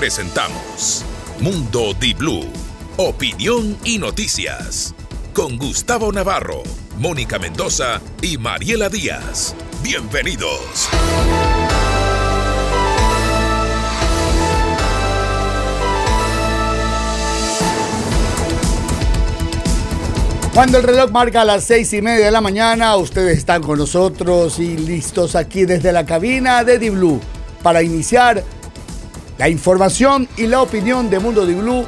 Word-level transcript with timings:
presentamos 0.00 1.04
Mundo 1.40 1.92
Di 1.92 2.14
Blue, 2.14 2.46
opinión 2.96 3.76
y 3.84 3.98
noticias. 3.98 4.94
Con 5.34 5.58
Gustavo 5.58 6.10
Navarro, 6.10 6.62
Mónica 6.96 7.38
Mendoza 7.38 8.00
y 8.22 8.38
Mariela 8.38 8.88
Díaz. 8.88 9.54
Bienvenidos. 9.82 10.88
Cuando 20.54 20.78
el 20.78 20.84
reloj 20.84 21.10
marca 21.10 21.44
las 21.44 21.64
seis 21.64 21.92
y 21.92 22.00
media 22.00 22.24
de 22.24 22.30
la 22.30 22.40
mañana, 22.40 22.96
ustedes 22.96 23.36
están 23.36 23.62
con 23.62 23.78
nosotros 23.78 24.60
y 24.60 24.78
listos 24.78 25.36
aquí 25.36 25.66
desde 25.66 25.92
la 25.92 26.06
cabina 26.06 26.64
de 26.64 26.78
Di 26.78 26.88
Blue 26.88 27.20
para 27.62 27.82
iniciar 27.82 28.42
la 29.40 29.48
información 29.48 30.28
y 30.36 30.46
la 30.46 30.60
opinión 30.60 31.08
de 31.08 31.18
Mundo 31.18 31.46
Di 31.46 31.54
Blue 31.54 31.86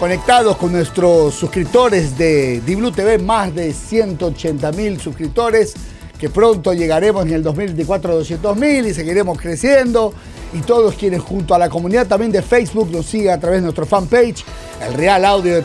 conectados 0.00 0.56
con 0.56 0.72
nuestros 0.72 1.34
suscriptores 1.34 2.16
de 2.16 2.62
Di 2.64 2.76
Blue 2.76 2.92
TV, 2.92 3.18
más 3.18 3.54
de 3.54 3.74
180 3.74 4.72
mil 4.72 4.98
suscriptores, 4.98 5.74
que 6.18 6.30
pronto 6.30 6.72
llegaremos 6.72 7.26
en 7.26 7.34
el 7.34 7.42
2024 7.42 8.10
a 8.10 8.14
200 8.14 8.56
mil 8.56 8.86
y 8.86 8.94
seguiremos 8.94 9.38
creciendo. 9.38 10.14
Y 10.54 10.60
todos 10.60 10.94
quienes 10.94 11.20
junto 11.20 11.54
a 11.54 11.58
la 11.58 11.68
comunidad 11.68 12.06
también 12.06 12.32
de 12.32 12.40
Facebook 12.40 12.88
nos 12.90 13.04
sigan 13.04 13.36
a 13.36 13.40
través 13.40 13.58
de 13.58 13.64
nuestro 13.64 13.84
fanpage, 13.84 14.42
el 14.88 14.94
Real 14.94 15.26
Audio 15.26 15.56
de 15.56 15.60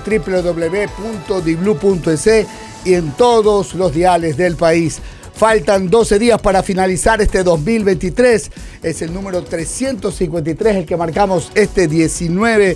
www.diblu.es 1.26 2.48
y 2.84 2.96
en 2.96 3.12
todos 3.12 3.76
los 3.76 3.94
diales 3.94 4.36
del 4.36 4.58
país. 4.58 5.00
Faltan 5.40 5.90
12 5.90 6.20
días 6.20 6.42
para 6.42 6.62
finalizar 6.62 7.22
este 7.22 7.44
2023. 7.44 8.52
Es 8.84 9.02
el 9.02 9.14
número 9.14 9.42
353 9.42 10.76
el 10.76 10.86
que 10.86 10.98
marcamos 10.98 11.50
este 11.56 11.88
19 11.88 12.76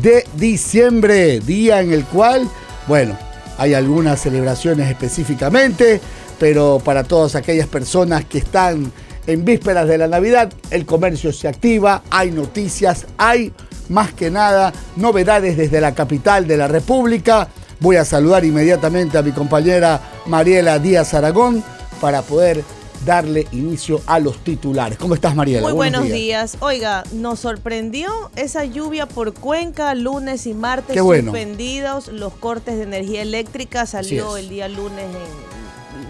de 0.00 0.24
diciembre, 0.32 1.40
día 1.40 1.82
en 1.82 1.92
el 1.92 2.06
cual, 2.06 2.48
bueno, 2.86 3.14
hay 3.58 3.74
algunas 3.74 4.22
celebraciones 4.22 4.88
específicamente, 4.88 6.00
pero 6.40 6.80
para 6.82 7.04
todas 7.04 7.34
aquellas 7.34 7.66
personas 7.66 8.24
que 8.24 8.38
están 8.38 8.90
en 9.26 9.44
vísperas 9.44 9.86
de 9.86 9.98
la 9.98 10.08
Navidad, 10.08 10.50
el 10.70 10.86
comercio 10.86 11.30
se 11.30 11.46
activa, 11.46 12.04
hay 12.08 12.30
noticias, 12.30 13.04
hay 13.18 13.52
más 13.90 14.14
que 14.14 14.30
nada 14.30 14.72
novedades 14.96 15.58
desde 15.58 15.78
la 15.78 15.94
capital 15.94 16.46
de 16.46 16.56
la 16.56 16.68
República. 16.68 17.48
Voy 17.80 17.96
a 17.96 18.06
saludar 18.06 18.46
inmediatamente 18.46 19.18
a 19.18 19.22
mi 19.22 19.32
compañera 19.32 20.00
Mariela 20.24 20.78
Díaz 20.78 21.12
Aragón 21.12 21.62
para 22.00 22.22
poder 22.22 22.64
darle 23.04 23.46
inicio 23.52 24.00
a 24.06 24.18
los 24.18 24.38
titulares. 24.38 24.98
¿Cómo 24.98 25.14
estás, 25.14 25.34
Mariela? 25.34 25.62
Muy 25.62 25.72
buenos, 25.72 26.04
días. 26.04 26.56
Oiga, 26.60 27.04
nos 27.12 27.40
sorprendió 27.40 28.30
esa 28.36 28.64
lluvia 28.64 29.06
por 29.06 29.34
Cuenca, 29.34 29.94
lunes 29.94 30.46
y 30.46 30.54
martes 30.54 30.96
suspendidos, 30.96 32.08
los 32.08 32.32
cortes 32.34 32.76
de 32.76 32.82
energía 32.82 33.22
eléctrica, 33.22 33.86
salió 33.86 34.36
el 34.36 34.48
día 34.48 34.68
lunes, 34.68 35.06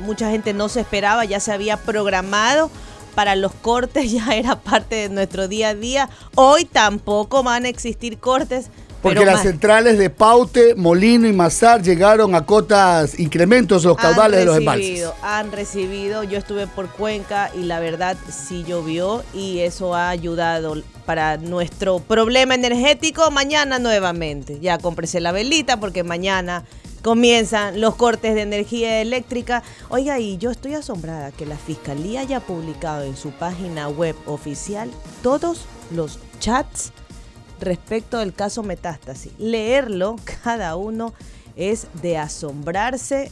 mucha 0.04 0.30
gente 0.30 0.54
no 0.54 0.68
se 0.68 0.80
esperaba, 0.80 1.24
ya 1.24 1.40
se 1.40 1.52
había 1.52 1.76
programado 1.76 2.70
para 3.14 3.34
los 3.34 3.52
cortes 3.52 4.12
ya 4.12 4.36
era 4.36 4.60
parte 4.60 4.94
de 4.94 5.08
nuestro 5.08 5.48
día 5.48 5.70
a 5.70 5.74
día. 5.74 6.08
Hoy 6.36 6.64
tampoco 6.64 7.42
van 7.42 7.64
a 7.64 7.68
existir 7.68 8.18
cortes. 8.18 8.70
Porque 9.02 9.24
las 9.24 9.42
centrales 9.42 9.96
de 9.98 10.10
Paute, 10.10 10.74
Molino 10.74 11.28
y 11.28 11.32
Mazar 11.32 11.82
llegaron 11.82 12.34
a 12.34 12.44
cotas, 12.44 13.18
incrementos 13.18 13.84
los 13.84 13.96
caudales 13.96 14.40
de 14.40 14.44
los 14.44 14.56
embalses. 14.56 15.08
Han 15.22 15.52
recibido, 15.52 16.24
yo 16.24 16.38
estuve 16.38 16.66
por 16.66 16.88
Cuenca 16.88 17.50
y 17.54 17.62
la 17.62 17.78
verdad 17.78 18.16
sí 18.28 18.64
llovió 18.66 19.22
y 19.32 19.60
eso 19.60 19.94
ha 19.94 20.08
ayudado 20.08 20.82
para 21.06 21.36
nuestro 21.36 22.00
problema 22.00 22.54
energético 22.54 23.30
mañana 23.30 23.78
nuevamente. 23.78 24.58
Ya 24.60 24.78
cómprese 24.78 25.20
la 25.20 25.30
velita 25.30 25.78
porque 25.78 26.02
mañana 26.02 26.64
comienzan 27.02 27.80
los 27.80 27.94
cortes 27.94 28.34
de 28.34 28.42
energía 28.42 29.00
eléctrica. 29.00 29.62
Oiga, 29.88 30.18
y 30.18 30.38
yo 30.38 30.50
estoy 30.50 30.74
asombrada 30.74 31.30
que 31.30 31.46
la 31.46 31.56
Fiscalía 31.56 32.20
haya 32.20 32.40
publicado 32.40 33.04
en 33.04 33.16
su 33.16 33.30
página 33.30 33.88
web 33.88 34.16
oficial 34.26 34.90
todos 35.22 35.66
los 35.92 36.18
chats 36.40 36.92
respecto 37.60 38.18
del 38.18 38.34
caso 38.34 38.62
Metástasis. 38.62 39.32
Leerlo 39.38 40.16
cada 40.42 40.76
uno 40.76 41.12
es 41.56 41.86
de 42.02 42.18
asombrarse 42.18 43.30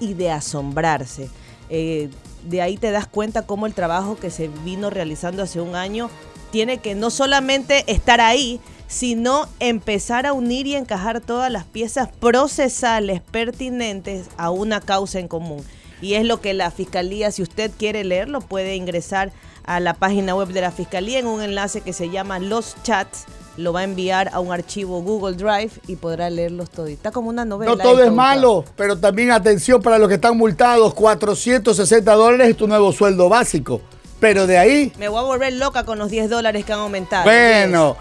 y 0.00 0.14
de 0.14 0.30
asombrarse. 0.30 1.28
Eh, 1.68 2.10
de 2.48 2.62
ahí 2.62 2.76
te 2.76 2.90
das 2.90 3.06
cuenta 3.06 3.46
cómo 3.46 3.66
el 3.66 3.74
trabajo 3.74 4.18
que 4.18 4.30
se 4.30 4.48
vino 4.64 4.90
realizando 4.90 5.42
hace 5.42 5.60
un 5.60 5.74
año 5.74 6.10
tiene 6.50 6.78
que 6.78 6.94
no 6.94 7.10
solamente 7.10 7.84
estar 7.86 8.20
ahí, 8.20 8.60
sino 8.88 9.46
empezar 9.60 10.26
a 10.26 10.32
unir 10.32 10.66
y 10.66 10.74
encajar 10.74 11.20
todas 11.20 11.50
las 11.50 11.64
piezas 11.64 12.08
procesales 12.08 13.20
pertinentes 13.20 14.26
a 14.36 14.50
una 14.50 14.80
causa 14.80 15.20
en 15.20 15.28
común. 15.28 15.64
Y 16.02 16.14
es 16.14 16.24
lo 16.24 16.40
que 16.40 16.54
la 16.54 16.70
Fiscalía, 16.70 17.30
si 17.30 17.42
usted 17.42 17.70
quiere 17.76 18.04
leerlo, 18.04 18.40
puede 18.40 18.74
ingresar 18.74 19.32
a 19.64 19.78
la 19.80 19.94
página 19.94 20.34
web 20.34 20.48
de 20.48 20.62
la 20.62 20.72
Fiscalía 20.72 21.18
en 21.18 21.26
un 21.26 21.42
enlace 21.42 21.82
que 21.82 21.92
se 21.92 22.10
llama 22.10 22.38
Los 22.38 22.74
Chats. 22.82 23.26
Lo 23.60 23.74
va 23.74 23.80
a 23.80 23.84
enviar 23.84 24.30
a 24.32 24.40
un 24.40 24.52
archivo 24.52 25.02
Google 25.02 25.36
Drive 25.36 25.72
y 25.86 25.96
podrá 25.96 26.30
leerlos 26.30 26.70
todos. 26.70 26.88
Está 26.88 27.10
como 27.10 27.28
una 27.28 27.44
novela. 27.44 27.72
No 27.72 27.76
todo 27.76 28.02
es 28.02 28.10
malo, 28.10 28.64
pero 28.74 28.98
también 28.98 29.30
atención 29.30 29.82
para 29.82 29.98
los 29.98 30.08
que 30.08 30.14
están 30.14 30.36
multados. 30.36 30.94
460 30.94 32.10
dólares 32.14 32.48
es 32.48 32.56
tu 32.56 32.66
nuevo 32.66 32.90
sueldo 32.90 33.28
básico. 33.28 33.82
Pero 34.18 34.46
de 34.46 34.56
ahí... 34.56 34.92
Me 34.98 35.08
voy 35.08 35.18
a 35.18 35.22
volver 35.22 35.52
loca 35.52 35.84
con 35.84 35.98
los 35.98 36.10
10 36.10 36.30
dólares 36.30 36.64
que 36.64 36.72
han 36.72 36.78
aumentado. 36.80 37.24
Bueno. 37.24 37.96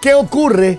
¿Qué 0.00 0.14
ocurre 0.14 0.78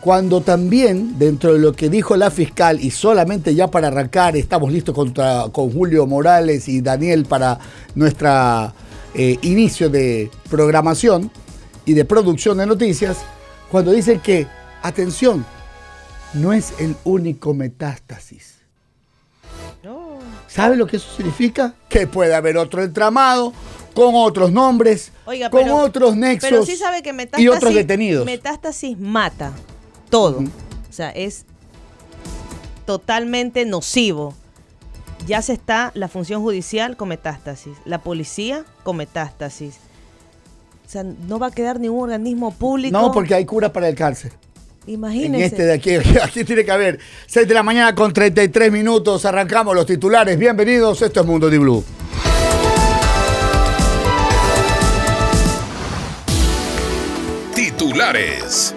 cuando 0.00 0.40
también, 0.40 1.18
dentro 1.18 1.52
de 1.52 1.58
lo 1.58 1.74
que 1.74 1.90
dijo 1.90 2.16
la 2.16 2.30
fiscal, 2.30 2.80
y 2.80 2.90
solamente 2.90 3.54
ya 3.54 3.68
para 3.68 3.88
arrancar, 3.88 4.36
estamos 4.36 4.72
listos 4.72 4.94
contra, 4.94 5.44
con 5.52 5.70
Julio 5.70 6.06
Morales 6.06 6.66
y 6.68 6.80
Daniel 6.80 7.26
para 7.26 7.58
nuestro 7.94 8.72
eh, 9.14 9.38
inicio 9.42 9.90
de 9.90 10.30
programación 10.48 11.30
y 11.84 11.92
de 11.92 12.04
producción 12.06 12.58
de 12.58 12.66
noticias, 12.66 13.18
cuando 13.70 13.92
dicen 13.92 14.20
que, 14.20 14.46
atención, 14.82 15.44
no 16.34 16.52
es 16.52 16.74
el 16.78 16.96
único 17.04 17.54
metástasis. 17.54 18.56
¿Sabe 20.48 20.76
lo 20.76 20.86
que 20.86 20.96
eso 20.96 21.08
significa? 21.16 21.74
Que 21.88 22.08
puede 22.08 22.34
haber 22.34 22.56
otro 22.56 22.82
entramado, 22.82 23.52
con 23.94 24.14
otros 24.14 24.50
nombres, 24.50 25.12
con 25.50 25.70
otros 25.70 26.16
nexos 26.16 26.50
pero 26.50 26.66
sí 26.66 26.76
sabe 26.76 27.02
que 27.02 27.14
y 27.38 27.48
otros 27.48 27.72
detenidos. 27.72 28.26
Metástasis 28.26 28.98
mata 28.98 29.52
todo. 30.08 30.40
O 30.40 30.92
sea, 30.92 31.10
es 31.10 31.44
totalmente 32.84 33.64
nocivo. 33.64 34.34
Ya 35.26 35.42
se 35.42 35.52
está 35.52 35.92
la 35.94 36.08
función 36.08 36.42
judicial 36.42 36.96
con 36.96 37.08
metástasis, 37.08 37.76
la 37.84 38.02
policía 38.02 38.64
con 38.82 38.96
metástasis. 38.96 39.76
O 40.90 40.92
sea, 40.92 41.04
no 41.04 41.38
va 41.38 41.46
a 41.46 41.50
quedar 41.52 41.78
ningún 41.78 42.10
organismo 42.10 42.52
público. 42.52 42.98
No, 42.98 43.12
porque 43.12 43.32
hay 43.32 43.44
cura 43.44 43.72
para 43.72 43.88
el 43.88 43.94
cáncer. 43.94 44.32
Imagínense. 44.88 45.36
En 45.36 45.42
este 45.44 45.64
de 45.64 45.72
aquí, 45.72 45.90
aquí 46.24 46.42
tiene 46.42 46.64
que 46.64 46.72
haber 46.72 46.98
6 47.26 47.46
de 47.46 47.54
la 47.54 47.62
mañana 47.62 47.94
con 47.94 48.12
33 48.12 48.72
minutos. 48.72 49.24
Arrancamos 49.24 49.72
los 49.76 49.86
titulares. 49.86 50.36
Bienvenidos, 50.36 51.00
esto 51.00 51.20
es 51.20 51.26
Mundo 51.26 51.48
de 51.48 51.58
Blue. 51.60 51.84
titulares. 57.54 58.74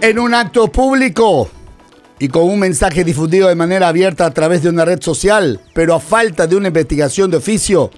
En 0.00 0.18
un 0.18 0.32
acto 0.32 0.68
público 0.68 1.50
y 2.18 2.28
con 2.28 2.44
un 2.44 2.58
mensaje 2.58 3.04
difundido 3.04 3.48
de 3.48 3.54
manera 3.54 3.88
abierta 3.88 4.26
a 4.26 4.30
través 4.32 4.62
de 4.62 4.68
una 4.68 4.84
red 4.84 5.02
social, 5.02 5.60
pero 5.74 5.94
a 5.94 6.00
falta 6.00 6.46
de 6.46 6.56
una 6.56 6.68
investigación 6.68 7.30
de 7.30 7.38
oficio, 7.38 7.90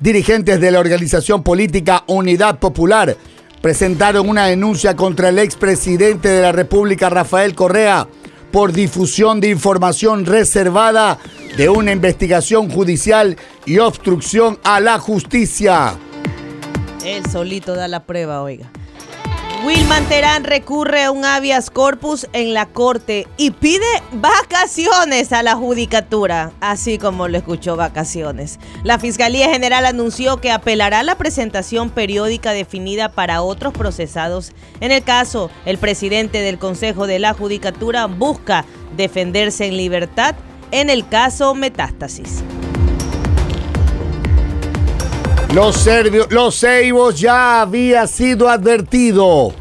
dirigentes 0.00 0.60
de 0.60 0.70
la 0.70 0.80
organización 0.80 1.42
política 1.42 2.04
Unidad 2.06 2.58
Popular 2.58 3.16
presentaron 3.60 4.28
una 4.28 4.46
denuncia 4.46 4.96
contra 4.96 5.28
el 5.28 5.38
expresidente 5.38 6.28
de 6.28 6.42
la 6.42 6.52
República, 6.52 7.08
Rafael 7.08 7.54
Correa, 7.54 8.08
por 8.50 8.72
difusión 8.72 9.40
de 9.40 9.48
información 9.48 10.26
reservada 10.26 11.18
de 11.56 11.68
una 11.68 11.92
investigación 11.92 12.68
judicial 12.68 13.36
y 13.64 13.78
obstrucción 13.78 14.58
a 14.64 14.80
la 14.80 14.98
justicia. 14.98 15.96
Él 17.04 17.22
solito 17.30 17.74
da 17.74 17.88
la 17.88 18.04
prueba, 18.04 18.42
oiga. 18.42 18.70
Wilman 19.64 20.04
Terán 20.08 20.42
recurre 20.42 21.04
a 21.04 21.12
un 21.12 21.24
habeas 21.24 21.70
corpus 21.70 22.26
en 22.32 22.52
la 22.52 22.66
corte 22.66 23.28
y 23.36 23.52
pide 23.52 23.86
vacaciones 24.10 25.32
a 25.32 25.44
la 25.44 25.54
judicatura, 25.54 26.50
así 26.60 26.98
como 26.98 27.28
lo 27.28 27.38
escuchó 27.38 27.76
vacaciones. 27.76 28.58
La 28.82 28.98
Fiscalía 28.98 29.50
General 29.50 29.86
anunció 29.86 30.40
que 30.40 30.50
apelará 30.50 31.04
la 31.04 31.14
presentación 31.14 31.90
periódica 31.90 32.50
definida 32.50 33.10
para 33.10 33.42
otros 33.42 33.72
procesados. 33.72 34.50
En 34.80 34.90
el 34.90 35.04
caso, 35.04 35.48
el 35.64 35.78
presidente 35.78 36.40
del 36.40 36.58
Consejo 36.58 37.06
de 37.06 37.20
la 37.20 37.32
Judicatura 37.32 38.06
busca 38.06 38.64
defenderse 38.96 39.66
en 39.66 39.76
libertad 39.76 40.34
en 40.72 40.90
el 40.90 41.06
caso 41.06 41.54
Metástasis. 41.54 42.42
Los 45.52 45.76
serbios, 45.76 46.28
los 46.30 46.58
ceibos 46.58 47.20
ya 47.20 47.60
había 47.60 48.06
sido 48.06 48.48
advertido. 48.48 49.52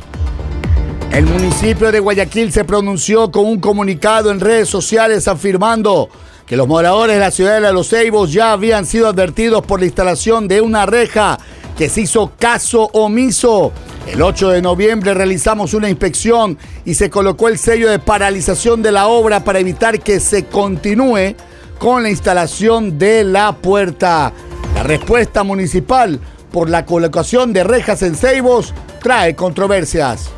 El 1.12 1.26
municipio 1.26 1.92
de 1.92 2.00
Guayaquil 2.00 2.54
se 2.54 2.64
pronunció 2.64 3.30
con 3.30 3.46
un 3.46 3.60
comunicado 3.60 4.32
en 4.32 4.40
redes 4.40 4.70
sociales 4.70 5.28
afirmando 5.28 6.08
que 6.46 6.56
los 6.56 6.66
moradores 6.66 7.18
de 7.18 7.20
la 7.20 7.30
ciudad 7.30 7.62
de 7.62 7.74
Los 7.74 7.90
Ceibos 7.90 8.32
ya 8.32 8.54
habían 8.54 8.86
sido 8.86 9.10
advertidos 9.10 9.66
por 9.66 9.82
la 9.82 9.86
instalación 9.86 10.48
de 10.48 10.62
una 10.62 10.86
reja 10.86 11.38
que 11.78 11.90
se 11.90 12.02
hizo 12.02 12.32
caso 12.40 12.90
omiso. 12.94 13.74
El 14.08 14.22
8 14.22 14.50
de 14.50 14.62
noviembre 14.62 15.14
realizamos 15.14 15.74
una 15.74 15.90
inspección 15.90 16.58
y 16.86 16.94
se 16.94 17.10
colocó 17.10 17.50
el 17.50 17.58
sello 17.58 17.90
de 17.90 18.00
paralización 18.00 18.82
de 18.82 18.94
la 18.94 19.08
obra 19.08 19.44
para 19.44 19.60
evitar 19.60 20.00
que 20.00 20.22
se 20.22 20.46
continúe 20.46 21.36
con 21.80 22.02
la 22.02 22.10
instalación 22.10 22.98
de 22.98 23.26
la 23.26 23.52
puerta. 23.52 24.32
La 24.76 24.84
respuesta 24.84 25.44
municipal 25.44 26.20
por 26.52 26.70
la 26.70 26.86
colocación 26.86 27.54
de 27.54 27.64
rejas 27.64 28.02
en 28.04 28.16
Ceibos 28.16 28.74
trae 29.02 29.36
controversias. 29.36 30.32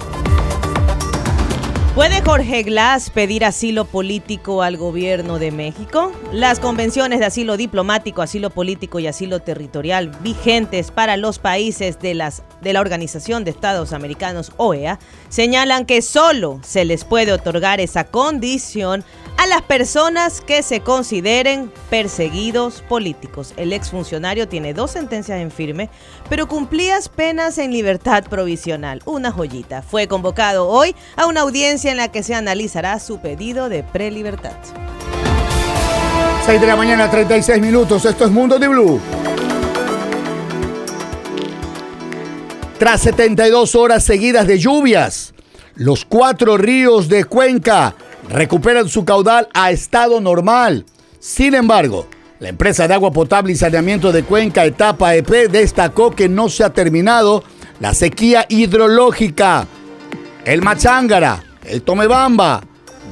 ¿Puede 1.96 2.24
Jorge 2.24 2.64
Glass 2.64 3.12
pedir 3.12 3.46
asilo 3.46 3.86
político 3.86 4.64
al 4.64 4.78
gobierno 4.78 5.38
de 5.38 5.52
México? 5.52 6.12
Las 6.32 6.60
convenciones 6.60 7.20
de 7.20 7.26
asilo 7.26 7.56
diplomático, 7.56 8.24
asilo 8.24 8.50
político 8.50 8.98
y 8.98 9.06
asilo 9.06 9.42
territorial 9.42 10.10
vigentes 10.22 10.90
para 10.90 11.18
los 11.18 11.38
países 11.38 12.00
de, 12.00 12.16
las, 12.16 12.42
de 12.62 12.74
la 12.74 12.82
Organización 12.82 13.44
de 13.44 13.52
Estados 13.52 13.94
Americanos, 13.94 14.54
OEA, 14.58 14.98
señalan 15.30 15.86
que 15.86 16.02
solo 16.02 16.60
se 16.64 16.84
les 16.84 17.06
puede 17.06 17.32
otorgar 17.32 17.80
esa 17.80 18.06
condición 18.06 19.06
a 19.38 19.48
las 19.48 19.62
personas 19.62 20.42
que 20.42 20.64
se 20.64 20.80
consideren 20.80 21.72
perseguidos 21.90 22.82
políticos. 22.82 23.54
El 23.58 23.74
exfuncionario 23.74 24.48
tiene 24.48 24.74
dos 24.74 24.92
sentencias 24.92 25.40
en 25.40 25.52
firme, 25.52 25.90
pero 26.30 26.48
cumplías 26.48 27.10
penas 27.10 27.58
en 27.58 27.72
libertad 27.72 28.24
provisional. 28.24 29.02
Una 29.06 29.32
joyita. 29.32 29.82
Fue 29.82 30.08
convocado 30.08 30.70
hoy 30.70 30.96
a 31.18 31.26
una 31.26 31.42
audiencia 31.42 31.83
en 31.86 31.98
la 31.98 32.10
que 32.10 32.24
se 32.24 32.36
analizará 32.36 33.00
su 33.00 33.20
pedido 33.20 33.70
de 33.70 33.84
prelibertad. 33.84 34.56
6 36.46 36.60
de 36.60 36.68
la 36.68 36.76
mañana, 36.76 37.10
36 37.10 37.62
minutos. 37.62 38.06
Esto 38.06 38.26
es 38.26 38.32
Mundo 38.32 38.60
de 38.60 38.68
Blue. 38.68 39.00
Tras 42.78 43.02
72 43.02 43.76
horas 43.76 44.04
seguidas 44.04 44.46
de 44.46 44.60
lluvias, 44.60 45.34
los 45.76 46.04
cuatro 46.04 46.58
ríos 46.58 47.08
de 47.08 47.24
Cuenca 47.24 47.96
recuperan 48.30 48.90
su 48.90 49.06
caudal 49.06 49.48
a 49.54 49.72
estado 49.72 50.20
normal. 50.20 50.86
Sin 51.20 51.54
embargo, 51.54 52.08
la 52.40 52.50
empresa 52.50 52.88
de 52.88 52.94
agua 52.94 53.12
potable 53.12 53.54
y 53.54 53.56
saneamiento 53.56 54.12
de 54.12 54.24
Cuenca, 54.24 54.66
Etapa 54.66 55.16
EP, 55.16 55.50
destacó 55.50 56.12
que 56.12 56.28
no 56.28 56.50
se 56.50 56.66
ha 56.66 56.72
terminado 56.72 57.44
la 57.80 57.94
sequía 57.94 58.46
hidrológica. 58.50 59.66
El 60.44 60.62
Machángara, 60.62 61.42
el 61.66 61.82
Tomebamba, 61.82 62.62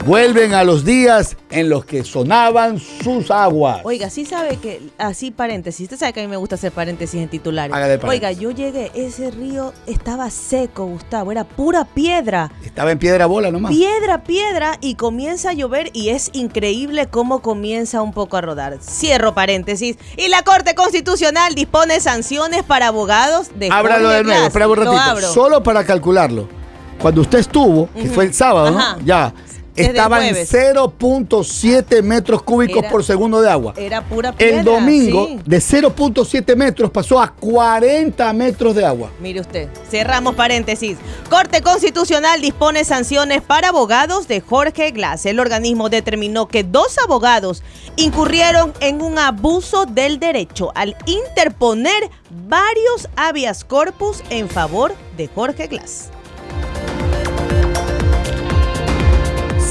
vuelven 0.05 0.53
a 0.53 0.63
los 0.63 0.83
días 0.83 1.37
en 1.49 1.69
los 1.69 1.85
que 1.85 2.03
sonaban 2.03 2.79
sus 2.79 3.29
aguas. 3.29 3.81
Oiga, 3.83 4.09
sí 4.09 4.25
sabe 4.25 4.57
que, 4.57 4.81
así 4.97 5.31
paréntesis, 5.31 5.83
usted 5.85 5.97
sabe 5.97 6.13
que 6.13 6.21
a 6.21 6.23
mí 6.23 6.29
me 6.29 6.37
gusta 6.37 6.55
hacer 6.55 6.71
paréntesis 6.71 7.21
en 7.21 7.29
titulares. 7.29 7.75
Hágale 7.75 7.99
paréntesis. 7.99 8.29
Oiga, 8.29 8.31
yo 8.31 8.51
llegué, 8.51 8.91
ese 8.95 9.31
río 9.31 9.73
estaba 9.85 10.29
seco, 10.29 10.85
Gustavo, 10.85 11.31
era 11.31 11.43
pura 11.43 11.85
piedra. 11.85 12.51
Estaba 12.63 12.91
en 12.91 12.99
piedra 12.99 13.25
bola 13.25 13.51
nomás. 13.51 13.71
Piedra, 13.71 14.23
piedra, 14.23 14.77
y 14.81 14.95
comienza 14.95 15.51
a 15.51 15.53
llover 15.53 15.89
y 15.93 16.09
es 16.09 16.29
increíble 16.33 17.07
cómo 17.07 17.41
comienza 17.41 18.01
un 18.01 18.13
poco 18.13 18.37
a 18.37 18.41
rodar. 18.41 18.79
Cierro 18.81 19.33
paréntesis. 19.33 19.97
Y 20.17 20.29
la 20.29 20.43
Corte 20.43 20.73
Constitucional 20.73 21.53
dispone 21.53 21.99
sanciones 21.99 22.63
para 22.63 22.87
abogados 22.87 23.51
de 23.55 23.69
Ábralo 23.71 24.09
de 24.09 24.23
nuevo, 24.23 24.45
espera 24.47 24.67
un 24.67 24.77
ratito. 24.77 25.33
Solo 25.33 25.61
para 25.61 25.83
calcularlo. 25.83 26.60
Cuando 27.01 27.21
usted 27.21 27.39
estuvo, 27.39 27.89
que 27.93 28.05
fue 28.09 28.25
el 28.25 28.33
sábado, 28.33 28.77
Ajá. 28.77 28.97
¿no? 28.97 29.05
Ya. 29.05 29.33
Desde 29.73 29.91
Estaba 29.91 30.17
el 30.19 30.25
en 30.25 30.45
jueves. 30.45 30.51
0.7 30.53 32.01
metros 32.03 32.43
cúbicos 32.43 32.79
Era- 32.79 32.89
por 32.91 33.05
segundo 33.05 33.39
de 33.41 33.49
agua. 33.49 33.73
Era 33.77 34.01
pura 34.01 34.33
piedra. 34.33 34.59
El 34.59 34.65
domingo, 34.65 35.27
sí. 35.27 35.39
de 35.45 35.57
0.7 35.61 36.55
metros, 36.57 36.91
pasó 36.91 37.21
a 37.21 37.29
40 37.33 38.33
metros 38.33 38.75
de 38.75 38.85
agua. 38.85 39.09
Mire 39.21 39.39
usted, 39.39 39.69
cerramos 39.89 40.35
paréntesis. 40.35 40.97
Corte 41.29 41.61
Constitucional 41.61 42.41
dispone 42.41 42.83
sanciones 42.83 43.41
para 43.41 43.69
abogados 43.69 44.27
de 44.27 44.41
Jorge 44.41 44.91
Glass. 44.91 45.25
El 45.25 45.39
organismo 45.39 45.87
determinó 45.89 46.49
que 46.49 46.65
dos 46.65 46.97
abogados 46.99 47.63
incurrieron 47.95 48.73
en 48.81 49.01
un 49.01 49.17
abuso 49.19 49.85
del 49.85 50.19
derecho 50.19 50.73
al 50.75 50.97
interponer 51.05 52.09
varios 52.47 53.07
habeas 53.15 53.63
corpus 53.63 54.21
en 54.29 54.49
favor 54.49 54.93
de 55.15 55.29
Jorge 55.29 55.67
Glass. 55.67 56.09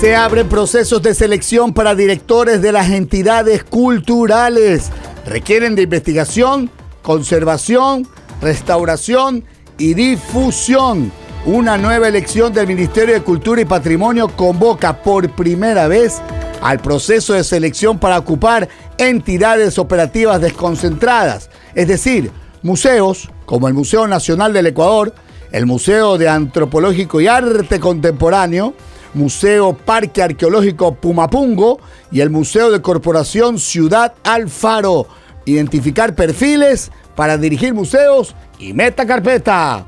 Se 0.01 0.17
abren 0.17 0.49
procesos 0.49 1.03
de 1.03 1.15
selección 1.15 1.75
para 1.75 1.95
directores 1.95 2.63
de 2.63 2.73
las 2.73 2.89
entidades 2.89 3.65
culturales. 3.65 4.89
Requieren 5.27 5.75
de 5.75 5.83
investigación, 5.83 6.71
conservación, 7.03 8.09
restauración 8.41 9.45
y 9.77 9.93
difusión. 9.93 11.13
Una 11.45 11.77
nueva 11.77 12.09
elección 12.09 12.51
del 12.55 12.67
Ministerio 12.67 13.13
de 13.13 13.21
Cultura 13.21 13.61
y 13.61 13.67
Patrimonio 13.67 14.29
convoca 14.29 15.03
por 15.03 15.29
primera 15.33 15.87
vez 15.87 16.23
al 16.63 16.79
proceso 16.79 17.35
de 17.35 17.45
selección 17.45 17.99
para 17.99 18.17
ocupar 18.17 18.71
entidades 18.97 19.79
operativas 19.79 20.41
desconcentradas, 20.41 21.51
es 21.75 21.89
decir, 21.89 22.31
museos 22.63 23.29
como 23.45 23.69
el 23.69 23.75
Museo 23.75 24.09
Nacional 24.09 24.55
del 24.55 24.69
Ecuador, 24.69 25.13
el 25.53 25.67
Museo 25.67 26.17
de 26.17 26.31
Antropológico 26.31 27.21
y 27.21 27.27
Arte 27.27 27.79
Contemporáneo, 27.79 28.73
Museo 29.15 29.73
Parque 29.75 30.23
Arqueológico 30.23 30.95
Pumapungo 30.95 31.81
y 32.11 32.21
el 32.21 32.31
Museo 32.31 32.71
de 32.71 32.83
Corporación 32.83 33.59
Ciudad 33.59 34.15
Alfaro. 34.25 35.07
Identificar 35.45 36.15
perfiles 36.15 36.91
para 37.17 37.37
dirigir 37.39 37.75
museos 37.75 38.35
y 38.59 38.73
meta 38.73 39.07
carpeta. 39.07 39.87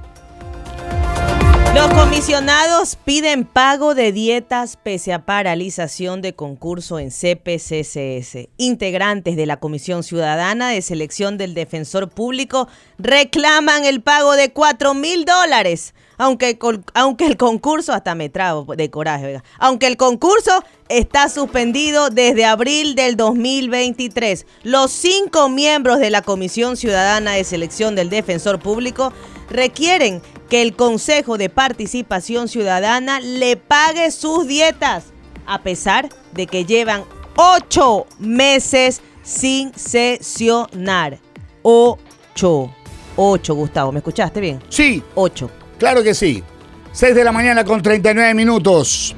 Los 1.74 1.88
comisionados 1.94 2.96
piden 2.96 3.46
pago 3.46 3.94
de 3.94 4.12
dietas 4.12 4.76
pese 4.76 5.14
a 5.14 5.24
paralización 5.24 6.20
de 6.20 6.34
concurso 6.34 6.98
en 6.98 7.08
CPCCS. 7.08 8.50
Integrantes 8.58 9.36
de 9.36 9.46
la 9.46 9.58
Comisión 9.58 10.02
Ciudadana 10.02 10.68
de 10.68 10.82
Selección 10.82 11.38
del 11.38 11.54
Defensor 11.54 12.10
Público 12.10 12.68
reclaman 12.98 13.86
el 13.86 14.02
pago 14.02 14.36
de 14.36 14.52
4 14.52 14.92
mil 14.92 15.24
dólares. 15.24 15.94
Aunque, 16.22 16.50
el 16.50 16.84
aunque 16.94 17.26
el 17.26 17.36
concurso, 17.36 17.92
hasta 17.92 18.14
me 18.14 18.28
trago 18.28 18.64
de 18.76 18.90
coraje, 18.90 19.26
oiga. 19.26 19.44
aunque 19.58 19.88
el 19.88 19.96
concurso 19.96 20.62
está 20.88 21.28
suspendido 21.28 22.10
desde 22.10 22.44
abril 22.44 22.94
del 22.94 23.16
2023. 23.16 24.46
Los 24.62 24.92
cinco 24.92 25.48
miembros 25.48 25.98
de 25.98 26.10
la 26.10 26.22
Comisión 26.22 26.76
Ciudadana 26.76 27.32
de 27.32 27.42
Selección 27.42 27.96
del 27.96 28.08
Defensor 28.08 28.60
Público 28.60 29.12
requieren 29.50 30.22
que 30.48 30.62
el 30.62 30.76
Consejo 30.76 31.38
de 31.38 31.48
Participación 31.48 32.46
Ciudadana 32.46 33.18
le 33.18 33.56
pague 33.56 34.12
sus 34.12 34.46
dietas, 34.46 35.06
a 35.44 35.62
pesar 35.62 36.08
de 36.34 36.46
que 36.46 36.64
llevan 36.64 37.02
ocho 37.34 38.06
meses 38.20 39.02
sin 39.24 39.74
sesionar. 39.74 41.18
Ocho. 41.62 42.72
Ocho, 43.16 43.56
Gustavo. 43.56 43.90
¿Me 43.90 43.98
escuchaste 43.98 44.40
bien? 44.40 44.62
Sí, 44.68 45.02
Ocho. 45.16 45.50
Claro 45.82 46.04
que 46.04 46.14
sí. 46.14 46.44
6 46.92 47.12
de 47.12 47.24
la 47.24 47.32
mañana 47.32 47.64
con 47.64 47.82
39 47.82 48.34
minutos. 48.34 49.16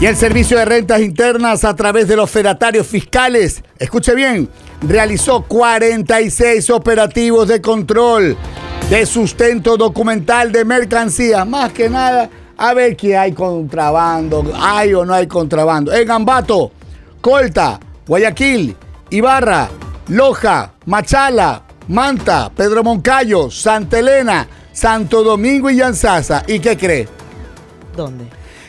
Y 0.00 0.06
el 0.06 0.16
Servicio 0.16 0.58
de 0.58 0.64
Rentas 0.64 1.00
Internas 1.00 1.64
a 1.64 1.76
través 1.76 2.08
de 2.08 2.16
los 2.16 2.28
fedatarios 2.28 2.84
fiscales, 2.84 3.62
escuche 3.78 4.12
bien, 4.16 4.48
realizó 4.82 5.42
46 5.42 6.68
operativos 6.70 7.46
de 7.46 7.62
control 7.62 8.36
de 8.90 9.06
sustento 9.06 9.76
documental 9.76 10.50
de 10.50 10.64
mercancías. 10.64 11.46
Más 11.46 11.72
que 11.72 11.88
nada, 11.88 12.28
a 12.56 12.74
ver 12.74 12.96
que 12.96 13.16
hay 13.16 13.30
contrabando, 13.30 14.52
hay 14.60 14.92
o 14.94 15.04
no 15.04 15.14
hay 15.14 15.28
contrabando. 15.28 15.94
En 15.94 16.08
Gambato, 16.08 16.72
Colta, 17.20 17.78
Guayaquil, 18.04 18.74
Ibarra, 19.10 19.68
Loja, 20.08 20.72
Machala, 20.86 21.62
Manta, 21.86 22.50
Pedro 22.52 22.82
Moncayo, 22.82 23.48
Santa 23.48 24.00
Elena, 24.00 24.48
Santo 24.82 25.24
Domingo 25.24 25.68
y 25.70 25.76
Yanzasa. 25.76 26.44
¿Y 26.46 26.60
qué 26.60 26.76
cree? 26.76 27.08
¿Dónde? 27.96 28.26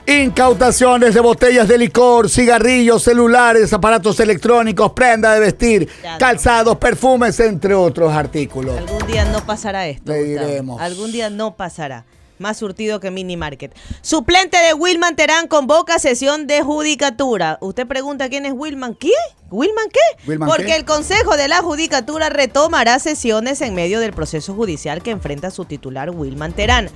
Incautaciones 0.07 1.13
de 1.13 1.19
botellas 1.19 1.67
de 1.67 1.77
licor, 1.77 2.31
cigarrillos, 2.31 3.03
celulares, 3.03 3.71
aparatos 3.73 4.19
electrónicos, 4.19 4.91
prenda 4.93 5.31
de 5.35 5.39
vestir, 5.39 5.87
Ya 6.01 6.13
no. 6.13 6.17
calzados, 6.17 6.77
perfumes, 6.77 7.39
entre 7.39 7.75
otros 7.75 8.11
artículos. 8.11 8.75
Algún 8.75 9.05
día 9.05 9.23
no 9.25 9.45
pasará 9.45 9.87
esto. 9.87 10.11
Le 10.11 10.23
Gustavo. 10.23 10.47
diremos. 10.47 10.81
Algún 10.81 11.11
día 11.11 11.29
no 11.29 11.55
pasará. 11.55 12.05
Más 12.39 12.57
surtido 12.57 12.99
que 12.99 13.11
mini 13.11 13.37
market. 13.37 13.75
Suplente 14.01 14.57
de 14.57 14.73
Wilman 14.73 15.15
Terán 15.15 15.47
convoca 15.47 15.99
sesión 15.99 16.47
de 16.47 16.61
judicatura. 16.61 17.57
Usted 17.61 17.85
pregunta 17.85 18.29
quién 18.29 18.45
es 18.45 18.53
Wilman. 18.55 18.95
¿Qué? 18.95 19.11
¿Wilman 19.51 19.87
qué? 19.89 20.37
Porque 20.37 20.75
el 20.75 20.85
Consejo 20.85 21.35
de 21.35 21.47
la 21.47 21.61
Judicatura 21.61 22.29
retomará 22.29 22.99
sesiones 22.99 23.61
en 23.61 23.73
medio 23.73 23.99
del 23.99 24.13
proceso 24.13 24.53
judicial 24.53 25.01
que 25.01 25.11
enfrenta 25.11 25.51
su 25.51 25.65
titular 25.65 26.11
Wilman 26.11 26.53
Terán. 26.53 26.89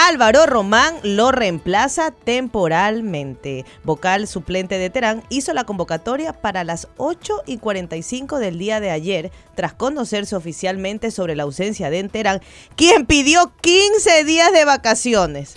Álvaro 0.00 0.46
Román 0.46 0.94
lo 1.02 1.32
reemplaza 1.32 2.12
temporalmente. 2.12 3.64
Vocal 3.82 4.28
suplente 4.28 4.78
de 4.78 4.90
Terán 4.90 5.24
hizo 5.28 5.52
la 5.54 5.64
convocatoria 5.64 6.32
para 6.32 6.62
las 6.62 6.86
8 6.98 7.42
y 7.46 7.58
45 7.58 8.38
del 8.38 8.60
día 8.60 8.78
de 8.78 8.92
ayer, 8.92 9.32
tras 9.56 9.74
conocerse 9.74 10.36
oficialmente 10.36 11.10
sobre 11.10 11.34
la 11.34 11.42
ausencia 11.42 11.90
de 11.90 12.04
Terán, 12.04 12.40
quien 12.76 13.06
pidió 13.06 13.52
15 13.60 14.22
días 14.22 14.52
de 14.52 14.64
vacaciones 14.64 15.56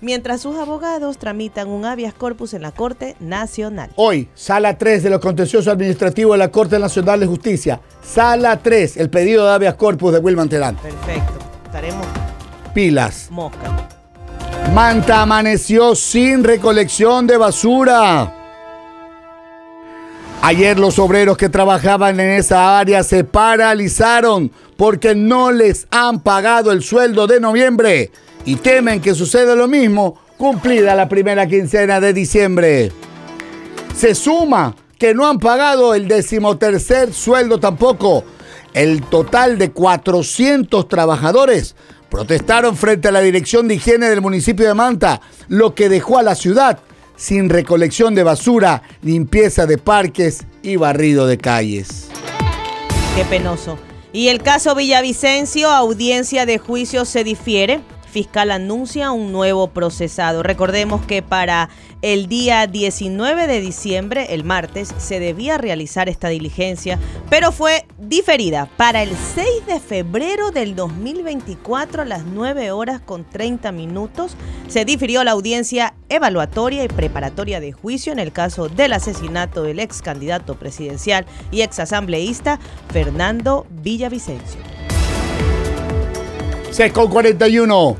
mientras 0.00 0.40
sus 0.40 0.56
abogados 0.56 1.18
tramitan 1.18 1.68
un 1.68 1.84
habeas 1.84 2.14
corpus 2.14 2.54
en 2.54 2.62
la 2.62 2.72
Corte 2.72 3.14
Nacional. 3.20 3.90
Hoy, 3.96 4.30
sala 4.34 4.78
3 4.78 5.02
de 5.02 5.10
los 5.10 5.20
contenciosos 5.20 5.68
administrativos 5.68 6.32
de 6.32 6.38
la 6.38 6.50
Corte 6.50 6.78
Nacional 6.78 7.20
de 7.20 7.26
Justicia. 7.26 7.80
Sala 8.02 8.58
3, 8.62 8.96
el 8.96 9.10
pedido 9.10 9.46
de 9.46 9.52
habeas 9.52 9.74
corpus 9.74 10.14
de 10.14 10.18
Wilman 10.18 10.48
Terán. 10.48 10.76
Perfecto. 10.76 11.38
Estaremos 11.66 12.06
pilas. 12.72 13.28
Mosca. 13.30 13.88
Manta 14.74 15.22
amaneció 15.22 15.94
sin 15.94 16.44
recolección 16.44 17.26
de 17.26 17.36
basura. 17.36 18.34
Ayer 20.40 20.78
los 20.78 20.98
obreros 20.98 21.36
que 21.36 21.48
trabajaban 21.48 22.18
en 22.18 22.30
esa 22.30 22.78
área 22.78 23.04
se 23.04 23.22
paralizaron 23.22 24.50
porque 24.76 25.14
no 25.14 25.52
les 25.52 25.86
han 25.90 26.20
pagado 26.20 26.72
el 26.72 26.82
sueldo 26.82 27.26
de 27.26 27.38
noviembre 27.38 28.10
y 28.44 28.56
temen 28.56 29.00
que 29.00 29.14
suceda 29.14 29.54
lo 29.54 29.68
mismo 29.68 30.18
cumplida 30.36 30.96
la 30.96 31.08
primera 31.08 31.46
quincena 31.46 32.00
de 32.00 32.12
diciembre. 32.12 32.90
Se 33.94 34.14
suma 34.14 34.74
que 34.98 35.14
no 35.14 35.28
han 35.28 35.38
pagado 35.38 35.94
el 35.94 36.08
decimotercer 36.08 37.12
sueldo 37.12 37.60
tampoco. 37.60 38.24
El 38.74 39.02
total 39.02 39.58
de 39.58 39.70
400 39.70 40.88
trabajadores 40.88 41.76
protestaron 42.12 42.76
frente 42.76 43.08
a 43.08 43.10
la 43.10 43.22
Dirección 43.22 43.66
de 43.66 43.76
Higiene 43.76 44.10
del 44.10 44.20
municipio 44.20 44.68
de 44.68 44.74
Manta, 44.74 45.22
lo 45.48 45.74
que 45.74 45.88
dejó 45.88 46.18
a 46.18 46.22
la 46.22 46.34
ciudad 46.34 46.80
sin 47.16 47.48
recolección 47.48 48.14
de 48.14 48.22
basura, 48.22 48.82
limpieza 49.00 49.64
de 49.64 49.78
parques 49.78 50.44
y 50.62 50.76
barrido 50.76 51.26
de 51.26 51.38
calles. 51.38 52.08
Qué 53.16 53.24
penoso. 53.24 53.78
Y 54.12 54.28
el 54.28 54.42
caso 54.42 54.74
Villavicencio, 54.74 55.70
audiencia 55.70 56.44
de 56.44 56.58
juicio 56.58 57.06
se 57.06 57.24
difiere 57.24 57.80
fiscal 58.12 58.50
anuncia 58.50 59.10
un 59.10 59.32
nuevo 59.32 59.68
procesado. 59.68 60.42
Recordemos 60.42 61.04
que 61.06 61.22
para 61.22 61.70
el 62.02 62.28
día 62.28 62.66
19 62.66 63.46
de 63.46 63.60
diciembre, 63.60 64.34
el 64.34 64.44
martes, 64.44 64.94
se 64.98 65.18
debía 65.18 65.56
realizar 65.56 66.08
esta 66.10 66.28
diligencia, 66.28 66.98
pero 67.30 67.52
fue 67.52 67.86
diferida 67.98 68.68
para 68.76 69.02
el 69.02 69.16
6 69.34 69.66
de 69.66 69.80
febrero 69.80 70.50
del 70.50 70.76
2024 70.76 72.02
a 72.02 72.04
las 72.04 72.24
9 72.26 72.70
horas 72.70 73.00
con 73.00 73.24
30 73.24 73.72
minutos. 73.72 74.36
Se 74.68 74.84
difirió 74.84 75.24
la 75.24 75.30
audiencia 75.30 75.94
evaluatoria 76.10 76.84
y 76.84 76.88
preparatoria 76.88 77.60
de 77.60 77.72
juicio 77.72 78.12
en 78.12 78.18
el 78.18 78.32
caso 78.32 78.68
del 78.68 78.92
asesinato 78.92 79.62
del 79.62 79.80
ex 79.80 80.02
candidato 80.02 80.56
presidencial 80.56 81.24
y 81.50 81.62
ex 81.62 81.78
asambleísta 81.78 82.60
Fernando 82.92 83.66
Villavicencio. 83.70 84.71
6 86.72 86.90
con 86.92 87.08
41. 87.08 87.96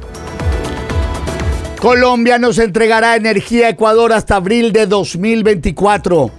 Colombia 1.79 2.39
nos 2.39 2.59
entregará 2.59 3.17
energía 3.17 3.67
a 3.67 3.71
Ecuador 3.71 4.15
hasta 4.15 4.37
abril 4.37 4.73
de 4.73 4.87
2024. 4.87 6.31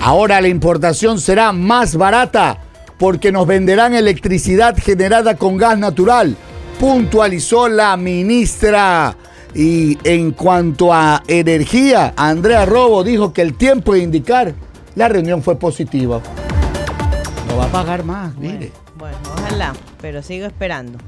Ahora 0.00 0.40
la 0.40 0.46
importación 0.46 1.20
será 1.20 1.52
más 1.52 1.96
barata 1.96 2.58
porque 2.98 3.32
nos 3.32 3.48
venderán 3.48 3.94
electricidad 3.94 4.76
generada 4.76 5.36
con 5.36 5.56
gas 5.56 5.76
natural, 5.76 6.36
puntualizó 6.78 7.68
la 7.68 7.96
ministra. 7.96 9.16
Y 9.52 9.98
en 10.04 10.30
cuanto 10.30 10.94
a 10.94 11.24
energía, 11.26 12.14
Andrea 12.16 12.64
Robo 12.64 13.02
dijo 13.02 13.32
que 13.32 13.42
el 13.42 13.54
tiempo 13.54 13.94
de 13.94 14.00
indicar 14.00 14.54
la 14.94 15.08
reunión 15.08 15.42
fue 15.42 15.58
positiva. 15.58 16.20
No 17.48 17.56
va 17.56 17.64
a 17.64 17.72
pagar 17.72 18.04
más, 18.04 18.36
mire. 18.36 18.70
bueno 18.96 19.18
ojalá, 19.36 19.72
pero 20.00 20.22
sigo 20.22 20.46
esperando. 20.46 20.98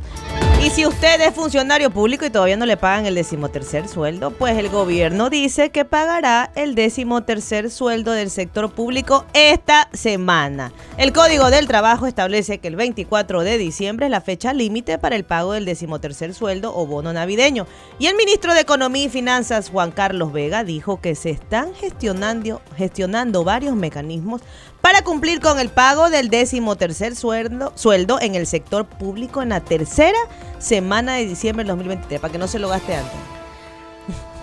Y 0.65 0.71
si 0.71 0.87
usted 0.87 1.21
es 1.21 1.35
funcionario 1.35 1.91
público 1.91 2.25
y 2.25 2.31
todavía 2.31 2.57
no 2.57 2.65
le 2.65 2.79
pagan 2.79 3.05
el 3.05 3.15
decimotercer 3.15 3.87
sueldo, 3.87 4.31
pues 4.31 4.57
el 4.57 4.71
gobierno 4.71 5.29
dice 5.29 5.69
que 5.69 5.85
pagará 5.85 6.51
el 6.55 6.75
decimotercer 6.75 7.71
sueldo 7.71 8.13
del 8.13 8.31
sector 8.31 8.73
público 8.73 9.27
esta 9.35 9.91
semana. 9.93 10.73
El 10.97 11.13
Código 11.13 11.51
del 11.51 11.69
Trabajo 11.69 12.07
establece 12.07 12.61
que 12.61 12.69
el 12.69 12.77
24 12.77 13.43
de 13.43 13.59
diciembre 13.59 14.07
es 14.07 14.11
la 14.11 14.23
fecha 14.23 14.55
límite 14.55 14.97
para 14.97 15.17
el 15.17 15.25
pago 15.25 15.53
del 15.53 15.67
decimotercer 15.67 16.33
sueldo 16.33 16.75
o 16.75 16.87
bono 16.87 17.13
navideño. 17.13 17.67
Y 17.99 18.07
el 18.07 18.17
ministro 18.17 18.55
de 18.55 18.61
Economía 18.61 19.05
y 19.05 19.11
Finanzas, 19.11 19.69
Juan 19.69 19.91
Carlos 19.91 20.33
Vega, 20.33 20.65
dijo 20.65 20.99
que 20.99 21.15
se 21.15 21.29
están 21.29 21.75
gestionando, 21.75 22.63
gestionando 22.75 23.45
varios 23.45 23.77
mecanismos 23.77 24.41
para 24.85 25.01
cumplir 25.01 25.41
con 25.41 25.59
el 25.59 25.71
pago 25.71 26.11
del 26.11 26.29
décimo 26.29 26.77
tercer 26.77 27.17
sueldo, 27.17 27.73
sueldo 27.75 28.19
en 28.21 28.35
el 28.35 28.47
sector 28.47 28.85
público 28.85 29.41
en 29.41 29.49
la 29.49 29.61
tercera 29.61 30.19
semana 30.59 31.15
de 31.15 31.25
diciembre 31.25 31.65
del 31.65 31.69
2023, 31.69 32.21
para 32.21 32.31
que 32.31 32.37
no 32.39 32.47
se 32.47 32.59
lo 32.59 32.69
gaste 32.69 32.95
antes. 32.95 33.15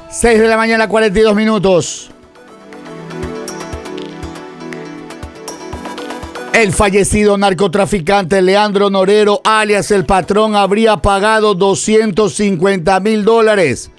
6 0.10 0.39
de 0.39 0.48
la 0.48 0.57
mañana, 0.57 0.88
42 0.88 1.36
minutos. 1.36 2.10
El 6.53 6.74
fallecido 6.74 7.38
narcotraficante 7.38 8.41
Leandro 8.41 8.89
Norero, 8.89 9.41
alias 9.43 9.91
el 9.91 10.07
patrón, 10.07 10.55
habría 10.55 10.98
pagado 10.98 11.53
250 11.53 13.00
mil 13.00 13.24
dólares 13.24 13.91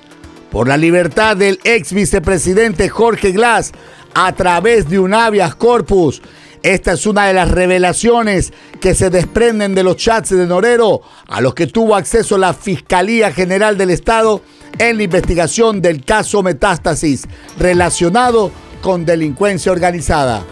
por 0.51 0.69
la 0.69 0.77
libertad 0.77 1.37
del 1.37 1.61
ex 1.65 1.95
vicepresidente 1.95 2.91
Jorge 2.91 3.31
Glass 3.31 3.73
a 4.15 4.33
través 4.33 4.89
de 4.89 4.99
un 4.99 5.15
habeas 5.15 5.55
corpus. 5.55 6.23
Esta 6.63 6.93
es 6.93 7.07
una 7.07 7.27
de 7.27 7.35
las 7.35 7.51
revelaciones 7.51 8.53
que 8.81 8.95
se 8.95 9.11
desprenden 9.11 9.75
de 9.75 9.83
los 9.83 9.97
chats 9.97 10.31
de 10.31 10.47
Norero 10.47 11.03
a 11.27 11.41
los 11.41 11.55
que 11.55 11.67
tuvo 11.67 11.97
acceso 11.97 12.39
la 12.39 12.55
Fiscalía 12.55 13.33
General 13.33 13.77
del 13.77 13.91
Estado 13.91 14.43
en 14.79 14.97
la 14.97 15.03
investigación 15.03 15.83
del 15.83 16.05
caso 16.05 16.43
Metástasis 16.43 17.25
relacionado 17.59 18.53
con 18.81 19.05
delincuencia 19.05 19.73
organizada. 19.73 20.45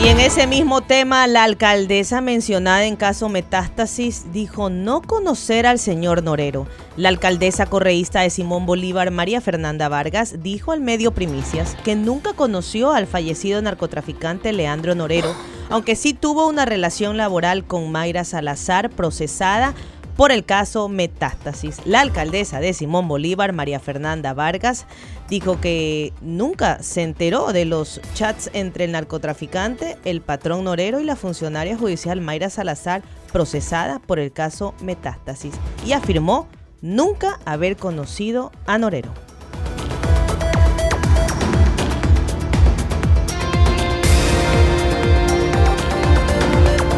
Y 0.00 0.08
en 0.08 0.18
ese 0.20 0.46
mismo 0.46 0.80
tema, 0.80 1.26
la 1.26 1.44
alcaldesa 1.44 2.22
mencionada 2.22 2.86
en 2.86 2.96
caso 2.96 3.28
Metástasis 3.28 4.32
dijo 4.32 4.70
no 4.70 5.02
conocer 5.02 5.66
al 5.66 5.78
señor 5.78 6.22
Norero. 6.22 6.66
La 6.96 7.10
alcaldesa 7.10 7.66
correísta 7.66 8.22
de 8.22 8.30
Simón 8.30 8.64
Bolívar, 8.64 9.10
María 9.10 9.40
Fernanda 9.40 9.88
Vargas, 9.88 10.42
dijo 10.42 10.72
al 10.72 10.80
medio 10.80 11.12
Primicias 11.12 11.76
que 11.84 11.94
nunca 11.94 12.32
conoció 12.32 12.92
al 12.92 13.06
fallecido 13.06 13.60
narcotraficante 13.60 14.52
Leandro 14.52 14.94
Norero, 14.94 15.36
aunque 15.68 15.94
sí 15.94 16.14
tuvo 16.14 16.48
una 16.48 16.64
relación 16.64 17.16
laboral 17.16 17.64
con 17.64 17.92
Mayra 17.92 18.24
Salazar, 18.24 18.90
procesada 18.90 19.74
por 20.16 20.32
el 20.32 20.44
caso 20.44 20.88
Metástasis. 20.88 21.78
La 21.84 22.00
alcaldesa 22.00 22.60
de 22.60 22.72
Simón 22.72 23.08
Bolívar, 23.08 23.52
María 23.52 23.80
Fernanda 23.80 24.34
Vargas, 24.34 24.86
dijo 25.28 25.60
que 25.60 26.12
nunca 26.20 26.82
se 26.82 27.02
enteró 27.02 27.52
de 27.52 27.64
los 27.64 28.00
chats 28.14 28.50
entre 28.52 28.84
el 28.84 28.92
narcotraficante, 28.92 29.98
el 30.04 30.20
patrón 30.20 30.64
Norero 30.64 31.00
y 31.00 31.04
la 31.04 31.16
funcionaria 31.16 31.76
judicial 31.76 32.20
Mayra 32.20 32.50
Salazar, 32.50 33.02
procesada 33.32 33.98
por 33.98 34.18
el 34.18 34.32
caso 34.32 34.74
Metástasis, 34.82 35.54
y 35.86 35.92
afirmó 35.92 36.48
nunca 36.82 37.38
haber 37.44 37.76
conocido 37.76 38.52
a 38.66 38.76
Norero. 38.78 39.12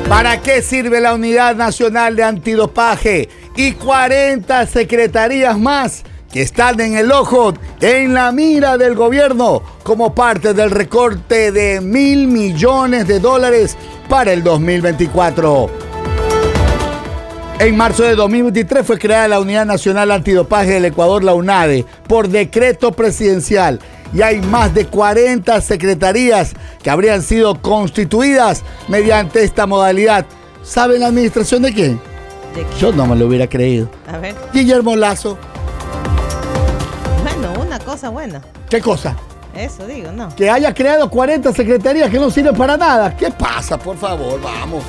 ¿Para 0.09 0.41
qué 0.43 0.61
sirve 0.61 1.01
la 1.01 1.15
Unidad 1.15 1.57
Nacional 1.57 2.15
de 2.15 2.25
Antidopaje 2.25 3.29
y 3.57 3.73
40 3.73 4.67
secretarías 4.67 5.59
más 5.59 6.05
que 6.31 6.43
están 6.43 6.81
en 6.81 6.97
el 6.97 7.11
ojo, 7.11 7.55
en 7.81 8.13
la 8.13 8.31
mira 8.31 8.77
del 8.77 8.95
gobierno, 8.95 9.63
como 9.83 10.15
parte 10.15 10.53
del 10.53 10.71
recorte 10.71 11.53
de 11.53 11.81
mil 11.81 12.29
millones 12.29 13.07
de 13.07 13.19
dólares 13.19 13.77
para 14.09 14.33
el 14.33 14.43
2024? 14.43 15.94
En 17.65 17.79
marzo 17.79 18.03
de 18.03 18.15
2023 18.15 18.87
fue 18.87 18.99
creada 18.99 19.27
la 19.27 19.41
Unidad 19.41 19.65
Nacional 19.65 20.11
Antidopaje 20.11 20.73
del 20.73 20.85
Ecuador, 20.85 21.25
la 21.25 21.33
UNADE, 21.33 21.87
por 22.07 22.29
decreto 22.29 22.93
presidencial 22.93 23.81
y 24.13 24.21
hay 24.21 24.43
más 24.43 24.75
de 24.75 24.85
40 24.85 25.63
secretarías 25.63 26.53
que 26.83 26.91
habrían 26.91 27.23
sido 27.23 27.63
constituidas 27.63 28.63
mediante 28.87 29.43
esta 29.43 29.65
modalidad. 29.65 30.27
¿Saben 30.63 31.01
la 31.01 31.07
administración 31.07 31.63
de 31.63 31.73
quién? 31.73 32.01
Yo 32.79 32.93
no 32.93 33.07
me 33.07 33.17
lo 33.17 33.29
hubiera 33.29 33.47
creído. 33.47 33.89
A 34.13 34.19
ver. 34.19 34.35
Guillermo 34.53 34.95
Lazo. 34.95 35.39
Bueno, 37.23 37.63
una 37.63 37.79
cosa 37.79 38.11
buena. 38.11 38.43
¿Qué 38.69 38.83
cosa? 38.83 39.17
Eso 39.57 39.87
digo, 39.87 40.13
¿no? 40.13 40.29
Que 40.37 40.51
haya 40.51 40.75
creado 40.75 41.09
40 41.09 41.51
secretarías 41.55 42.11
que 42.11 42.19
no 42.19 42.31
sirven 42.31 42.55
para 42.55 42.77
nada. 42.77 43.17
¿Qué 43.17 43.31
pasa? 43.31 43.79
Por 43.79 43.97
favor, 43.97 44.39
vamos. 44.43 44.85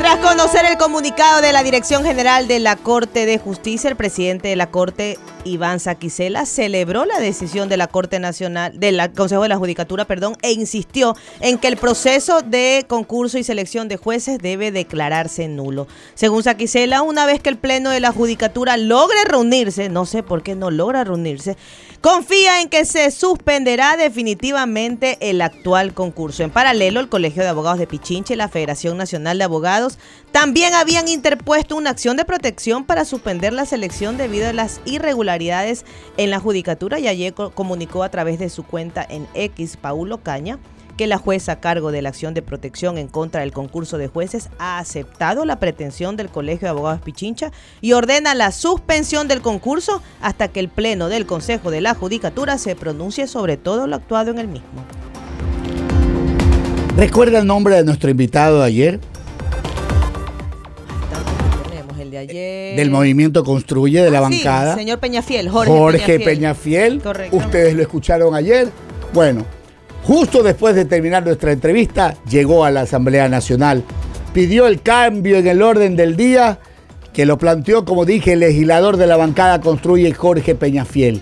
Tras 0.00 0.16
conocer 0.16 0.64
el 0.64 0.78
comunicado 0.78 1.42
de 1.42 1.52
la 1.52 1.62
Dirección 1.62 2.04
General 2.04 2.48
de 2.48 2.58
la 2.58 2.76
Corte 2.76 3.26
de 3.26 3.36
Justicia, 3.36 3.90
el 3.90 3.96
presidente 3.96 4.48
de 4.48 4.56
la 4.56 4.70
Corte, 4.70 5.18
Iván 5.44 5.78
Saquicela, 5.78 6.46
celebró 6.46 7.04
la 7.04 7.18
decisión 7.18 7.68
de 7.68 7.76
la 7.76 7.86
Corte 7.86 8.18
Nacional, 8.18 8.80
del 8.80 9.12
Consejo 9.12 9.42
de 9.42 9.50
la 9.50 9.58
Judicatura, 9.58 10.06
perdón, 10.06 10.38
e 10.40 10.52
insistió 10.52 11.16
en 11.40 11.58
que 11.58 11.68
el 11.68 11.76
proceso 11.76 12.40
de 12.40 12.86
concurso 12.88 13.36
y 13.36 13.44
selección 13.44 13.88
de 13.88 13.98
jueces 13.98 14.38
debe 14.38 14.72
declararse 14.72 15.48
nulo. 15.48 15.86
Según 16.14 16.44
Saquicela, 16.44 17.02
una 17.02 17.26
vez 17.26 17.42
que 17.42 17.50
el 17.50 17.58
Pleno 17.58 17.90
de 17.90 18.00
la 18.00 18.10
Judicatura 18.10 18.78
logre 18.78 19.18
reunirse, 19.26 19.90
no 19.90 20.06
sé 20.06 20.22
por 20.22 20.42
qué 20.42 20.54
no 20.54 20.70
logra 20.70 21.04
reunirse, 21.04 21.58
confía 22.00 22.62
en 22.62 22.70
que 22.70 22.86
se 22.86 23.10
suspenderá 23.10 23.98
definitivamente 23.98 25.18
el 25.20 25.42
actual 25.42 25.92
concurso. 25.92 26.42
En 26.42 26.50
paralelo, 26.50 27.00
el 27.00 27.10
Colegio 27.10 27.42
de 27.42 27.50
Abogados 27.50 27.78
de 27.78 27.86
Pichinche 27.86 28.32
y 28.32 28.38
la 28.38 28.48
Federación 28.48 28.96
Nacional 28.96 29.36
de 29.36 29.44
Abogados 29.44 29.89
también 30.32 30.74
habían 30.74 31.08
interpuesto 31.08 31.76
una 31.76 31.90
acción 31.90 32.16
de 32.16 32.24
protección 32.24 32.84
para 32.84 33.04
suspender 33.04 33.52
la 33.52 33.66
selección 33.66 34.16
debido 34.16 34.48
a 34.48 34.52
las 34.52 34.80
irregularidades 34.84 35.84
en 36.16 36.30
la 36.30 36.38
judicatura 36.38 36.98
y 36.98 37.08
ayer 37.08 37.34
comunicó 37.34 38.02
a 38.02 38.10
través 38.10 38.38
de 38.38 38.48
su 38.48 38.64
cuenta 38.64 39.06
en 39.08 39.26
X, 39.34 39.76
Paulo 39.76 40.18
Caña, 40.22 40.58
que 41.00 41.06
la 41.06 41.16
jueza 41.16 41.52
a 41.52 41.60
cargo 41.60 41.92
de 41.92 42.02
la 42.02 42.10
acción 42.10 42.34
de 42.34 42.42
protección 42.42 42.98
en 42.98 43.08
contra 43.08 43.40
del 43.40 43.52
concurso 43.52 43.96
de 43.96 44.08
jueces 44.08 44.50
ha 44.58 44.78
aceptado 44.78 45.46
la 45.46 45.58
pretensión 45.58 46.14
del 46.16 46.28
Colegio 46.28 46.66
de 46.66 46.70
Abogados 46.70 47.00
Pichincha 47.00 47.52
y 47.80 47.94
ordena 47.94 48.34
la 48.34 48.52
suspensión 48.52 49.26
del 49.26 49.40
concurso 49.40 50.02
hasta 50.20 50.48
que 50.48 50.60
el 50.60 50.68
Pleno 50.68 51.08
del 51.08 51.24
Consejo 51.24 51.70
de 51.70 51.80
la 51.80 51.94
Judicatura 51.94 52.58
se 52.58 52.76
pronuncie 52.76 53.26
sobre 53.26 53.56
todo 53.56 53.86
lo 53.86 53.96
actuado 53.96 54.30
en 54.30 54.40
el 54.40 54.48
mismo. 54.48 54.68
¿Recuerda 56.98 57.38
el 57.38 57.46
nombre 57.46 57.76
de 57.76 57.84
nuestro 57.84 58.10
invitado 58.10 58.58
de 58.60 58.66
ayer? 58.66 59.00
El 62.10 62.10
de 62.10 62.18
ayer. 62.18 62.76
Del 62.76 62.90
movimiento 62.90 63.44
Construye 63.44 64.02
de 64.02 64.10
la 64.10 64.18
Ah, 64.20 64.28
sí, 64.30 64.36
bancada. 64.36 64.74
señor 64.74 64.98
Peñafiel, 64.98 65.48
Jorge, 65.48 65.70
Jorge 65.72 66.20
Peñafiel. 66.20 67.00
Correcto. 67.00 67.36
Ustedes 67.36 67.74
lo 67.74 67.82
escucharon 67.82 68.34
ayer. 68.34 68.68
Bueno, 69.12 69.44
justo 70.04 70.42
después 70.42 70.74
de 70.74 70.84
terminar 70.84 71.24
nuestra 71.24 71.52
entrevista, 71.52 72.14
llegó 72.28 72.64
a 72.64 72.70
la 72.70 72.82
Asamblea 72.82 73.28
Nacional. 73.28 73.84
Pidió 74.32 74.66
el 74.66 74.80
cambio 74.82 75.36
en 75.38 75.46
el 75.46 75.62
orden 75.62 75.96
del 75.96 76.16
día, 76.16 76.58
que 77.12 77.26
lo 77.26 77.38
planteó, 77.38 77.84
como 77.84 78.04
dije, 78.04 78.34
el 78.34 78.40
legislador 78.40 78.96
de 78.96 79.06
la 79.08 79.16
bancada 79.16 79.60
Construye 79.60 80.12
Jorge 80.12 80.54
Peñafiel, 80.54 81.20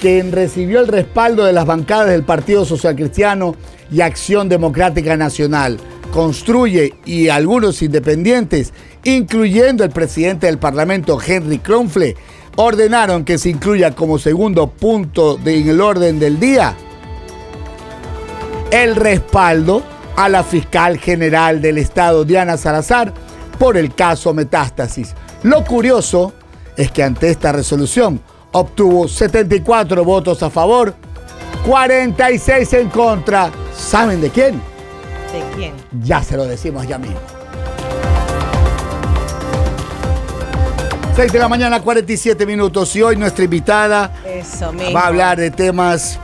quien 0.00 0.32
recibió 0.32 0.80
el 0.80 0.88
respaldo 0.88 1.44
de 1.44 1.54
las 1.54 1.64
bancadas 1.64 2.10
del 2.10 2.24
Partido 2.24 2.66
Social 2.66 2.94
Cristiano 2.94 3.54
y 3.90 4.02
Acción 4.02 4.48
Democrática 4.50 5.16
Nacional. 5.16 5.78
Construye 6.12 6.92
y 7.06 7.28
algunos 7.30 7.80
independientes, 7.82 8.74
incluyendo 9.04 9.84
el 9.84 9.90
presidente 9.90 10.46
del 10.46 10.58
Parlamento, 10.58 11.18
Henry 11.24 11.58
Kronfle, 11.58 12.16
ordenaron 12.56 13.24
que 13.24 13.38
se 13.38 13.50
incluya 13.50 13.92
como 13.94 14.18
segundo 14.18 14.68
punto 14.68 15.36
de- 15.36 15.58
en 15.58 15.68
el 15.68 15.80
orden 15.80 16.18
del 16.18 16.38
día 16.40 16.74
el 18.70 18.96
respaldo 18.96 19.82
a 20.16 20.28
la 20.28 20.42
fiscal 20.44 20.98
general 20.98 21.60
del 21.60 21.78
Estado, 21.78 22.24
Diana 22.24 22.56
Salazar, 22.56 23.12
por 23.58 23.76
el 23.76 23.94
caso 23.94 24.32
Metástasis. 24.34 25.14
Lo 25.42 25.64
curioso 25.64 26.32
es 26.76 26.90
que 26.90 27.02
ante 27.02 27.30
esta 27.30 27.52
resolución 27.52 28.20
obtuvo 28.52 29.06
74 29.08 30.04
votos 30.04 30.42
a 30.42 30.50
favor, 30.50 30.94
46 31.66 32.72
en 32.74 32.88
contra. 32.88 33.50
¿Saben 33.76 34.20
de 34.20 34.30
quién? 34.30 34.54
¿De 35.32 35.42
quién? 35.56 35.72
Ya 36.02 36.22
se 36.22 36.36
lo 36.36 36.44
decimos 36.44 36.86
ya 36.86 36.98
mismo. 36.98 37.18
6 41.16 41.32
de 41.32 41.38
la 41.38 41.48
mañana, 41.48 41.80
47 41.80 42.44
minutos. 42.44 42.94
Y 42.96 43.02
hoy 43.02 43.16
nuestra 43.16 43.44
invitada 43.44 44.12
Eso 44.26 44.72
mismo. 44.72 44.92
va 44.92 45.02
a 45.02 45.06
hablar 45.06 45.38
de 45.38 45.50
temas 45.50 46.18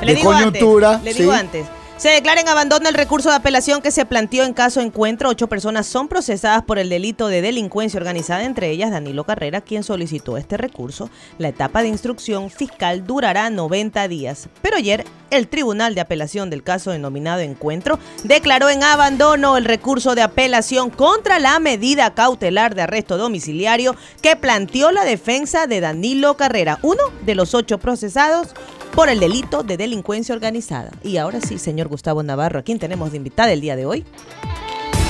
Le 0.00 0.06
de 0.06 0.14
digo 0.14 0.32
coyuntura. 0.32 0.94
Antes, 0.94 1.04
le 1.04 1.12
¿sí? 1.12 1.18
digo 1.20 1.32
antes. 1.32 1.66
Se 1.98 2.08
declara 2.08 2.40
en 2.40 2.48
abandono 2.48 2.88
el 2.88 2.94
recurso 2.94 3.28
de 3.28 3.36
apelación 3.36 3.80
que 3.82 3.90
se 3.90 4.04
planteó 4.06 4.44
en 4.44 4.54
caso 4.54 4.80
encuentro. 4.80 5.28
Ocho 5.28 5.48
personas 5.48 5.86
son 5.86 6.08
procesadas 6.08 6.62
por 6.62 6.78
el 6.78 6.88
delito 6.88 7.28
de 7.28 7.42
delincuencia 7.42 7.98
organizada, 7.98 8.42
entre 8.44 8.70
ellas 8.70 8.90
Danilo 8.90 9.24
Carrera, 9.24 9.60
quien 9.60 9.84
solicitó 9.84 10.36
este 10.38 10.56
recurso. 10.56 11.10
La 11.38 11.48
etapa 11.48 11.82
de 11.82 11.88
instrucción 11.88 12.50
fiscal 12.50 13.06
durará 13.06 13.50
90 13.50 14.08
días. 14.08 14.48
Pero 14.62 14.78
ayer, 14.78 15.04
el 15.32 15.48
Tribunal 15.48 15.94
de 15.94 16.02
Apelación 16.02 16.50
del 16.50 16.62
caso 16.62 16.92
denominado 16.92 17.40
Encuentro 17.40 17.98
declaró 18.22 18.68
en 18.68 18.84
abandono 18.84 19.56
el 19.56 19.64
recurso 19.64 20.14
de 20.14 20.22
apelación 20.22 20.90
contra 20.90 21.38
la 21.38 21.58
medida 21.58 22.14
cautelar 22.14 22.74
de 22.74 22.82
arresto 22.82 23.16
domiciliario 23.16 23.96
que 24.20 24.36
planteó 24.36 24.92
la 24.92 25.04
defensa 25.04 25.66
de 25.66 25.80
Danilo 25.80 26.36
Carrera, 26.36 26.78
uno 26.82 27.02
de 27.24 27.34
los 27.34 27.54
ocho 27.54 27.78
procesados 27.78 28.48
por 28.94 29.08
el 29.08 29.20
delito 29.20 29.62
de 29.62 29.78
delincuencia 29.78 30.34
organizada. 30.34 30.90
Y 31.02 31.16
ahora 31.16 31.40
sí, 31.40 31.58
señor 31.58 31.88
Gustavo 31.88 32.22
Navarro, 32.22 32.58
¿a 32.60 32.62
quién 32.62 32.78
tenemos 32.78 33.10
de 33.10 33.16
invitada 33.16 33.52
el 33.52 33.62
día 33.62 33.74
de 33.74 33.86
hoy? 33.86 34.04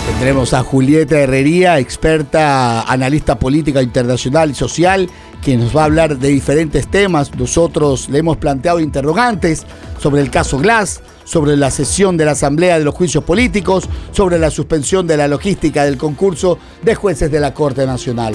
Tendremos 0.06 0.52
a 0.52 0.62
Julieta 0.62 1.18
Herrería, 1.18 1.78
experta 1.78 2.82
analista 2.82 3.38
política 3.38 3.82
internacional 3.82 4.50
y 4.50 4.54
social, 4.54 5.08
quien 5.42 5.60
nos 5.60 5.76
va 5.76 5.82
a 5.82 5.84
hablar 5.84 6.18
de 6.18 6.28
diferentes 6.28 6.88
temas. 6.88 7.34
Nosotros 7.34 8.08
le 8.08 8.18
hemos 8.18 8.38
planteado 8.38 8.80
interrogantes 8.80 9.66
sobre 9.98 10.22
el 10.22 10.30
caso 10.30 10.58
Glass, 10.58 11.02
sobre 11.24 11.56
la 11.56 11.70
sesión 11.70 12.16
de 12.16 12.24
la 12.24 12.30
Asamblea 12.30 12.78
de 12.78 12.84
los 12.84 12.94
Juicios 12.94 13.24
Políticos, 13.24 13.88
sobre 14.12 14.38
la 14.38 14.50
suspensión 14.50 15.06
de 15.06 15.16
la 15.16 15.28
logística 15.28 15.84
del 15.84 15.98
concurso 15.98 16.58
de 16.82 16.94
jueces 16.94 17.30
de 17.30 17.40
la 17.40 17.52
Corte 17.52 17.84
Nacional. 17.86 18.34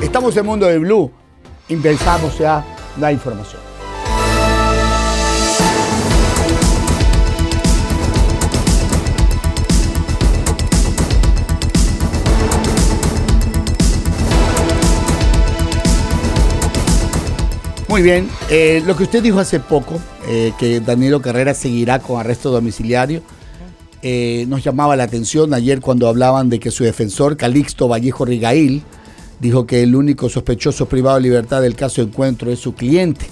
Estamos 0.00 0.36
en 0.36 0.46
Mundo 0.46 0.66
de 0.66 0.78
Blue, 0.78 1.10
empezamos 1.68 2.38
ya 2.38 2.64
la 2.98 3.12
información. 3.12 3.73
Muy 17.94 18.02
bien, 18.02 18.28
eh, 18.50 18.82
lo 18.84 18.96
que 18.96 19.04
usted 19.04 19.22
dijo 19.22 19.38
hace 19.38 19.60
poco, 19.60 20.00
eh, 20.26 20.52
que 20.58 20.80
Danilo 20.80 21.22
Carrera 21.22 21.54
seguirá 21.54 22.00
con 22.00 22.18
arresto 22.18 22.50
domiciliario, 22.50 23.22
eh, 24.02 24.46
nos 24.48 24.64
llamaba 24.64 24.96
la 24.96 25.04
atención 25.04 25.54
ayer 25.54 25.80
cuando 25.80 26.08
hablaban 26.08 26.50
de 26.50 26.58
que 26.58 26.72
su 26.72 26.82
defensor, 26.82 27.36
Calixto 27.36 27.86
Vallejo 27.86 28.24
Rigail, 28.24 28.82
dijo 29.38 29.64
que 29.64 29.84
el 29.84 29.94
único 29.94 30.28
sospechoso 30.28 30.88
privado 30.88 31.18
de 31.18 31.22
libertad 31.22 31.62
del 31.62 31.76
caso 31.76 32.02
Encuentro 32.02 32.50
es 32.50 32.58
su 32.58 32.74
cliente 32.74 33.26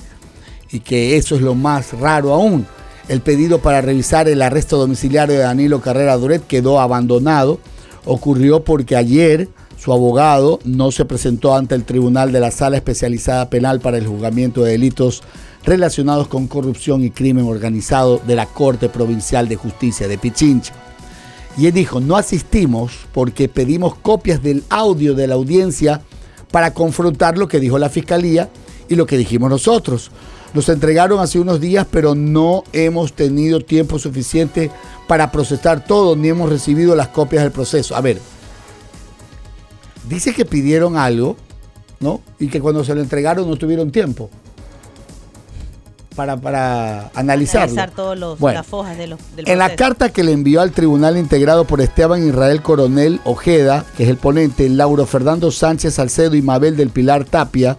y 0.71 0.79
que 0.79 1.17
eso 1.17 1.35
es 1.35 1.41
lo 1.41 1.57
más 1.57 1.99
raro 1.99 2.33
aún. 2.33 2.65
El 3.09 3.21
pedido 3.21 3.59
para 3.59 3.81
revisar 3.81 4.29
el 4.29 4.41
arresto 4.43 4.79
domiciliario 4.79 5.35
de 5.35 5.43
Danilo 5.43 5.81
Carrera 5.81 6.17
Duret 6.17 6.47
quedó 6.47 6.79
abandonado. 6.79 7.59
Ocurrió 8.05 8.63
porque 8.63 8.95
ayer 8.95 9.49
su 9.83 9.93
abogado 9.93 10.61
no 10.65 10.93
se 10.93 11.05
presentó 11.05 11.57
ante 11.57 11.75
el 11.75 11.83
tribunal 11.83 12.31
de 12.31 12.39
la 12.39 12.53
Sala 12.53 12.77
Especializada 12.77 13.51
Penal 13.51 13.81
para 13.81 13.99
el 13.99 14.07
Juzgamiento 14.07 14.63
de 14.63 14.71
Delitos 14.71 15.25
relacionados 15.65 16.29
con 16.29 16.47
corrupción 16.47 17.03
y 17.03 17.11
crimen 17.11 17.47
organizado 17.47 18.21
de 18.25 18.37
la 18.37 18.47
Corte 18.47 18.89
Provincial 18.89 19.49
de 19.49 19.57
Justicia 19.57 20.07
de 20.07 20.19
Pichincha. 20.19 20.73
Y 21.59 21.67
él 21.67 21.73
dijo, 21.73 21.99
no 21.99 22.17
asistimos 22.17 22.93
porque 23.13 23.49
pedimos 23.49 23.97
copias 23.97 24.41
del 24.41 24.63
audio 24.69 25.15
de 25.15 25.27
la 25.27 25.35
audiencia 25.35 26.01
para 26.53 26.73
confrontar 26.73 27.37
lo 27.37 27.49
que 27.49 27.59
dijo 27.59 27.77
la 27.77 27.91
Fiscalía 27.91 28.51
y 28.89 28.95
lo 28.95 29.05
que 29.05 29.19
dijimos 29.19 29.51
nosotros. 29.51 30.13
Nos 30.55 30.69
entregaron 30.69 31.19
hace 31.19 31.41
unos 31.41 31.61
días, 31.61 31.89
pero 31.91 32.15
no 32.15 32.63
hemos 32.73 33.15
tenido 33.15 33.59
tiempo 33.59 33.99
suficiente 33.99 34.71
para 35.09 35.33
procesar 35.33 35.85
todo, 35.85 36.15
ni 36.15 36.29
hemos 36.29 36.51
recibido 36.51 36.95
las 36.95 37.09
copias 37.09 37.43
del 37.43 37.51
proceso. 37.51 37.97
A 37.97 38.01
ver, 38.01 38.21
dice 40.09 40.35
que 40.35 40.45
pidieron 40.45 40.97
algo, 40.97 41.37
¿no? 42.01 42.21
Y 42.39 42.49
que 42.49 42.61
cuando 42.61 42.85
se 42.85 42.95
lo 42.95 43.01
entregaron 43.01 43.49
no 43.49 43.57
tuvieron 43.57 43.91
tiempo 43.91 44.31
para, 46.15 46.37
para 46.37 47.11
analizarlo. 47.15 47.73
Analizar 47.73 47.91
todas 47.91 48.39
Bueno, 48.39 48.59
las 48.59 48.67
fojas 48.67 48.97
de 48.99 49.07
los, 49.07 49.21
del 49.37 49.49
en 49.49 49.59
la 49.59 49.75
carta 49.75 50.11
que 50.11 50.23
le 50.23 50.33
envió 50.33 50.61
al 50.61 50.73
tribunal 50.73 51.17
integrado 51.17 51.65
por 51.65 51.81
Esteban 51.81 52.27
Israel 52.27 52.63
Coronel 52.63 53.21
Ojeda, 53.25 53.85
que 53.97 54.05
es 54.05 54.09
el 54.09 54.17
ponente, 54.17 54.69
Lauro 54.69 55.07
Fernando 55.07 55.51
Sánchez 55.51 55.95
Salcedo 55.95 56.35
y 56.35 56.43
Mabel 56.43 56.77
del 56.77 56.91
Pilar 56.91 57.25
Tapia, 57.25 57.77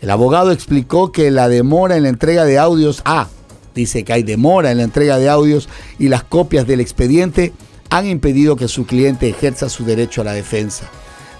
el 0.00 0.10
abogado 0.10 0.52
explicó 0.52 1.10
que 1.12 1.30
la 1.30 1.48
demora 1.48 1.96
en 1.96 2.04
la 2.04 2.10
entrega 2.10 2.44
de 2.44 2.58
audios, 2.58 3.02
ah, 3.04 3.28
dice 3.74 4.04
que 4.04 4.12
hay 4.12 4.22
demora 4.22 4.70
en 4.70 4.78
la 4.78 4.84
entrega 4.84 5.18
de 5.18 5.28
audios 5.28 5.68
y 5.98 6.08
las 6.08 6.22
copias 6.22 6.66
del 6.66 6.80
expediente 6.80 7.52
han 7.88 8.06
impedido 8.06 8.56
que 8.56 8.68
su 8.68 8.84
cliente 8.84 9.28
ejerza 9.28 9.68
su 9.68 9.84
derecho 9.84 10.20
a 10.20 10.24
la 10.24 10.32
defensa. 10.32 10.90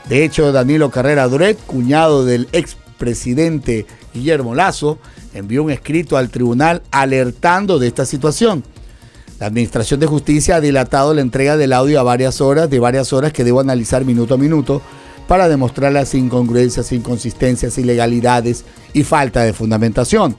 De 0.09 0.25
hecho, 0.25 0.53
Danilo 0.53 0.91
Carrera 0.91 1.27
Duret, 1.27 1.59
cuñado 1.67 2.25
del 2.25 2.49
expresidente 2.53 3.87
Guillermo 4.15 4.55
Lazo, 4.55 4.99
envió 5.35 5.65
un 5.65 5.71
escrito 5.71 6.17
al 6.17 6.31
tribunal 6.31 6.83
alertando 6.91 7.79
de 7.79 7.89
esta 7.89 8.07
situación. 8.07 8.63
La 9.41 9.47
Administración 9.47 10.01
de 10.01 10.07
Justicia 10.07 10.57
ha 10.57 10.61
dilatado 10.61 11.13
la 11.13 11.21
entrega 11.21 11.57
del 11.57 11.73
audio 11.73 12.01
a 12.01 12.05
varias 12.05 12.41
horas, 12.41 12.71
de 12.71 12.79
varias 12.79 13.13
horas 13.13 13.33
que 13.33 13.45
debo 13.45 13.61
analizar 13.61 14.05
minuto 14.05 14.35
a 14.35 14.39
minuto 14.39 14.81
para 15.27 15.49
demostrar 15.49 15.93
las 15.93 16.15
incongruencias, 16.15 16.93
inconsistencias, 16.93 17.77
ilegalidades 17.77 18.65
y 18.95 19.03
falta 19.03 19.43
de 19.43 19.53
fundamentación 19.53 20.37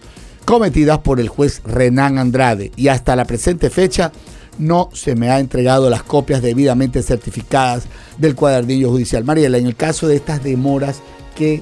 cometidas 0.48 1.00
por 1.00 1.20
el 1.20 1.28
juez 1.28 1.62
Renan 1.66 2.18
Andrade. 2.18 2.72
Y 2.78 2.88
hasta 2.88 3.18
la 3.18 3.26
presente 3.26 3.70
fecha 3.70 4.14
no 4.58 4.90
se 4.94 5.16
me 5.16 5.30
ha 5.30 5.40
entregado 5.40 5.90
las 5.90 6.04
copias 6.04 6.42
debidamente 6.42 7.02
certificadas 7.04 7.86
del 8.18 8.36
cuadernillo 8.36 8.90
judicial. 8.90 9.24
Mariela, 9.24 9.58
en 9.58 9.68
el 9.68 9.76
caso 9.76 10.08
de 10.08 10.16
estas 10.16 10.44
demoras, 10.44 11.02
¿qué, 11.36 11.62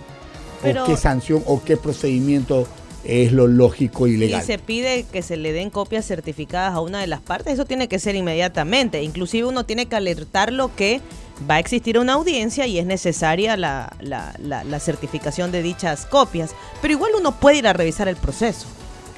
qué 0.86 0.97
sanción 0.97 1.43
o 1.45 1.62
qué 1.63 1.77
procedimiento 1.77 2.67
es 3.05 3.31
lo 3.31 3.47
lógico 3.47 4.08
y 4.08 4.17
legal. 4.17 4.41
Y 4.41 4.45
se 4.45 4.58
pide 4.58 5.05
que 5.12 5.21
se 5.21 5.38
le 5.38 5.53
den 5.53 5.69
copias 5.69 6.05
certificadas 6.05 6.73
a 6.73 6.81
una 6.81 6.99
de 6.99 7.08
las 7.08 7.21
partes, 7.21 7.53
eso 7.53 7.65
tiene 7.65 7.88
que 7.88 7.99
ser 7.99 8.15
inmediatamente. 8.15 9.03
Inclusive 9.03 9.47
uno 9.47 9.63
tiene 9.63 9.86
que 9.86 9.95
alertarlo 9.95 10.75
que 10.75 11.01
va 11.49 11.55
a 11.55 11.60
existir 11.60 11.99
una 11.99 12.13
audiencia 12.13 12.65
y 12.65 12.79
es 12.79 12.86
necesaria 12.86 13.58
la, 13.58 14.79
certificación 14.79 15.51
de 15.51 15.62
dichas 15.62 16.05
copias. 16.05 16.55
Pero 16.81 16.93
igual 16.93 17.12
uno 17.17 17.39
puede 17.39 17.58
ir 17.58 17.67
a 17.67 17.73
revisar 17.73 18.08
el 18.08 18.15
proceso. 18.15 18.67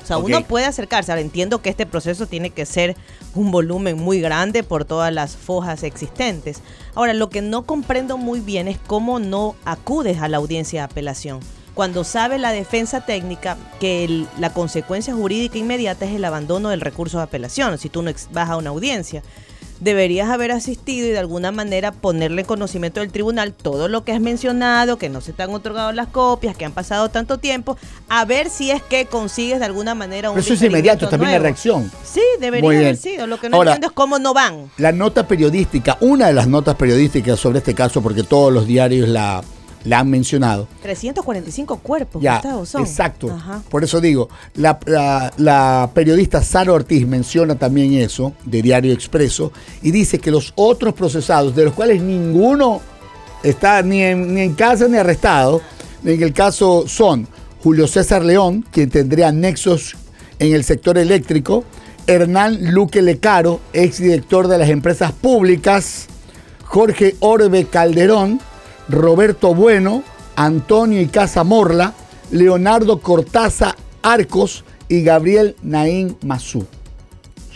O 0.07 0.15
sea, 0.15 0.17
uno 0.19 0.41
puede 0.45 0.65
acercarse. 0.65 1.11
Ahora 1.11 1.21
entiendo 1.21 1.61
que 1.61 1.69
este 1.69 1.85
proceso 1.85 2.27
tiene 2.27 2.51
que 2.51 2.65
ser 2.65 2.95
un 3.35 3.51
volumen 3.51 3.97
muy 3.97 4.21
grande 4.21 4.63
por 4.63 4.85
todas 4.85 5.13
las 5.13 5.35
fojas 5.35 5.83
existentes. 5.83 6.61
Ahora, 6.95 7.13
lo 7.13 7.29
que 7.29 7.41
no 7.41 7.63
comprendo 7.63 8.17
muy 8.17 8.39
bien 8.39 8.69
es 8.69 8.77
cómo 8.87 9.19
no 9.19 9.55
acudes 9.65 10.21
a 10.21 10.29
la 10.29 10.37
audiencia 10.37 10.79
de 10.79 10.85
apelación 10.85 11.39
cuando 11.73 12.03
sabe 12.03 12.39
la 12.39 12.53
defensa 12.53 13.01
técnica 13.01 13.55
que 13.79 14.25
la 14.39 14.51
consecuencia 14.51 15.13
jurídica 15.13 15.59
inmediata 15.59 16.05
es 16.05 16.15
el 16.15 16.25
abandono 16.25 16.69
del 16.69 16.81
recurso 16.81 17.19
de 17.19 17.25
apelación, 17.25 17.77
si 17.77 17.87
tú 17.87 18.01
no 18.01 18.09
vas 18.31 18.49
a 18.49 18.57
una 18.57 18.71
audiencia. 18.71 19.21
Deberías 19.79 20.29
haber 20.29 20.51
asistido 20.51 21.07
y 21.07 21.11
de 21.11 21.19
alguna 21.19 21.51
manera 21.51 21.91
ponerle 21.91 22.43
conocimiento 22.45 22.99
del 22.99 23.11
tribunal 23.11 23.53
todo 23.53 23.87
lo 23.87 24.03
que 24.03 24.11
has 24.11 24.21
mencionado, 24.21 24.97
que 24.97 25.09
no 25.09 25.21
se 25.21 25.33
te 25.33 25.43
han 25.43 25.53
otorgado 25.53 25.91
las 25.91 26.07
copias, 26.07 26.57
que 26.57 26.65
han 26.65 26.71
pasado 26.71 27.09
tanto 27.09 27.37
tiempo, 27.37 27.77
a 28.09 28.25
ver 28.25 28.49
si 28.49 28.71
es 28.71 28.81
que 28.81 29.05
consigues 29.05 29.59
de 29.59 29.65
alguna 29.65 29.95
manera 29.95 30.29
un 30.29 30.35
Pero 30.35 30.45
eso 30.45 30.53
es 30.53 30.61
inmediato, 30.61 31.07
también 31.09 31.31
la 31.31 31.39
reacción. 31.39 31.91
Sí, 32.03 32.21
debería 32.39 32.69
haber 32.69 32.97
sido. 32.97 33.27
Lo 33.27 33.39
que 33.39 33.49
no 33.49 33.61
entiendo 33.61 33.87
es 33.87 33.93
cómo 33.93 34.19
no 34.19 34.33
van. 34.33 34.71
La 34.77 34.91
nota 34.91 35.27
periodística, 35.27 35.97
una 36.01 36.27
de 36.27 36.33
las 36.33 36.47
notas 36.47 36.75
periodísticas 36.75 37.39
sobre 37.39 37.59
este 37.59 37.75
caso, 37.75 38.01
porque 38.01 38.23
todos 38.23 38.51
los 38.51 38.65
diarios 38.65 39.07
la 39.07 39.43
la 39.83 39.99
han 39.99 40.09
mencionado. 40.09 40.67
345 40.81 41.77
cuerpos, 41.77 42.21
ya, 42.21 42.41
Exacto. 42.79 43.37
Por 43.69 43.83
eso 43.83 44.01
digo, 44.01 44.29
la, 44.55 45.91
periodista 45.93 46.43
Sara 46.43 46.73
Ortiz 46.73 47.07
menciona 47.07 47.55
también 47.55 47.93
eso, 47.93 48.33
de 48.45 48.61
Diario 48.61 48.93
Expreso, 48.93 49.51
y 49.81 49.91
dice 49.91 50.19
que 50.19 50.31
los 50.31 50.53
otros 50.55 50.93
procesados, 50.93 51.55
de 51.55 51.65
los 51.65 51.73
cuales 51.73 52.01
ninguno 52.01 52.81
está 53.43 53.81
ni 53.81 54.01
en, 54.01 54.33
ni 54.33 54.41
en 54.41 54.53
casa 54.55 54.87
ni 54.87 54.97
arrestado, 54.97 55.61
en 56.03 56.21
el 56.21 56.33
caso 56.33 56.85
son 56.87 57.27
Julio 57.63 57.87
César 57.87 58.23
León, 58.23 58.65
quien 58.71 58.89
tendría 58.89 59.31
nexos 59.31 59.95
en 60.39 60.53
el 60.53 60.63
sector 60.63 60.97
eléctrico, 60.97 61.63
Hernán 62.05 62.71
Luque 62.73 63.01
Lecaro, 63.01 63.59
exdirector 63.73 64.47
de 64.47 64.57
las 64.57 64.69
empresas 64.69 65.11
públicas, 65.11 66.07
Jorge 66.63 67.15
Orbe 67.19 67.65
Calderón, 67.65 68.39
Roberto 68.89 69.53
Bueno, 69.53 70.03
Antonio 70.35 71.01
Icaza 71.01 71.43
Morla, 71.43 71.93
Leonardo 72.31 72.99
Cortaza 72.99 73.75
Arcos 74.01 74.63
y 74.87 75.03
Gabriel 75.03 75.55
Naín 75.61 76.17
Mazú. 76.23 76.65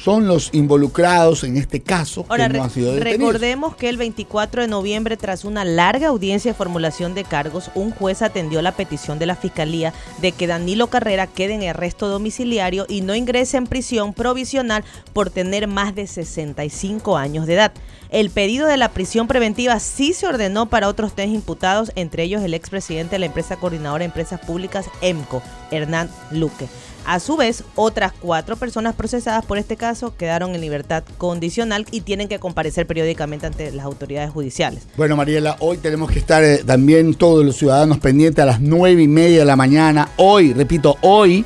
Son 0.03 0.25
los 0.25 0.49
involucrados 0.51 1.43
en 1.43 1.57
este 1.57 1.79
caso 1.79 2.25
que 2.27 2.49
no 2.49 2.63
han 2.63 2.71
sido 2.71 2.91
detenidos. 2.93 3.33
Recordemos 3.33 3.75
que 3.75 3.87
el 3.87 3.97
24 3.97 4.63
de 4.63 4.67
noviembre, 4.67 5.15
tras 5.15 5.45
una 5.45 5.63
larga 5.63 6.07
audiencia 6.07 6.51
de 6.51 6.57
formulación 6.57 7.13
de 7.13 7.23
cargos, 7.23 7.69
un 7.75 7.91
juez 7.91 8.23
atendió 8.23 8.63
la 8.63 8.71
petición 8.71 9.19
de 9.19 9.27
la 9.27 9.35
Fiscalía 9.35 9.93
de 10.19 10.31
que 10.31 10.47
Danilo 10.47 10.87
Carrera 10.87 11.27
quede 11.27 11.53
en 11.53 11.69
arresto 11.69 12.07
domiciliario 12.07 12.87
y 12.89 13.01
no 13.01 13.13
ingrese 13.13 13.57
en 13.57 13.67
prisión 13.67 14.13
provisional 14.13 14.83
por 15.13 15.29
tener 15.29 15.67
más 15.67 15.93
de 15.93 16.07
65 16.07 17.15
años 17.15 17.45
de 17.45 17.53
edad. 17.53 17.71
El 18.09 18.31
pedido 18.31 18.67
de 18.67 18.77
la 18.77 18.89
prisión 18.89 19.27
preventiva 19.27 19.79
sí 19.79 20.13
se 20.13 20.25
ordenó 20.25 20.67
para 20.67 20.87
otros 20.87 21.13
tres 21.13 21.29
imputados, 21.29 21.91
entre 21.95 22.23
ellos 22.23 22.41
el 22.41 22.55
expresidente 22.55 23.15
de 23.15 23.19
la 23.19 23.27
empresa 23.27 23.57
coordinadora 23.57 23.99
de 23.99 24.05
empresas 24.05 24.39
públicas 24.39 24.87
EMCO, 25.01 25.43
Hernán 25.69 26.09
Luque. 26.31 26.67
A 27.05 27.19
su 27.19 27.37
vez, 27.37 27.63
otras 27.75 28.13
cuatro 28.13 28.55
personas 28.55 28.95
procesadas 28.95 29.45
por 29.45 29.57
este 29.57 29.75
caso 29.75 30.15
quedaron 30.15 30.55
en 30.55 30.61
libertad 30.61 31.03
condicional 31.17 31.85
y 31.91 32.01
tienen 32.01 32.27
que 32.27 32.39
comparecer 32.39 32.87
periódicamente 32.87 33.47
ante 33.47 33.71
las 33.71 33.85
autoridades 33.85 34.31
judiciales. 34.31 34.83
Bueno, 34.97 35.15
Mariela, 35.15 35.57
hoy 35.59 35.77
tenemos 35.77 36.11
que 36.11 36.19
estar 36.19 36.43
eh, 36.43 36.63
también 36.65 37.15
todos 37.15 37.45
los 37.45 37.57
ciudadanos 37.57 37.99
pendientes 37.99 38.41
a 38.41 38.45
las 38.45 38.61
nueve 38.61 39.01
y 39.01 39.07
media 39.07 39.39
de 39.39 39.45
la 39.45 39.55
mañana. 39.55 40.09
Hoy, 40.17 40.53
repito, 40.53 40.97
hoy, 41.01 41.43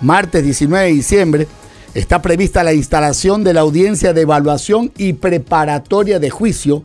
martes 0.00 0.44
19 0.44 0.86
de 0.86 0.92
diciembre, 0.92 1.48
Está 1.94 2.20
prevista 2.20 2.62
la 2.62 2.74
instalación 2.74 3.42
de 3.44 3.54
la 3.54 3.62
audiencia 3.62 4.12
de 4.12 4.20
evaluación 4.20 4.92
y 4.98 5.14
preparatoria 5.14 6.20
de 6.20 6.30
juicio 6.30 6.84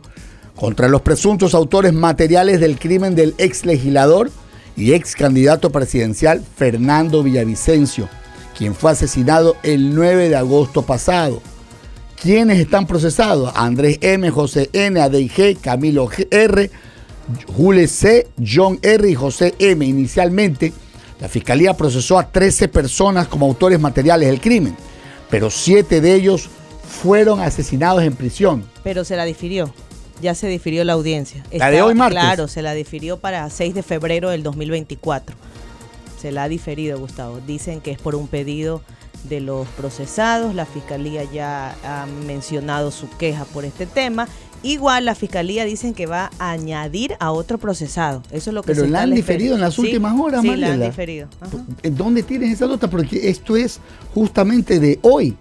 contra 0.56 0.88
los 0.88 1.02
presuntos 1.02 1.54
autores 1.54 1.92
materiales 1.92 2.58
del 2.58 2.78
crimen 2.78 3.14
del 3.14 3.34
ex 3.38 3.66
legislador 3.66 4.30
y 4.76 4.92
ex 4.92 5.14
candidato 5.14 5.70
presidencial 5.70 6.42
Fernando 6.56 7.22
Villavicencio, 7.22 8.08
quien 8.56 8.74
fue 8.74 8.92
asesinado 8.92 9.56
el 9.62 9.94
9 9.94 10.28
de 10.28 10.36
agosto 10.36 10.82
pasado. 10.82 11.40
¿Quiénes 12.20 12.58
están 12.58 12.86
procesados? 12.86 13.52
Andrés 13.54 13.98
M., 14.00 14.30
José 14.30 14.70
N., 14.72 15.00
G., 15.00 15.58
Camilo 15.60 16.08
R., 16.30 16.70
Jules 17.56 17.90
C., 17.90 18.28
John 18.44 18.78
R. 18.82 19.10
y 19.10 19.14
José 19.14 19.54
M. 19.58 19.84
Inicialmente, 19.84 20.72
la 21.20 21.28
Fiscalía 21.28 21.74
procesó 21.74 22.18
a 22.18 22.30
13 22.30 22.68
personas 22.68 23.28
como 23.28 23.46
autores 23.46 23.78
materiales 23.78 24.28
del 24.28 24.40
crimen 24.40 24.76
pero 25.34 25.50
siete 25.50 26.00
de 26.00 26.14
ellos 26.14 26.48
fueron 26.88 27.40
asesinados 27.40 28.04
en 28.04 28.14
prisión. 28.14 28.64
Pero 28.84 29.04
se 29.04 29.16
la 29.16 29.24
difirió. 29.24 29.74
Ya 30.20 30.34
se 30.34 30.46
difirió 30.48 30.84
la 30.84 30.94
audiencia. 30.94 31.42
¿La 31.52 31.70
de 31.70 31.82
hoy 31.82 31.94
martes? 31.94 32.20
Claro, 32.20 32.48
se 32.48 32.62
la 32.62 32.72
difirió 32.74 33.18
para 33.18 33.48
6 33.50 33.74
de 33.74 33.82
febrero 33.82 34.30
del 34.30 34.42
2024. 34.42 35.36
Se 36.20 36.32
la 36.32 36.44
ha 36.44 36.48
diferido, 36.48 36.98
Gustavo. 36.98 37.40
Dicen 37.46 37.80
que 37.80 37.90
es 37.90 37.98
por 37.98 38.14
un 38.14 38.28
pedido 38.28 38.82
de 39.28 39.40
los 39.40 39.66
procesados. 39.68 40.54
La 40.54 40.66
fiscalía 40.66 41.24
ya 41.24 41.74
ha 41.84 42.06
mencionado 42.26 42.90
su 42.90 43.08
queja 43.16 43.44
por 43.44 43.64
este 43.64 43.86
tema. 43.86 44.28
Igual 44.62 45.04
la 45.04 45.14
fiscalía 45.14 45.66
dicen 45.66 45.92
que 45.92 46.06
va 46.06 46.30
a 46.38 46.52
añadir 46.52 47.16
a 47.20 47.32
otro 47.32 47.58
procesado. 47.58 48.22
Eso 48.30 48.48
es 48.48 48.54
lo 48.54 48.62
que 48.62 48.74
Pero 48.74 48.86
la 48.86 49.02
han 49.02 49.14
diferido 49.14 49.56
en 49.56 49.60
las 49.60 49.78
últimas 49.78 50.18
horas, 50.18 50.40
Sí, 50.40 50.56
la 50.56 50.72
han 50.72 50.80
diferido. 50.80 51.28
¿Dónde 51.82 52.22
tienes 52.22 52.52
esa 52.52 52.66
nota? 52.66 52.88
Porque 52.88 53.28
esto 53.28 53.56
es 53.56 53.80
justamente 54.14 54.80
de 54.80 54.98
hoy. 55.02 55.36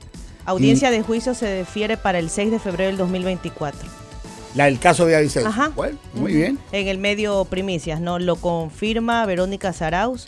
Audiencia 0.45 0.91
de 0.91 1.01
juicio 1.01 1.33
se 1.33 1.45
defiere 1.45 1.95
para 1.95 2.19
el 2.19 2.29
6 2.29 2.51
de 2.51 2.59
febrero 2.59 2.89
del 2.89 2.97
2024. 2.97 4.02
La 4.55 4.65
del 4.65 4.79
caso 4.79 5.05
de 5.05 5.15
Avicencio. 5.15 5.49
Ajá. 5.49 5.71
Bueno, 5.75 5.97
muy 6.13 6.33
bien. 6.33 6.59
En 6.71 6.87
el 6.87 6.97
medio 6.97 7.45
Primicias, 7.45 7.99
¿no? 7.99 8.19
Lo 8.19 8.35
confirma 8.35 9.25
Verónica 9.25 9.73
Saraus 9.73 10.27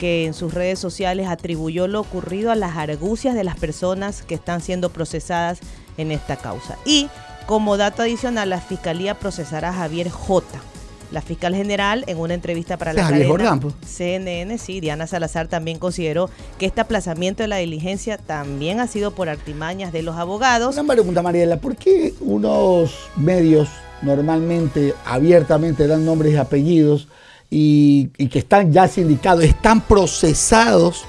que 0.00 0.24
en 0.24 0.32
sus 0.32 0.54
redes 0.54 0.78
sociales 0.78 1.28
atribuyó 1.28 1.86
lo 1.86 2.00
ocurrido 2.00 2.50
a 2.50 2.56
las 2.56 2.78
argucias 2.78 3.34
de 3.34 3.44
las 3.44 3.58
personas 3.58 4.22
que 4.22 4.34
están 4.34 4.62
siendo 4.62 4.88
procesadas 4.88 5.60
en 5.98 6.10
esta 6.10 6.36
causa. 6.36 6.78
Y 6.86 7.08
como 7.46 7.76
dato 7.76 8.02
adicional, 8.02 8.48
la 8.48 8.60
Fiscalía 8.62 9.18
procesará 9.18 9.68
a 9.68 9.74
Javier 9.74 10.08
J., 10.08 10.46
la 11.10 11.22
fiscal 11.22 11.54
general, 11.54 12.04
en 12.06 12.18
una 12.18 12.34
entrevista 12.34 12.76
para 12.76 12.92
la 12.92 13.08
cadena 13.08 13.58
pues. 13.60 13.74
CNN, 13.86 14.58
sí, 14.58 14.80
Diana 14.80 15.06
Salazar 15.06 15.48
también 15.48 15.78
consideró 15.78 16.30
que 16.58 16.66
este 16.66 16.80
aplazamiento 16.80 17.42
de 17.42 17.48
la 17.48 17.56
diligencia 17.56 18.18
también 18.18 18.80
ha 18.80 18.86
sido 18.86 19.10
por 19.12 19.28
artimañas 19.28 19.92
de 19.92 20.02
los 20.02 20.16
abogados. 20.16 20.76
Una 20.76 20.92
pregunta, 20.94 21.22
Mariela, 21.22 21.58
¿por 21.58 21.76
qué 21.76 22.14
unos 22.20 22.94
medios 23.16 23.68
normalmente 24.02 24.94
abiertamente 25.04 25.86
dan 25.86 26.04
nombres 26.04 26.32
y 26.34 26.36
apellidos 26.36 27.08
y, 27.50 28.06
que 28.28 28.38
están 28.38 28.72
ya 28.72 28.86
sindicados, 28.86 29.44
están 29.44 29.80
procesados 29.80 31.04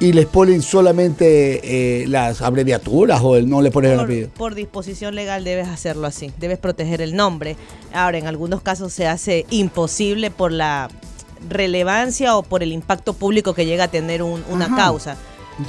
y 0.00 0.12
les 0.14 0.26
ponen 0.26 0.62
solamente 0.62 2.02
eh, 2.02 2.06
las 2.08 2.40
abreviaturas 2.42 3.20
o 3.22 3.38
no 3.42 3.60
le 3.62 3.70
ponen 3.70 3.92
el 3.92 4.00
apellido? 4.00 4.30
Por 4.30 4.54
disposición 4.54 5.14
legal 5.14 5.44
debes 5.44 5.68
hacerlo 5.68 6.06
así, 6.06 6.32
debes 6.38 6.58
proteger 6.58 7.00
el 7.02 7.14
nombre. 7.14 7.56
Ahora, 7.92 8.16
en 8.18 8.26
algunos 8.26 8.62
casos 8.62 8.92
se 8.92 9.06
hace 9.06 9.44
imposible 9.50 10.30
por 10.30 10.52
la 10.52 10.88
relevancia 11.48 12.36
o 12.36 12.42
por 12.42 12.62
el 12.62 12.72
impacto 12.72 13.12
público 13.12 13.54
que 13.54 13.66
llega 13.66 13.84
a 13.84 13.88
tener 13.88 14.22
una 14.22 14.74
causa. 14.74 15.16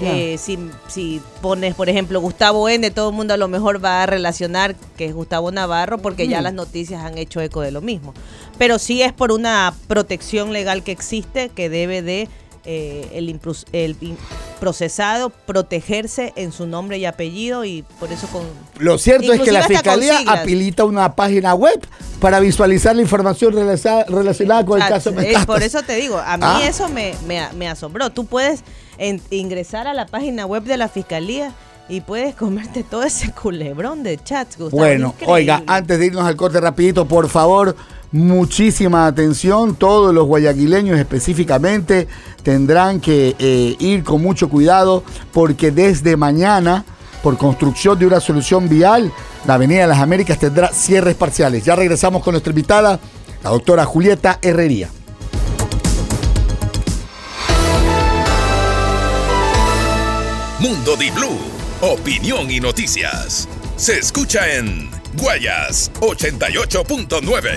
Eh, 0.01 0.37
si, 0.37 0.57
si 0.87 1.21
pones, 1.41 1.75
por 1.75 1.89
ejemplo, 1.89 2.21
Gustavo 2.21 2.69
N, 2.69 2.89
todo 2.91 3.09
el 3.09 3.15
mundo 3.15 3.33
a 3.33 3.37
lo 3.37 3.49
mejor 3.49 3.83
va 3.83 4.03
a 4.03 4.05
relacionar 4.05 4.73
que 4.95 5.05
es 5.05 5.13
Gustavo 5.13 5.51
Navarro 5.51 5.97
porque 5.97 6.29
ya 6.29 6.39
Mm. 6.39 6.43
las 6.43 6.53
noticias 6.53 7.03
han 7.03 7.17
hecho 7.17 7.41
eco 7.41 7.59
de 7.59 7.71
lo 7.71 7.81
mismo. 7.81 8.13
Pero 8.57 8.79
sí 8.79 9.01
es 9.01 9.11
por 9.11 9.33
una 9.33 9.73
protección 9.87 10.53
legal 10.53 10.81
que 10.83 10.93
existe 10.93 11.49
que 11.49 11.69
debe 11.69 12.01
de 12.01 12.29
eh, 12.65 13.10
el, 13.13 13.39
procesado 14.60 15.30
protegerse 15.30 16.34
en 16.36 16.52
su 16.52 16.67
nombre 16.67 16.97
y 16.97 17.06
apellido 17.06 17.65
y 17.65 17.84
por 18.00 18.12
eso 18.12 18.28
con... 18.28 18.43
Lo 18.78 18.97
cierto 18.97 19.34
es 19.34 19.41
que 19.41 19.52
la 19.52 19.63
fiscalía 19.63 20.19
habilita 20.28 20.84
una 20.86 21.15
página 21.15 21.54
web 21.56 21.80
para 22.19 22.39
visualizar 22.39 22.95
la 22.95 23.02
información 23.02 23.54
relacionada 23.54 24.65
con 24.65 24.82
el 24.82 24.88
caso 24.88 25.12
Metástasis. 25.12 25.45
por 25.45 25.63
eso 25.63 25.82
te 25.84 25.95
digo, 25.95 26.17
a 26.19 26.38
mí 26.38 26.43
Ah. 26.45 26.62
eso 26.67 26.89
me, 26.89 27.13
me, 27.26 27.41
me 27.54 27.67
asombró. 27.67 28.10
Tú 28.12 28.26
puedes 28.26 28.63
en- 28.97 29.21
ingresar 29.32 29.88
a 29.88 29.93
la 29.93 30.06
página 30.06 30.45
web 30.45 30.63
de 30.63 30.78
la 30.78 30.88
fiscalía 30.89 31.54
y 31.89 32.02
puedes 32.02 32.36
comerte 32.36 32.84
todo 32.84 33.04
ese 33.04 33.32
culebrón 33.32 34.04
de 34.04 34.17
chats, 34.17 34.58
Gustavo. 34.58 34.82
Bueno, 34.84 35.15
oiga, 35.26 35.63
antes 35.65 35.97
de 36.00 36.06
irnos 36.06 36.24
al 36.26 36.36
corte 36.36 36.62
rapidito, 36.62 37.06
por 37.08 37.28
favor, 37.30 37.76
muchísima 38.12 39.08
atención. 39.08 39.76
Todos 39.76 40.13
los 40.13 40.26
guayaquileños 40.26 41.00
específicamente 41.00 42.08
tendrán 42.43 43.00
que 43.00 43.36
eh, 43.39 43.76
ir 43.80 44.04
con 44.04 44.21
mucho 44.21 44.50
cuidado 44.50 45.04
porque 45.34 45.71
desde 45.71 46.17
mañana, 46.17 46.86
por 47.24 47.38
construcción 47.38 47.97
de 48.00 48.08
una 48.08 48.19
solución 48.19 48.67
vial, 48.67 49.12
la 49.45 49.56
Avenida 49.56 49.82
de 49.82 49.88
las 49.88 50.00
Américas 50.00 50.39
tendrá 50.39 50.69
cierres 50.69 51.15
parciales. 51.15 51.63
Ya 51.63 51.76
regresamos 51.76 52.24
con 52.24 52.34
nuestra 52.34 52.52
invitada, 52.52 53.00
la 53.43 53.50
doctora 53.50 53.86
Julieta 53.86 54.39
Herrería. 54.41 54.89
Mundo 60.60 60.95
Di 60.95 61.10
Blue, 61.10 61.39
opinión 61.82 62.52
y 62.52 62.60
noticias. 62.60 63.47
Se 63.78 63.97
escucha 63.97 64.58
en 64.58 65.00
Guayas 65.13 65.91
88.9. 66.00 67.50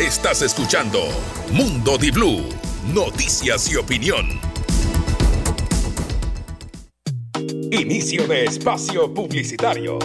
Estás 0.00 0.42
escuchando 0.42 1.00
Mundo 1.52 1.96
Di 1.96 2.10
Blue, 2.10 2.48
noticias 2.92 3.70
y 3.70 3.76
opinión. 3.76 4.40
Inicio 7.70 8.26
de 8.26 8.44
espacio 8.44 9.14
publicitario. 9.14 9.98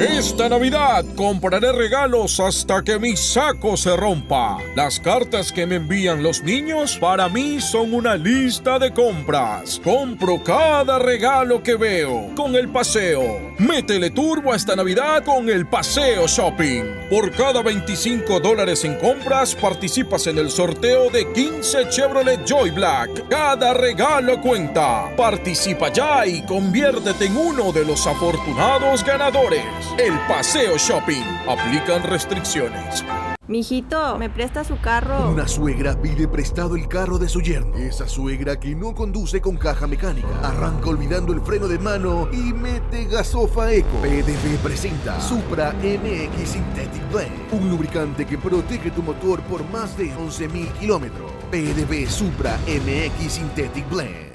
Esta 0.00 0.50
Navidad 0.50 1.06
compraré 1.16 1.72
regalos 1.72 2.38
hasta 2.38 2.82
que 2.82 2.98
mi 2.98 3.16
saco 3.16 3.78
se 3.78 3.96
rompa. 3.96 4.58
Las 4.74 5.00
cartas 5.00 5.50
que 5.50 5.64
me 5.64 5.76
envían 5.76 6.22
los 6.22 6.42
niños 6.42 6.98
para 6.98 7.30
mí 7.30 7.62
son 7.62 7.94
una 7.94 8.14
lista 8.14 8.78
de 8.78 8.92
compras. 8.92 9.80
Compro 9.82 10.44
cada 10.44 10.98
regalo 10.98 11.62
que 11.62 11.76
veo 11.76 12.30
con 12.36 12.56
el 12.56 12.68
paseo. 12.68 13.54
Métele 13.56 14.10
turbo 14.10 14.54
esta 14.54 14.76
Navidad 14.76 15.24
con 15.24 15.48
el 15.48 15.66
paseo 15.66 16.26
shopping. 16.26 16.84
Por 17.08 17.32
cada 17.32 17.62
25 17.62 18.38
dólares 18.40 18.84
en 18.84 18.96
compras 18.96 19.54
participas 19.54 20.26
en 20.26 20.36
el 20.36 20.50
sorteo 20.50 21.08
de 21.08 21.32
15 21.32 21.88
Chevrolet 21.88 22.44
Joy 22.44 22.70
Black. 22.70 23.28
Cada 23.30 23.72
regalo 23.72 24.42
cuenta. 24.42 25.10
Participa 25.16 25.90
ya 25.90 26.26
y 26.26 26.42
conviértete 26.42 27.24
en 27.24 27.36
uno 27.38 27.72
de 27.72 27.86
los 27.86 28.06
afortunados 28.06 29.02
ganadores. 29.02 29.85
El 29.98 30.18
Paseo 30.28 30.76
Shopping. 30.76 31.22
Aplican 31.48 32.02
restricciones. 32.02 33.04
Mijito, 33.48 34.18
¿me 34.18 34.28
presta 34.28 34.64
su 34.64 34.80
carro? 34.80 35.30
Una 35.30 35.46
suegra 35.46 35.94
pide 36.02 36.26
prestado 36.26 36.74
el 36.74 36.88
carro 36.88 37.16
de 37.16 37.28
su 37.28 37.40
yerno. 37.40 37.76
Esa 37.76 38.08
suegra 38.08 38.58
que 38.58 38.74
no 38.74 38.92
conduce 38.92 39.40
con 39.40 39.56
caja 39.56 39.86
mecánica. 39.86 40.28
Arranca 40.42 40.90
olvidando 40.90 41.32
el 41.32 41.40
freno 41.40 41.68
de 41.68 41.78
mano 41.78 42.28
y 42.32 42.52
mete 42.52 43.04
gasofa 43.04 43.72
eco. 43.72 43.98
PDV 44.02 44.58
presenta 44.64 45.20
Supra 45.20 45.72
MX 45.74 46.48
Synthetic 46.48 47.12
Blend. 47.12 47.52
Un 47.52 47.70
lubricante 47.70 48.26
que 48.26 48.36
protege 48.36 48.90
tu 48.90 49.02
motor 49.02 49.40
por 49.42 49.64
más 49.70 49.96
de 49.96 50.12
11.000 50.12 50.72
kilómetros. 50.80 51.30
PDV 51.52 52.08
Supra 52.08 52.58
MX 52.66 53.32
Synthetic 53.32 53.88
Blend. 53.88 54.25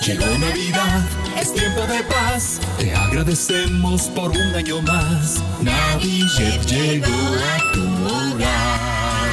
Llegó 0.00 0.26
Navidad, 0.38 1.02
es 1.38 1.52
tiempo 1.52 1.82
de 1.82 2.02
paz. 2.04 2.60
Te 2.78 2.94
agradecemos 2.94 4.02
por 4.02 4.30
un 4.30 4.54
año 4.54 4.80
más. 4.82 5.42
Navijet 5.60 6.64
llegó 6.66 7.06
a 7.06 7.72
tu 7.72 7.82
hogar. 8.06 8.78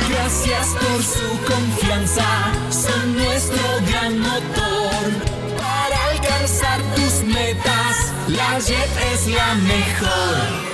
Gracias 0.10 0.68
por 0.70 1.04
su 1.04 1.54
confianza, 1.54 2.26
son 2.70 3.16
nuestro 3.16 3.64
gran 3.90 4.20
motor. 4.20 5.12
Para 5.58 6.12
alcanzar 6.12 6.82
tus 6.96 7.24
metas, 7.24 8.12
la 8.28 8.60
Jet 8.60 8.90
es 9.14 9.28
la 9.28 9.56
mejor. 9.56 10.66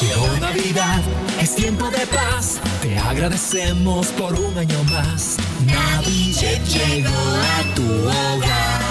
Llegó 0.00 0.38
Navidad, 0.40 1.02
es 1.40 1.54
tiempo 1.54 1.90
de 1.90 2.06
paz. 2.06 2.60
Te 2.82 2.98
agradecemos 2.98 4.08
por 4.08 4.32
un 4.32 4.58
año 4.58 4.82
más. 4.84 5.36
Navijet 5.64 6.64
llegó 6.64 7.10
a 7.10 7.74
tu 7.74 7.84
hogar. 7.84 8.83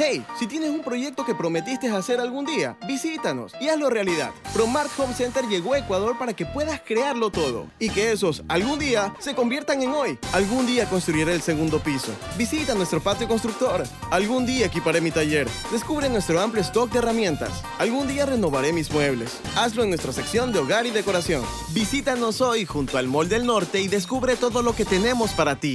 Hey, 0.00 0.24
si 0.38 0.46
tienes 0.46 0.70
un 0.70 0.82
proyecto 0.82 1.24
que 1.24 1.34
prometiste 1.34 1.90
hacer 1.90 2.20
algún 2.20 2.46
día, 2.46 2.76
visítanos 2.86 3.52
y 3.60 3.68
hazlo 3.68 3.90
realidad. 3.90 4.30
Promart 4.54 4.88
Home 4.96 5.12
Center 5.12 5.44
llegó 5.48 5.74
a 5.74 5.78
Ecuador 5.78 6.16
para 6.16 6.34
que 6.34 6.46
puedas 6.46 6.80
crearlo 6.80 7.30
todo 7.30 7.66
y 7.80 7.90
que 7.90 8.12
esos 8.12 8.44
algún 8.46 8.78
día 8.78 9.12
se 9.18 9.34
conviertan 9.34 9.82
en 9.82 9.90
hoy. 9.90 10.16
Algún 10.32 10.68
día 10.68 10.88
construiré 10.88 11.34
el 11.34 11.42
segundo 11.42 11.80
piso. 11.80 12.12
Visita 12.36 12.76
nuestro 12.76 13.00
patio 13.00 13.26
constructor. 13.26 13.82
Algún 14.12 14.46
día 14.46 14.66
equiparé 14.66 15.00
mi 15.00 15.10
taller. 15.10 15.48
Descubre 15.72 16.08
nuestro 16.08 16.40
amplio 16.40 16.62
stock 16.62 16.92
de 16.92 17.00
herramientas. 17.00 17.64
Algún 17.80 18.06
día 18.06 18.24
renovaré 18.24 18.72
mis 18.72 18.92
muebles. 18.92 19.40
Hazlo 19.56 19.82
en 19.82 19.88
nuestra 19.88 20.12
sección 20.12 20.52
de 20.52 20.60
hogar 20.60 20.86
y 20.86 20.92
decoración. 20.92 21.42
Visítanos 21.70 22.40
hoy 22.40 22.66
junto 22.66 22.98
al 22.98 23.08
Mall 23.08 23.28
del 23.28 23.44
Norte 23.44 23.80
y 23.80 23.88
descubre 23.88 24.36
todo 24.36 24.62
lo 24.62 24.76
que 24.76 24.84
tenemos 24.84 25.32
para 25.32 25.56
ti. 25.56 25.74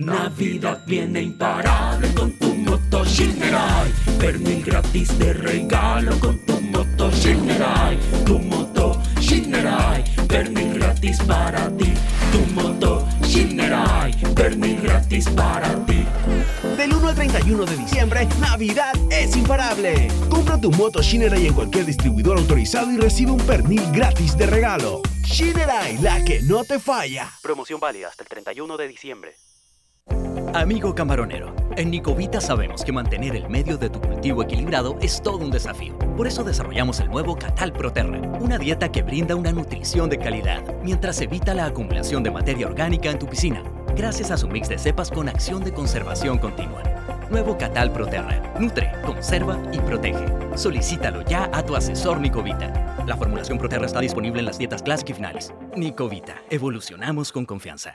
Navidad 0.00 0.82
viene 0.86 1.20
imparable 1.20 2.08
con 2.14 2.32
tu 2.38 2.54
moto 2.54 3.04
Shinerai. 3.04 3.92
Pernil 4.18 4.64
gratis 4.64 5.18
de 5.18 5.34
regalo 5.34 6.18
con 6.18 6.38
tu 6.46 6.58
moto 6.58 7.10
Shinerai. 7.10 7.98
Tu 8.24 8.38
moto 8.38 8.98
Shinerai. 9.20 10.02
Pernil 10.26 10.78
gratis 10.78 11.18
para 11.24 11.68
ti. 11.76 11.92
Tu 12.32 12.38
moto 12.54 13.06
Shinerai. 13.24 14.12
Pernil 14.34 14.80
gratis 14.80 15.28
para 15.36 15.68
ti. 15.84 16.06
Del 16.78 16.94
1 16.94 17.08
al 17.08 17.14
31 17.14 17.66
de 17.66 17.76
diciembre, 17.76 18.26
Navidad 18.40 18.94
es 19.10 19.36
imparable. 19.36 20.08
Compra 20.30 20.58
tu 20.58 20.70
moto 20.70 21.02
Shinerai 21.02 21.46
en 21.46 21.52
cualquier 21.52 21.84
distribuidor 21.84 22.38
autorizado 22.38 22.90
y 22.90 22.96
recibe 22.96 23.32
un 23.32 23.40
pernil 23.40 23.82
gratis 23.92 24.34
de 24.38 24.46
regalo. 24.46 25.02
Shinerai, 25.26 25.98
la 25.98 26.24
que 26.24 26.40
no 26.40 26.64
te 26.64 26.78
falla. 26.78 27.30
Promoción 27.42 27.78
válida 27.78 28.08
hasta 28.08 28.22
el 28.22 28.30
31 28.30 28.78
de 28.78 28.88
diciembre. 28.88 29.34
Amigo 30.54 30.92
camaronero, 30.96 31.54
en 31.76 31.92
Nicovita 31.92 32.40
sabemos 32.40 32.82
que 32.82 32.90
mantener 32.90 33.36
el 33.36 33.48
medio 33.48 33.78
de 33.78 33.88
tu 33.88 34.00
cultivo 34.00 34.42
equilibrado 34.42 34.98
es 35.00 35.22
todo 35.22 35.38
un 35.38 35.50
desafío. 35.52 35.96
Por 36.16 36.26
eso 36.26 36.42
desarrollamos 36.42 36.98
el 36.98 37.08
nuevo 37.08 37.36
Catal 37.36 37.72
Proterra, 37.72 38.20
una 38.40 38.58
dieta 38.58 38.90
que 38.90 39.02
brinda 39.02 39.36
una 39.36 39.52
nutrición 39.52 40.10
de 40.10 40.18
calidad, 40.18 40.64
mientras 40.82 41.20
evita 41.20 41.54
la 41.54 41.66
acumulación 41.66 42.24
de 42.24 42.32
materia 42.32 42.66
orgánica 42.66 43.10
en 43.10 43.20
tu 43.20 43.26
piscina, 43.26 43.62
gracias 43.94 44.32
a 44.32 44.36
su 44.36 44.48
mix 44.48 44.68
de 44.68 44.78
cepas 44.78 45.08
con 45.12 45.28
acción 45.28 45.62
de 45.62 45.72
conservación 45.72 46.36
continua. 46.38 46.82
Nuevo 47.30 47.56
Catal 47.56 47.92
Proterra, 47.92 48.42
nutre, 48.58 48.90
conserva 49.06 49.56
y 49.72 49.78
protege. 49.78 50.26
Solicítalo 50.56 51.22
ya 51.22 51.48
a 51.52 51.64
tu 51.64 51.76
asesor 51.76 52.18
Nicovita. 52.18 53.04
La 53.06 53.16
formulación 53.16 53.56
Proterra 53.56 53.86
está 53.86 54.00
disponible 54.00 54.40
en 54.40 54.46
las 54.46 54.58
dietas 54.58 54.82
Classic 54.82 55.10
y 55.10 55.14
finales. 55.14 55.54
Nicovita, 55.76 56.42
evolucionamos 56.50 57.30
con 57.30 57.46
confianza. 57.46 57.94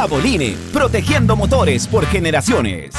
Caboline, 0.00 0.56
protegiendo 0.72 1.36
motores 1.36 1.86
por 1.86 2.06
generaciones. 2.06 2.94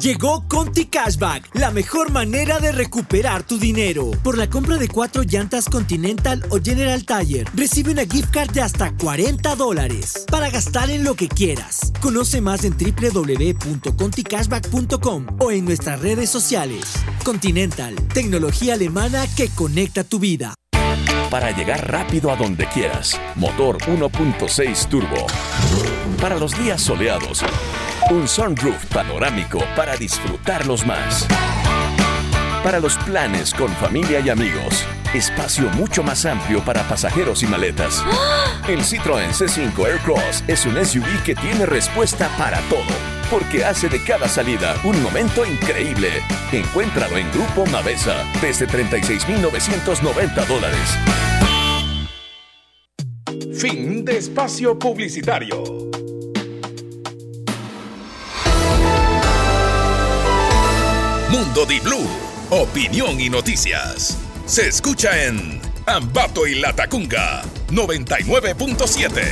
Llegó 0.00 0.48
Conti 0.48 0.86
Cashback, 0.86 1.54
la 1.54 1.70
mejor 1.72 2.10
manera 2.10 2.58
de 2.58 2.72
recuperar 2.72 3.42
tu 3.42 3.58
dinero. 3.58 4.10
Por 4.22 4.38
la 4.38 4.48
compra 4.48 4.78
de 4.78 4.88
cuatro 4.88 5.24
llantas 5.24 5.66
Continental 5.66 6.42
o 6.48 6.58
General 6.58 7.04
Tire, 7.04 7.44
recibe 7.54 7.92
una 7.92 8.06
gift 8.06 8.30
card 8.30 8.52
de 8.52 8.62
hasta 8.62 8.96
40 8.96 9.56
dólares 9.56 10.24
para 10.30 10.48
gastar 10.48 10.88
en 10.88 11.04
lo 11.04 11.16
que 11.16 11.28
quieras. 11.28 11.92
Conoce 12.00 12.40
más 12.40 12.64
en 12.64 12.74
www.conticashback.com 12.78 15.26
o 15.38 15.50
en 15.50 15.66
nuestras 15.66 16.00
redes 16.00 16.30
sociales. 16.30 16.94
Continental, 17.22 17.94
tecnología 18.14 18.72
alemana 18.72 19.26
que 19.36 19.50
conecta 19.50 20.02
tu 20.02 20.18
vida. 20.18 20.54
Para 21.30 21.52
llegar 21.52 21.88
rápido 21.88 22.32
a 22.32 22.36
donde 22.36 22.66
quieras, 22.66 23.18
motor 23.36 23.78
1.6 23.82 24.88
turbo. 24.88 25.28
Para 26.20 26.36
los 26.36 26.58
días 26.58 26.82
soleados, 26.82 27.44
un 28.10 28.26
sunroof 28.26 28.86
panorámico 28.86 29.60
para 29.76 29.96
disfrutarlos 29.96 30.84
más. 30.84 31.28
Para 32.62 32.78
los 32.78 32.96
planes 32.98 33.54
con 33.54 33.70
familia 33.76 34.20
y 34.20 34.28
amigos, 34.28 34.84
espacio 35.14 35.70
mucho 35.70 36.02
más 36.02 36.26
amplio 36.26 36.62
para 36.62 36.86
pasajeros 36.86 37.42
y 37.42 37.46
maletas. 37.46 38.04
El 38.68 38.80
Citroën 38.80 39.30
C5 39.30 39.86
Aircross 39.86 40.44
es 40.46 40.66
un 40.66 40.84
SUV 40.84 41.22
que 41.24 41.34
tiene 41.34 41.64
respuesta 41.64 42.28
para 42.36 42.60
todo, 42.68 42.84
porque 43.30 43.64
hace 43.64 43.88
de 43.88 44.04
cada 44.04 44.28
salida 44.28 44.76
un 44.84 45.02
momento 45.02 45.46
increíble. 45.46 46.10
Encuéntralo 46.52 47.16
en 47.16 47.30
Grupo 47.32 47.64
Mavesa 47.66 48.24
desde 48.42 48.68
36.990 48.68 50.46
dólares. 50.46 50.98
Fin 53.58 54.04
de 54.04 54.18
espacio 54.18 54.78
publicitario. 54.78 55.90
Mundo 61.30 61.64
Di 61.64 61.78
Blue, 61.78 62.08
opinión 62.50 63.20
y 63.20 63.30
noticias. 63.30 64.18
Se 64.44 64.66
escucha 64.66 65.26
en 65.26 65.60
Ambato 65.86 66.46
y 66.48 66.56
Latacunga 66.56 67.42
99.7. 67.68 69.22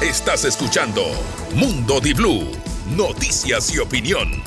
Estás 0.00 0.44
escuchando 0.44 1.02
Mundo 1.54 2.00
Di 2.00 2.12
Blue, 2.12 2.52
noticias 2.96 3.74
y 3.74 3.80
opinión. 3.80 4.40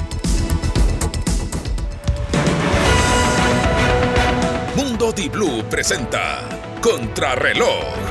Mundo 4.78 5.12
Di 5.12 5.28
Blue 5.28 5.62
presenta 5.70 6.48
Contrarreloj. 6.82 8.07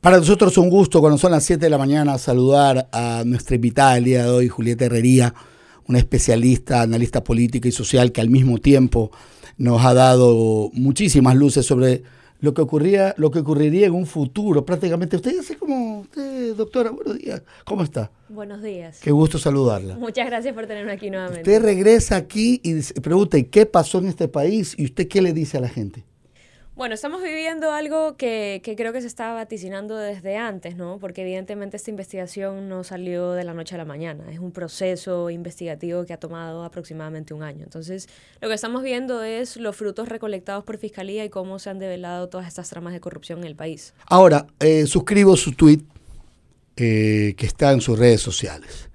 Para 0.00 0.16
nosotros 0.16 0.52
es 0.52 0.58
un 0.58 0.70
gusto, 0.70 1.00
cuando 1.00 1.18
son 1.18 1.32
las 1.32 1.44
7 1.44 1.66
de 1.66 1.68
la 1.68 1.76
mañana, 1.76 2.16
saludar 2.16 2.88
a 2.90 3.22
nuestra 3.26 3.56
invitada 3.56 3.96
del 3.96 4.04
día 4.04 4.24
de 4.24 4.30
hoy, 4.30 4.48
Julieta 4.48 4.86
Herrería, 4.86 5.34
una 5.88 5.98
especialista, 5.98 6.80
analista 6.80 7.22
política 7.22 7.68
y 7.68 7.72
social 7.72 8.10
que 8.10 8.22
al 8.22 8.30
mismo 8.30 8.56
tiempo 8.56 9.10
nos 9.58 9.84
ha 9.84 9.92
dado 9.92 10.70
muchísimas 10.72 11.36
luces 11.36 11.66
sobre 11.66 12.02
lo 12.40 12.54
que 12.54 12.62
ocurría, 12.62 13.14
lo 13.18 13.30
que 13.30 13.40
ocurriría 13.40 13.88
en 13.88 13.92
un 13.92 14.06
futuro, 14.06 14.64
prácticamente. 14.64 15.16
Usted 15.16 15.38
así 15.38 15.54
como 15.56 16.00
usted, 16.00 16.56
doctora, 16.56 16.92
buenos 16.92 17.18
días. 17.18 17.42
¿Cómo 17.66 17.82
está? 17.82 18.10
Buenos 18.30 18.62
días. 18.62 19.00
Qué 19.02 19.10
gusto 19.10 19.38
saludarla. 19.38 19.96
Muchas 19.96 20.24
gracias 20.24 20.54
por 20.54 20.66
tenerme 20.66 20.92
aquí 20.92 21.10
nuevamente. 21.10 21.42
Usted 21.42 21.62
regresa 21.62 22.16
aquí 22.16 22.58
y 22.64 22.80
pregunta, 23.00 23.36
¿y 23.36 23.44
qué 23.44 23.66
pasó 23.66 23.98
en 23.98 24.06
este 24.06 24.28
país? 24.28 24.74
¿Y 24.78 24.86
usted 24.86 25.08
qué 25.08 25.20
le 25.20 25.34
dice 25.34 25.58
a 25.58 25.60
la 25.60 25.68
gente? 25.68 26.06
Bueno, 26.80 26.94
estamos 26.94 27.22
viviendo 27.22 27.72
algo 27.72 28.16
que, 28.16 28.62
que, 28.64 28.74
creo 28.74 28.94
que 28.94 29.02
se 29.02 29.06
estaba 29.06 29.34
vaticinando 29.34 29.98
desde 29.98 30.38
antes, 30.38 30.76
¿no? 30.76 30.96
Porque 30.98 31.20
evidentemente 31.20 31.76
esta 31.76 31.90
investigación 31.90 32.70
no 32.70 32.84
salió 32.84 33.32
de 33.32 33.44
la 33.44 33.52
noche 33.52 33.74
a 33.74 33.78
la 33.78 33.84
mañana. 33.84 34.32
Es 34.32 34.38
un 34.38 34.50
proceso 34.50 35.28
investigativo 35.28 36.06
que 36.06 36.14
ha 36.14 36.16
tomado 36.16 36.64
aproximadamente 36.64 37.34
un 37.34 37.42
año. 37.42 37.64
Entonces, 37.64 38.08
lo 38.40 38.48
que 38.48 38.54
estamos 38.54 38.82
viendo 38.82 39.22
es 39.22 39.58
los 39.58 39.76
frutos 39.76 40.08
recolectados 40.08 40.64
por 40.64 40.78
Fiscalía 40.78 41.22
y 41.22 41.28
cómo 41.28 41.58
se 41.58 41.68
han 41.68 41.78
develado 41.78 42.30
todas 42.30 42.48
estas 42.48 42.70
tramas 42.70 42.94
de 42.94 43.00
corrupción 43.00 43.40
en 43.40 43.44
el 43.44 43.56
país. 43.56 43.92
Ahora, 44.06 44.46
eh, 44.58 44.86
suscribo 44.86 45.36
su 45.36 45.52
tweet 45.52 45.80
eh, 46.78 47.34
que 47.36 47.44
está 47.44 47.72
en 47.72 47.82
sus 47.82 47.98
redes 47.98 48.22
sociales. 48.22 48.88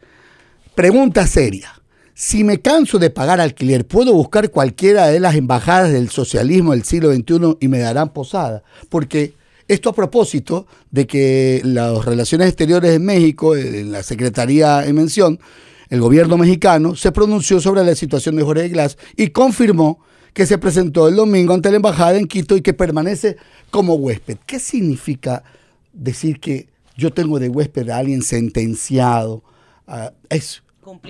Pregunta 0.73 1.27
seria. 1.27 1.71
Si 2.17 2.45
me 2.45 2.61
canso 2.61 2.97
de 2.97 3.09
pagar 3.09 3.41
alquiler, 3.41 3.85
¿puedo 3.85 4.13
buscar 4.13 4.49
cualquiera 4.49 5.07
de 5.07 5.19
las 5.19 5.35
embajadas 5.35 5.91
del 5.91 6.09
socialismo 6.09 6.71
del 6.71 6.85
siglo 6.85 7.13
XXI 7.13 7.57
y 7.59 7.67
me 7.67 7.79
darán 7.79 8.13
posada? 8.13 8.63
Porque 8.87 9.33
esto 9.67 9.89
a 9.89 9.93
propósito 9.93 10.65
de 10.91 11.07
que 11.07 11.59
las 11.65 12.05
relaciones 12.05 12.47
exteriores 12.47 12.95
en 12.95 13.03
México, 13.03 13.57
en 13.57 13.91
la 13.91 14.01
Secretaría 14.01 14.85
en 14.85 14.95
mención, 14.95 15.41
el 15.89 15.99
gobierno 15.99 16.37
mexicano 16.37 16.95
se 16.95 17.11
pronunció 17.11 17.59
sobre 17.59 17.83
la 17.83 17.95
situación 17.95 18.37
de 18.37 18.43
Jorge 18.43 18.69
Glass 18.69 18.97
y 19.17 19.31
confirmó 19.31 19.99
que 20.33 20.45
se 20.45 20.57
presentó 20.57 21.09
el 21.09 21.17
domingo 21.17 21.53
ante 21.53 21.69
la 21.69 21.75
embajada 21.75 22.17
en 22.17 22.27
Quito 22.27 22.55
y 22.55 22.61
que 22.61 22.73
permanece 22.73 23.35
como 23.71 23.95
huésped. 23.95 24.37
¿Qué 24.45 24.59
significa 24.59 25.43
decir 25.91 26.39
que 26.39 26.69
yo 26.95 27.11
tengo 27.11 27.39
de 27.39 27.49
huésped 27.49 27.89
a 27.89 27.97
alguien 27.97 28.21
sentenciado? 28.21 29.43
Uh, 29.85 30.11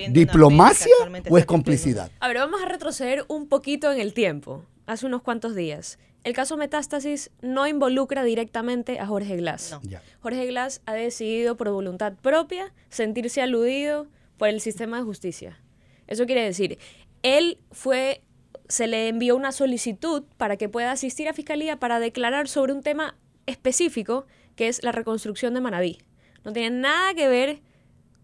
¿Diplomacia 0.10 0.94
o 1.30 1.38
es 1.38 1.46
complicidad? 1.46 2.12
A 2.20 2.28
ver, 2.28 2.38
vamos 2.38 2.62
a 2.62 2.66
retroceder 2.66 3.26
un 3.28 3.48
poquito 3.48 3.92
en 3.92 4.00
el 4.00 4.14
tiempo, 4.14 4.64
hace 4.86 5.06
unos 5.06 5.22
cuantos 5.22 5.56
días. 5.56 6.00
El 6.24 6.34
caso 6.34 6.58
Metástasis 6.58 7.30
no 7.42 7.68
involucra 7.68 8.24
directamente 8.24 9.00
a 9.00 9.06
Jorge 9.06 9.38
Glass. 9.38 9.78
No. 9.84 10.00
Jorge 10.22 10.48
Glass 10.48 10.82
ha 10.88 10.94
decidido 10.94 11.56
por 11.56 11.70
voluntad 11.70 12.14
propia 12.14 12.74
sentirse 12.90 13.44
aludido 13.44 14.08
por 14.38 14.50
el 14.50 14.60
sistema 14.60 14.98
de 14.98 15.04
justicia. 15.04 15.62
Eso 16.08 16.26
quiere 16.26 16.44
decir, 16.44 16.80
él 17.22 17.60
fue, 17.72 18.24
se 18.68 18.88
le 18.88 19.08
envió 19.08 19.36
una 19.36 19.52
solicitud 19.52 20.24
para 20.38 20.58
que 20.58 20.70
pueda 20.70 20.92
asistir 20.92 21.28
a 21.28 21.34
Fiscalía 21.34 21.78
para 21.80 22.00
declarar 22.00 22.48
sobre 22.48 22.74
un 22.74 22.82
tema 22.82 23.16
específico 23.46 24.26
que 24.56 24.68
es 24.68 24.84
la 24.84 24.92
reconstrucción 24.92 25.54
de 25.54 25.62
Manabí. 25.62 26.00
No 26.44 26.54
tiene 26.54 26.76
nada 26.76 27.14
que 27.14 27.28
ver 27.28 27.62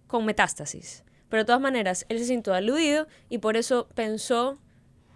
con 0.08 0.26
Metástasis. 0.26 1.04
Pero 1.32 1.44
de 1.44 1.46
todas 1.46 1.62
maneras, 1.62 2.06
él 2.10 2.20
se 2.20 2.26
sintió 2.26 2.54
aludido 2.54 3.08
y 3.30 3.38
por 3.38 3.56
eso 3.56 3.88
pensó 3.96 4.60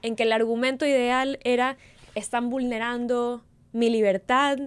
en 0.01 0.15
que 0.15 0.23
el 0.23 0.32
argumento 0.32 0.86
ideal 0.86 1.39
era 1.43 1.78
están 2.15 2.49
vulnerando 2.49 3.43
mi 3.73 3.89
libertad 3.89 4.58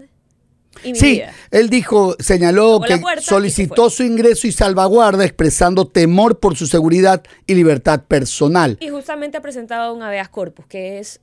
sí, 0.83 1.13
vida. 1.13 1.33
él 1.51 1.71
dijo, 1.71 2.17
señaló 2.19 2.81
que 2.81 3.01
solicitó 3.23 3.89
su 3.89 4.03
ingreso 4.03 4.47
y 4.47 4.53
salvaguarda 4.53 5.25
expresando 5.25 5.89
temor 5.89 6.39
por 6.39 6.55
su 6.55 6.67
seguridad 6.67 7.23
y 7.47 7.55
libertad 7.55 8.05
personal. 8.05 8.77
Y 8.79 8.91
justamente 8.91 9.39
ha 9.39 9.41
presentado 9.41 9.95
un 9.95 10.03
habeas 10.03 10.29
corpus, 10.29 10.67
que 10.67 10.99
es 10.99 11.23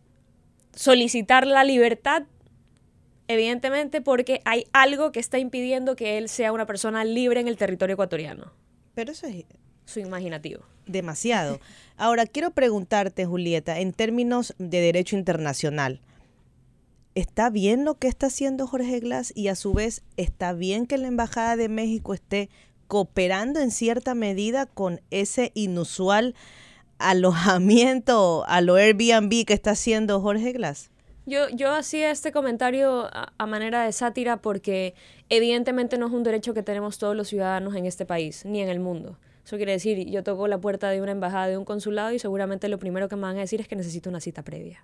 solicitar 0.74 1.46
la 1.46 1.64
libertad, 1.64 2.24
evidentemente 3.28 4.02
porque 4.02 4.42
hay 4.44 4.66
algo 4.74 5.12
que 5.12 5.20
está 5.20 5.38
impidiendo 5.38 5.96
que 5.96 6.18
él 6.18 6.30
sea 6.30 6.52
una 6.52 6.66
persona 6.66 7.06
libre 7.06 7.40
en 7.40 7.48
el 7.48 7.58
territorio 7.58 7.94
ecuatoriano. 7.94 8.52
Pero 8.96 9.12
eso 9.12 9.28
es 9.28 9.46
Su 9.86 10.00
imaginativo. 10.00 10.64
demasiado. 10.88 11.60
Ahora, 11.98 12.26
quiero 12.26 12.52
preguntarte, 12.52 13.26
Julieta, 13.26 13.80
en 13.80 13.94
términos 13.94 14.54
de 14.58 14.82
derecho 14.82 15.16
internacional, 15.16 16.00
¿está 17.16 17.50
bien 17.50 17.86
lo 17.86 17.96
que 17.96 18.08
está 18.08 18.28
haciendo 18.28 18.68
Jorge 18.68 19.00
Glass? 19.00 19.32
Y 19.36 19.48
a 19.48 19.56
su 19.56 19.74
vez, 19.74 20.04
¿está 20.18 20.54
bien 20.54 20.86
que 20.86 20.98
la 20.98 21.08
Embajada 21.08 21.56
de 21.56 21.70
México 21.70 22.14
esté 22.14 22.50
cooperando 22.88 23.60
en 23.60 23.72
cierta 23.72 24.14
medida 24.14 24.66
con 24.66 25.02
ese 25.10 25.52
inusual 25.56 26.36
alojamiento 26.98 28.46
a 28.48 28.62
lo 28.62 28.76
Airbnb 28.76 29.46
que 29.46 29.54
está 29.54 29.72
haciendo 29.72 30.22
Jorge 30.22 30.52
Glass? 30.52 30.92
Yo, 31.26 31.50
yo 31.50 31.74
hacía 31.74 32.12
este 32.12 32.32
comentario 32.32 33.06
a, 33.12 33.34
a 33.38 33.46
manera 33.48 33.84
de 33.84 33.92
sátira 33.92 34.38
porque 34.38 34.94
evidentemente 35.30 35.98
no 35.98 36.06
es 36.06 36.14
un 36.14 36.22
derecho 36.22 36.54
que 36.54 36.62
tenemos 36.62 37.00
todos 37.00 37.16
los 37.16 37.30
ciudadanos 37.30 37.76
en 37.76 37.88
este 37.88 38.06
país, 38.06 38.46
ni 38.46 38.62
en 38.62 38.70
el 38.70 38.80
mundo. 38.80 39.18
Eso 39.46 39.58
quiere 39.58 39.74
decir, 39.74 40.10
yo 40.10 40.24
toco 40.24 40.48
la 40.48 40.58
puerta 40.58 40.90
de 40.90 41.02
una 41.02 41.12
embajada, 41.12 41.48
de 41.48 41.58
un 41.58 41.66
consulado 41.66 42.12
y 42.12 42.20
seguramente 42.20 42.68
lo 42.68 42.80
primero 42.80 43.08
que 43.08 43.16
me 43.16 43.22
van 43.24 43.38
a 43.38 43.42
decir 43.42 43.62
es 43.62 43.68
que 43.68 43.76
necesito 43.76 44.10
una 44.10 44.20
cita 44.20 44.44
previa. 44.44 44.84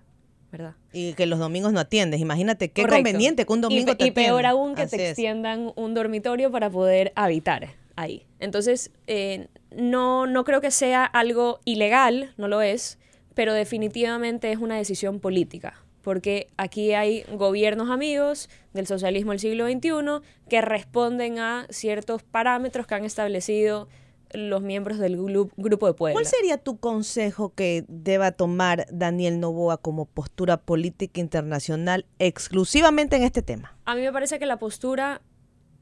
¿verdad? 0.52 0.74
Y 0.92 1.14
que 1.14 1.24
los 1.24 1.38
domingos 1.38 1.72
no 1.72 1.80
atiendes. 1.80 2.20
Imagínate 2.20 2.68
qué 2.68 2.82
Correcto. 2.82 2.98
conveniente 3.04 3.46
que 3.46 3.52
un 3.54 3.60
Y 3.60 3.62
domingo 3.62 3.92
pe- 3.92 3.96
te 3.96 4.06
Y, 4.08 4.10
peor 4.10 4.44
aún 4.44 4.74
que 4.74 4.82
Así 4.82 4.98
te 4.98 5.04
es. 5.04 5.08
extiendan 5.12 5.72
un 5.76 5.94
dormitorio 5.94 6.50
para 6.50 6.68
poder 6.68 7.10
habitar 7.16 7.70
ahí. 7.96 8.26
Entonces, 8.38 8.90
eh, 9.06 9.46
no, 9.74 10.26
no 10.26 10.44
creo 10.44 10.60
que 10.60 10.70
sea 10.70 11.06
algo 11.06 11.58
ilegal, 11.64 12.34
no 12.36 12.48
lo 12.48 12.60
es, 12.60 12.98
pero 13.34 13.54
definitivamente 13.54 14.52
es 14.52 14.58
una 14.58 14.76
decisión 14.76 15.20
política. 15.20 15.74
Porque 16.02 16.48
aquí 16.58 16.92
hay 16.92 17.24
gobiernos 17.32 17.88
amigos 17.88 18.50
del 18.74 18.86
socialismo 18.86 19.30
del 19.32 19.40
siglo 19.40 19.66
XXI 19.66 20.20
que 20.50 20.60
responden 20.60 21.38
a 21.38 21.66
ciertos 21.70 22.22
parámetros 22.22 22.86
que 22.86 22.94
han 22.94 23.04
establecido 23.06 23.88
los 24.34 24.62
miembros 24.62 24.98
del 24.98 25.16
grupo 25.16 25.86
de 25.86 25.94
Puebla. 25.94 26.14
¿Cuál 26.14 26.26
sería 26.26 26.58
tu 26.58 26.78
consejo 26.78 27.52
que 27.54 27.84
deba 27.88 28.32
tomar 28.32 28.86
Daniel 28.90 29.40
Novoa 29.40 29.76
como 29.76 30.06
postura 30.06 30.56
política 30.56 31.20
internacional 31.20 32.06
exclusivamente 32.18 33.16
en 33.16 33.22
este 33.22 33.42
tema? 33.42 33.76
A 33.84 33.94
mí 33.94 34.02
me 34.02 34.12
parece 34.12 34.38
que 34.38 34.46
la 34.46 34.58
postura 34.58 35.22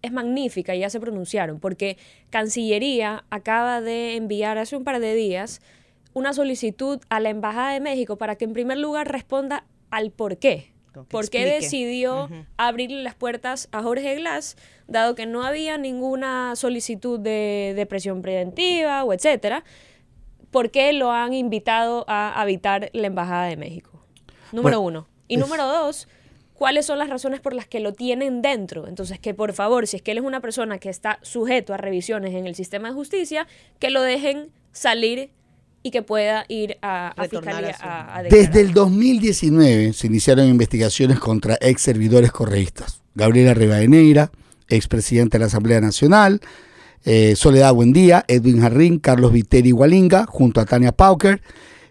es 0.02 0.12
magnífica, 0.12 0.74
y 0.74 0.80
ya 0.80 0.90
se 0.90 1.00
pronunciaron, 1.00 1.60
porque 1.60 1.98
Cancillería 2.30 3.24
acaba 3.30 3.80
de 3.80 4.16
enviar 4.16 4.58
hace 4.58 4.76
un 4.76 4.84
par 4.84 4.98
de 5.00 5.14
días 5.14 5.60
una 6.12 6.32
solicitud 6.32 7.00
a 7.08 7.20
la 7.20 7.30
Embajada 7.30 7.72
de 7.72 7.80
México 7.80 8.16
para 8.16 8.36
que 8.36 8.44
en 8.44 8.52
primer 8.52 8.78
lugar 8.78 9.10
responda 9.10 9.64
al 9.90 10.10
por 10.10 10.38
qué. 10.38 10.72
¿Por 11.08 11.28
qué 11.30 11.44
decidió 11.46 12.28
abrirle 12.56 13.02
las 13.02 13.14
puertas 13.14 13.68
a 13.72 13.82
Jorge 13.82 14.16
Glass, 14.16 14.56
dado 14.88 15.14
que 15.14 15.26
no 15.26 15.42
había 15.44 15.78
ninguna 15.78 16.56
solicitud 16.56 17.18
de, 17.20 17.72
de 17.76 17.86
presión 17.86 18.22
preventiva 18.22 19.04
o 19.04 19.12
etcétera? 19.12 19.64
¿Por 20.50 20.70
qué 20.70 20.92
lo 20.92 21.12
han 21.12 21.32
invitado 21.32 22.04
a 22.08 22.40
habitar 22.40 22.90
la 22.92 23.06
Embajada 23.06 23.46
de 23.46 23.56
México? 23.56 24.04
Número 24.52 24.80
Bueno, 24.80 25.00
uno. 25.00 25.08
Y 25.28 25.34
es- 25.34 25.40
número 25.40 25.64
dos, 25.66 26.08
¿cuáles 26.54 26.86
son 26.86 26.98
las 26.98 27.08
razones 27.08 27.40
por 27.40 27.54
las 27.54 27.68
que 27.68 27.78
lo 27.78 27.92
tienen 27.92 28.42
dentro? 28.42 28.88
Entonces, 28.88 29.20
que 29.20 29.32
por 29.32 29.52
favor, 29.52 29.86
si 29.86 29.96
es 29.96 30.02
que 30.02 30.10
él 30.10 30.18
es 30.18 30.24
una 30.24 30.40
persona 30.40 30.78
que 30.78 30.88
está 30.88 31.20
sujeto 31.22 31.72
a 31.72 31.76
revisiones 31.76 32.34
en 32.34 32.46
el 32.48 32.56
sistema 32.56 32.88
de 32.88 32.94
justicia, 32.94 33.46
que 33.78 33.90
lo 33.90 34.02
dejen 34.02 34.50
salir 34.72 35.30
y 35.82 35.90
que 35.90 36.02
pueda 36.02 36.44
ir 36.48 36.76
a, 36.82 37.08
a 37.08 37.28
fiscalía 37.28 37.76
a. 37.80 38.22
Desde 38.22 38.60
el 38.60 38.72
2019 38.72 39.92
se 39.92 40.06
iniciaron 40.06 40.46
investigaciones 40.46 41.18
contra 41.18 41.56
ex 41.60 41.82
servidores 41.82 42.32
correístas. 42.32 43.00
Gabriela 43.14 43.54
Rivadeneira, 43.54 44.30
expresidente 44.68 45.36
de 45.36 45.40
la 45.40 45.46
Asamblea 45.46 45.80
Nacional, 45.80 46.40
eh, 47.04 47.34
Soledad 47.36 47.74
Buendía, 47.74 48.24
Edwin 48.28 48.60
Jarrín, 48.60 48.98
Carlos 48.98 49.32
Viteri 49.32 49.70
Gualinga, 49.70 50.26
junto 50.26 50.60
a 50.60 50.66
Tania 50.66 50.92
Pauker, 50.92 51.40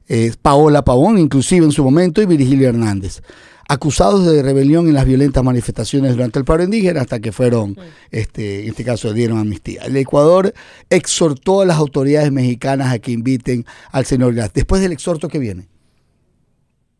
eh, 0.08 0.32
Paola 0.42 0.84
Pavón, 0.84 1.18
inclusive 1.18 1.66
en 1.66 1.72
su 1.72 1.84
momento, 1.84 2.22
y 2.22 2.26
Virgilio 2.26 2.70
Hernández, 2.70 3.22
acusados 3.70 4.26
de 4.26 4.42
rebelión 4.42 4.88
en 4.88 4.96
las 4.96 5.06
violentas 5.06 5.44
manifestaciones 5.44 6.14
durante 6.14 6.40
el 6.40 6.44
paro 6.44 6.64
indígena 6.64 7.02
hasta 7.02 7.20
que 7.20 7.32
fueron, 7.32 7.78
este, 8.10 8.64
en 8.64 8.70
este 8.70 8.84
caso, 8.84 9.14
dieron 9.14 9.38
amnistía. 9.38 9.84
El 9.84 9.96
Ecuador 9.96 10.56
exhortó 10.90 11.62
a 11.62 11.66
las 11.66 11.78
autoridades 11.78 12.32
mexicanas 12.32 12.92
a 12.92 12.98
que 12.98 13.12
inviten 13.12 13.66
al 13.92 14.06
señor 14.06 14.34
Glass. 14.34 14.54
Después 14.54 14.82
del 14.82 14.92
exhorto 14.92 15.28
que 15.28 15.38
viene, 15.38 15.68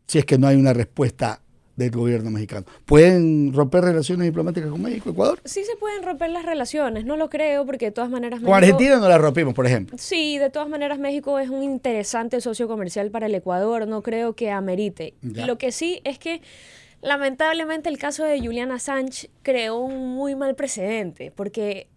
si 0.06 0.20
es 0.20 0.24
que 0.24 0.38
no 0.38 0.46
hay 0.46 0.56
una 0.56 0.72
respuesta 0.72 1.42
del 1.80 1.90
gobierno 1.90 2.30
mexicano. 2.30 2.66
¿Pueden 2.84 3.52
romper 3.52 3.82
relaciones 3.82 4.26
diplomáticas 4.26 4.70
con 4.70 4.82
México, 4.82 5.10
Ecuador? 5.10 5.40
Sí 5.44 5.64
se 5.64 5.76
pueden 5.76 6.02
romper 6.02 6.30
las 6.30 6.44
relaciones, 6.44 7.04
no 7.04 7.16
lo 7.16 7.30
creo, 7.30 7.66
porque 7.66 7.86
de 7.86 7.90
todas 7.92 8.10
maneras... 8.10 8.40
Con 8.40 8.52
Argentina 8.52 8.98
no 8.98 9.08
la 9.08 9.18
rompimos, 9.18 9.54
por 9.54 9.66
ejemplo. 9.66 9.96
Sí, 9.98 10.38
de 10.38 10.50
todas 10.50 10.68
maneras 10.68 10.98
México 10.98 11.38
es 11.38 11.48
un 11.48 11.62
interesante 11.62 12.40
socio 12.40 12.68
comercial 12.68 13.10
para 13.10 13.26
el 13.26 13.34
Ecuador, 13.34 13.88
no 13.88 14.02
creo 14.02 14.34
que 14.34 14.50
amerite. 14.50 15.14
Ya. 15.22 15.46
Lo 15.46 15.58
que 15.58 15.72
sí 15.72 16.00
es 16.04 16.18
que 16.18 16.42
lamentablemente 17.02 17.88
el 17.88 17.98
caso 17.98 18.24
de 18.24 18.38
Julian 18.38 18.70
Assange 18.72 19.30
creó 19.42 19.78
un 19.78 20.14
muy 20.14 20.36
mal 20.36 20.54
precedente, 20.54 21.32
porque 21.34 21.88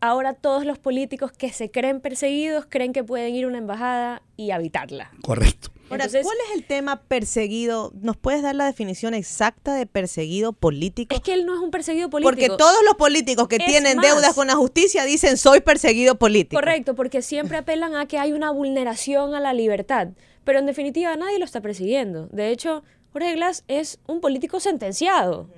ahora 0.00 0.34
todos 0.34 0.66
los 0.66 0.78
políticos 0.78 1.32
que 1.32 1.50
se 1.50 1.70
creen 1.70 2.00
perseguidos 2.00 2.66
creen 2.68 2.92
que 2.92 3.04
pueden 3.04 3.34
ir 3.34 3.44
a 3.44 3.48
una 3.48 3.58
embajada 3.58 4.22
y 4.36 4.50
habitarla. 4.50 5.10
Correcto. 5.22 5.70
Ahora, 5.90 6.04
Entonces- 6.04 6.22
¿cuál 6.24 6.36
es 6.48 6.56
el 6.56 6.64
tema 6.64 7.02
perseguido? 7.02 7.92
¿Nos 8.00 8.16
puedes 8.16 8.42
dar 8.42 8.54
la 8.54 8.64
definición 8.66 9.12
exacta 9.14 9.74
de 9.74 9.86
perseguido 9.86 10.52
político? 10.52 11.14
Es 11.14 11.20
que 11.20 11.32
él 11.34 11.44
no 11.46 11.54
es 11.54 11.60
un 11.60 11.70
perseguido 11.70 12.08
político. 12.08 12.30
Porque 12.30 12.48
todos 12.56 12.78
los 12.84 12.94
políticos 12.94 13.48
que 13.48 13.56
Es 13.56 13.66
tienen 13.66 13.96
más. 13.96 14.06
deudas 14.06 14.34
con 14.34 14.46
la 14.46 14.54
justicia 14.54 15.04
dicen 15.04 15.36
soy 15.36 15.60
perseguido 15.60 16.14
político. 16.16 16.60
Correcto, 16.60 16.94
porque 16.94 17.22
siempre 17.22 17.58
apelan 17.58 17.96
a 17.96 18.06
que 18.06 18.18
hay 18.18 18.32
una 18.32 18.50
vulneración 18.52 19.34
a 19.34 19.40
la 19.40 19.52
libertad, 19.52 20.08
pero 20.44 20.58
en 20.60 20.66
definitiva 20.66 21.14
nadie 21.16 21.38
lo 21.38 21.44
está 21.44 21.60
persiguiendo. 21.60 22.28
De 22.28 22.50
hecho, 22.50 22.82
Jorge 23.12 23.34
Glass 23.34 23.64
es 23.66 23.98
un 24.06 24.20
político 24.20 24.60
sentenciado 24.60 25.48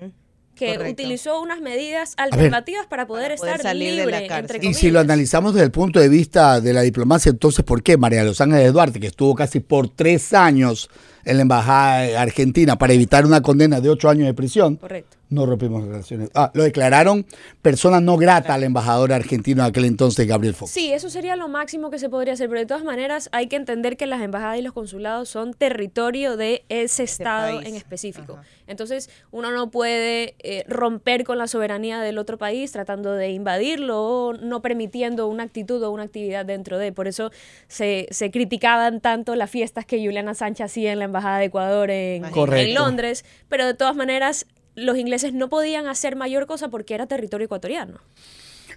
que 0.66 0.76
Correcto. 0.76 1.02
utilizó 1.02 1.40
unas 1.40 1.60
medidas 1.60 2.14
alternativas 2.16 2.86
para 2.86 3.06
poder 3.06 3.36
poder 3.36 3.54
estar 3.54 3.62
salir 3.62 3.90
de 3.90 3.96
libre, 3.96 4.10
la 4.10 4.18
entre 4.18 4.58
cárcel. 4.58 4.64
Y 4.64 4.74
si 4.74 4.90
lo 4.90 5.00
analizamos 5.00 5.54
desde 5.54 5.66
el 5.66 5.70
punto 5.70 6.00
de 6.00 6.08
vista 6.08 6.60
de 6.60 6.72
la 6.72 6.82
diplomacia, 6.82 7.30
entonces, 7.30 7.64
¿por 7.64 7.82
qué 7.82 7.96
María 7.96 8.24
Los 8.24 8.40
Ángeles 8.40 8.72
Duarte, 8.72 9.00
que 9.00 9.06
estuvo 9.08 9.34
casi 9.34 9.60
por 9.60 9.88
tres 9.88 10.32
años 10.32 10.90
en 11.24 11.36
la 11.36 11.42
embajada 11.42 12.20
argentina 12.20 12.76
para 12.76 12.92
evitar 12.92 13.26
una 13.26 13.42
condena 13.42 13.80
de 13.80 13.88
ocho 13.90 14.08
años 14.08 14.26
de 14.26 14.34
prisión, 14.34 14.76
Correcto. 14.76 15.16
No 15.32 15.46
rompimos 15.46 15.84
relaciones? 15.84 16.30
Ah, 16.34 16.50
lo 16.54 16.62
declararon 16.62 17.26
persona 17.60 18.00
no 18.00 18.16
grata 18.16 18.54
al 18.54 18.64
embajador 18.64 19.12
argentino 19.12 19.62
de 19.62 19.68
aquel 19.70 19.84
entonces, 19.84 20.26
Gabriel 20.26 20.54
Fox. 20.54 20.70
Sí, 20.70 20.92
eso 20.92 21.10
sería 21.10 21.36
lo 21.36 21.48
máximo 21.48 21.90
que 21.90 21.98
se 21.98 22.08
podría 22.08 22.34
hacer, 22.34 22.48
pero 22.48 22.60
de 22.60 22.66
todas 22.66 22.84
maneras 22.84 23.28
hay 23.32 23.48
que 23.48 23.56
entender 23.56 23.96
que 23.96 24.06
las 24.06 24.20
embajadas 24.22 24.58
y 24.58 24.62
los 24.62 24.72
consulados 24.72 25.28
son 25.28 25.54
territorio 25.54 26.36
de 26.36 26.64
ese 26.68 27.02
estado 27.02 27.56
país. 27.56 27.68
en 27.68 27.76
específico. 27.76 28.38
Entonces, 28.66 29.10
uno 29.30 29.50
no 29.50 29.70
puede 29.70 30.34
eh, 30.38 30.64
romper 30.68 31.24
con 31.24 31.38
la 31.38 31.46
soberanía 31.46 32.00
del 32.00 32.18
otro 32.18 32.38
país 32.38 32.72
tratando 32.72 33.12
de 33.12 33.30
invadirlo 33.30 34.02
o 34.02 34.32
no 34.34 34.62
permitiendo 34.62 35.26
una 35.28 35.42
actitud 35.42 35.82
o 35.82 35.90
una 35.90 36.04
actividad 36.04 36.44
dentro 36.46 36.78
de. 36.78 36.92
Por 36.92 37.08
eso 37.08 37.30
se, 37.68 38.06
se 38.10 38.30
criticaban 38.30 39.00
tanto 39.00 39.34
las 39.34 39.50
fiestas 39.50 39.84
que 39.84 40.02
Juliana 40.04 40.34
Sánchez 40.34 40.66
hacía 40.66 40.92
en 40.92 40.98
la 40.98 41.04
embajada 41.06 41.38
de 41.38 41.46
Ecuador 41.46 41.90
en 41.90 42.74
Londres, 42.74 43.24
pero 43.48 43.66
de 43.66 43.74
todas 43.74 43.96
maneras 43.96 44.46
los 44.74 44.96
ingleses 44.96 45.32
no 45.32 45.48
podían 45.48 45.86
hacer 45.86 46.16
mayor 46.16 46.46
cosa 46.46 46.68
porque 46.68 46.94
era 46.94 47.06
territorio 47.06 47.46
ecuatoriano. 47.46 47.98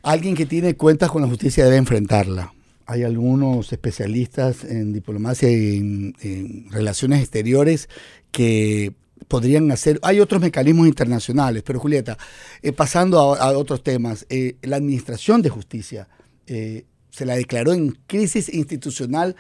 Alguien 0.04 0.36
que 0.36 0.46
tiene 0.46 0.76
cuentas 0.76 1.10
con 1.10 1.22
la 1.22 1.28
justicia 1.28 1.66
debe 1.66 1.78
enfrentarla. 1.78 2.54
Hay 2.86 3.04
algunos 3.04 3.74
especialistas 3.74 4.64
en 4.64 4.94
diplomacia 4.94 5.50
y 5.50 5.78
en, 5.78 6.68
relaciones 6.70 7.22
exteriores 7.22 7.90
que 8.32 8.94
podrían 9.28 9.72
hacer. 9.72 10.00
Hay 10.04 10.20
otros 10.20 10.42
mecanismos 10.42 10.88
internacionales, 10.88 11.64
pero 11.66 11.80
Julieta, 11.80 12.18
eh, 12.62 12.72
pasando 12.72 13.34
a, 13.34 13.38
a 13.38 13.58
otros 13.58 13.82
temas, 13.82 14.28
eh, 14.30 14.58
la 14.62 14.76
Administración 14.76 15.42
de 15.42 15.50
Justicia 15.50 16.08
eh, 16.46 16.86
se 17.10 17.26
la 17.26 17.36
declaró 17.36 17.74
en 17.74 17.98
crisis 18.08 18.54
institucional 18.54 19.36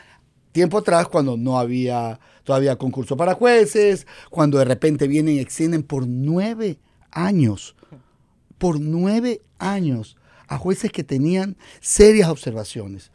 tiempo 0.55 0.77
atrás 0.77 1.09
cuando 1.09 1.35
no 1.35 1.59
había 1.59 2.17
todavía 2.45 2.77
concurso 2.77 3.17
para 3.17 3.33
jueces, 3.33 4.07
cuando 4.29 4.57
de 4.57 4.63
repente 4.63 5.05
vienen 5.05 5.35
y 5.35 5.39
extienden 5.39 5.83
por 5.83 6.07
nueve 6.07 6.77
años, 7.11 7.75
por 8.57 8.79
nueve 8.79 9.41
años 9.59 10.15
a 10.47 10.57
jueces 10.57 10.93
que 10.93 11.03
tenían 11.03 11.57
serias 11.81 12.29
observaciones. 12.29 13.11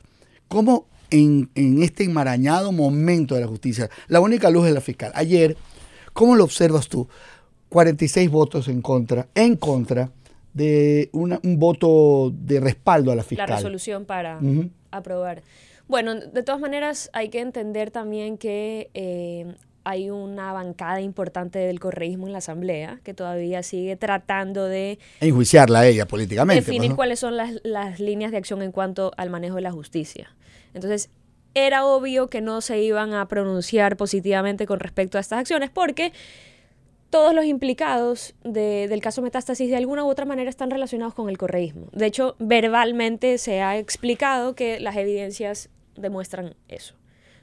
¿Cómo 0.48 0.86
en, 1.10 1.48
en 1.54 1.82
este 1.82 2.04
enmarañado 2.04 2.72
momento 2.72 3.34
de 3.34 3.40
la 3.40 3.46
justicia, 3.46 3.88
la 4.08 4.20
única 4.20 4.50
luz 4.50 4.66
es 4.68 4.74
la 4.74 4.82
fiscal? 4.82 5.10
Ayer, 5.14 5.56
¿cómo 6.12 6.36
lo 6.36 6.44
observas 6.44 6.88
tú? 6.88 7.08
46 7.70 8.28
votos 8.30 8.68
en 8.68 8.82
contra, 8.82 9.28
en 9.34 9.56
contra 9.56 10.10
de 10.52 11.08
una- 11.12 11.40
un 11.42 11.58
voto 11.58 12.34
de 12.34 12.60
respaldo 12.60 13.10
a 13.12 13.14
la 13.16 13.22
fiscal. 13.22 13.48
la 13.48 13.56
resolución 13.56 14.04
para 14.04 14.40
aprobar. 14.90 15.42
Bueno, 15.90 16.14
de 16.14 16.42
todas 16.42 16.60
maneras 16.60 17.10
hay 17.12 17.28
que 17.30 17.40
entender 17.40 17.90
también 17.90 18.38
que 18.38 18.90
eh, 18.94 19.54
hay 19.82 20.08
una 20.10 20.52
bancada 20.52 21.00
importante 21.00 21.58
del 21.58 21.80
correísmo 21.80 22.26
en 22.28 22.32
la 22.32 22.38
Asamblea 22.38 23.00
que 23.02 23.12
todavía 23.12 23.62
sigue 23.64 23.96
tratando 23.96 24.66
de 24.66 24.98
enjuiciarla 25.20 25.80
a 25.80 25.86
ella 25.88 26.06
políticamente. 26.06 26.60
definir 26.60 26.80
pues, 26.82 26.90
¿no? 26.90 26.96
cuáles 26.96 27.18
son 27.18 27.36
las, 27.36 27.54
las 27.64 27.98
líneas 27.98 28.30
de 28.30 28.36
acción 28.36 28.62
en 28.62 28.70
cuanto 28.72 29.10
al 29.16 29.30
manejo 29.30 29.56
de 29.56 29.62
la 29.62 29.72
justicia. 29.72 30.34
Entonces, 30.74 31.10
era 31.54 31.84
obvio 31.84 32.28
que 32.28 32.40
no 32.40 32.60
se 32.60 32.80
iban 32.80 33.12
a 33.12 33.26
pronunciar 33.26 33.96
positivamente 33.96 34.66
con 34.66 34.78
respecto 34.78 35.18
a 35.18 35.20
estas 35.20 35.40
acciones 35.40 35.70
porque 35.70 36.12
todos 37.08 37.34
los 37.34 37.44
implicados 37.44 38.34
de- 38.44 38.86
del 38.86 39.00
caso 39.00 39.22
Metástasis 39.22 39.68
de 39.68 39.76
alguna 39.76 40.04
u 40.04 40.08
otra 40.08 40.24
manera 40.26 40.48
están 40.48 40.70
relacionados 40.70 41.14
con 41.14 41.28
el 41.28 41.36
correísmo. 41.38 41.88
De 41.92 42.06
hecho, 42.06 42.36
verbalmente 42.38 43.36
se 43.38 43.60
ha 43.62 43.76
explicado 43.78 44.54
que 44.54 44.78
las 44.78 44.94
evidencias 44.96 45.68
demuestran 45.96 46.54
eso. 46.68 46.94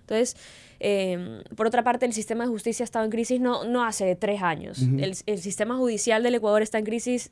Entonces, 0.02 0.38
eh, 0.80 1.44
por 1.56 1.68
otra 1.68 1.84
parte, 1.84 2.06
el 2.06 2.14
sistema 2.14 2.46
de 2.46 2.50
justicia 2.50 2.84
ha 2.84 2.86
estado 2.86 3.04
en 3.06 3.12
crisis 3.12 3.42
no, 3.42 3.66
no 3.66 3.84
hace 3.84 4.16
tres 4.16 4.42
años. 4.42 4.82
El, 4.82 5.16
el 5.26 5.38
sistema 5.40 5.76
judicial 5.76 6.24
del 6.24 6.36
Ecuador 6.36 6.62
está 6.62 6.78
en 6.78 6.86
crisis 6.86 7.32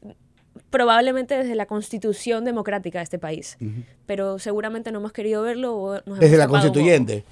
probablemente 0.70 1.38
desde 1.38 1.56
la 1.56 1.66
constitución 1.66 2.46
democrática 2.46 3.00
de 3.00 3.04
este 3.04 3.20
país. 3.20 3.58
Pero 4.06 4.40
seguramente 4.40 4.92
no 4.92 5.00
hemos 5.00 5.14
querido 5.14 5.42
verlo 5.42 5.76
o 5.76 5.94
nos 5.94 6.06
hemos 6.06 6.20
Desde 6.20 6.38
la 6.38 6.48
constituyente, 6.48 7.24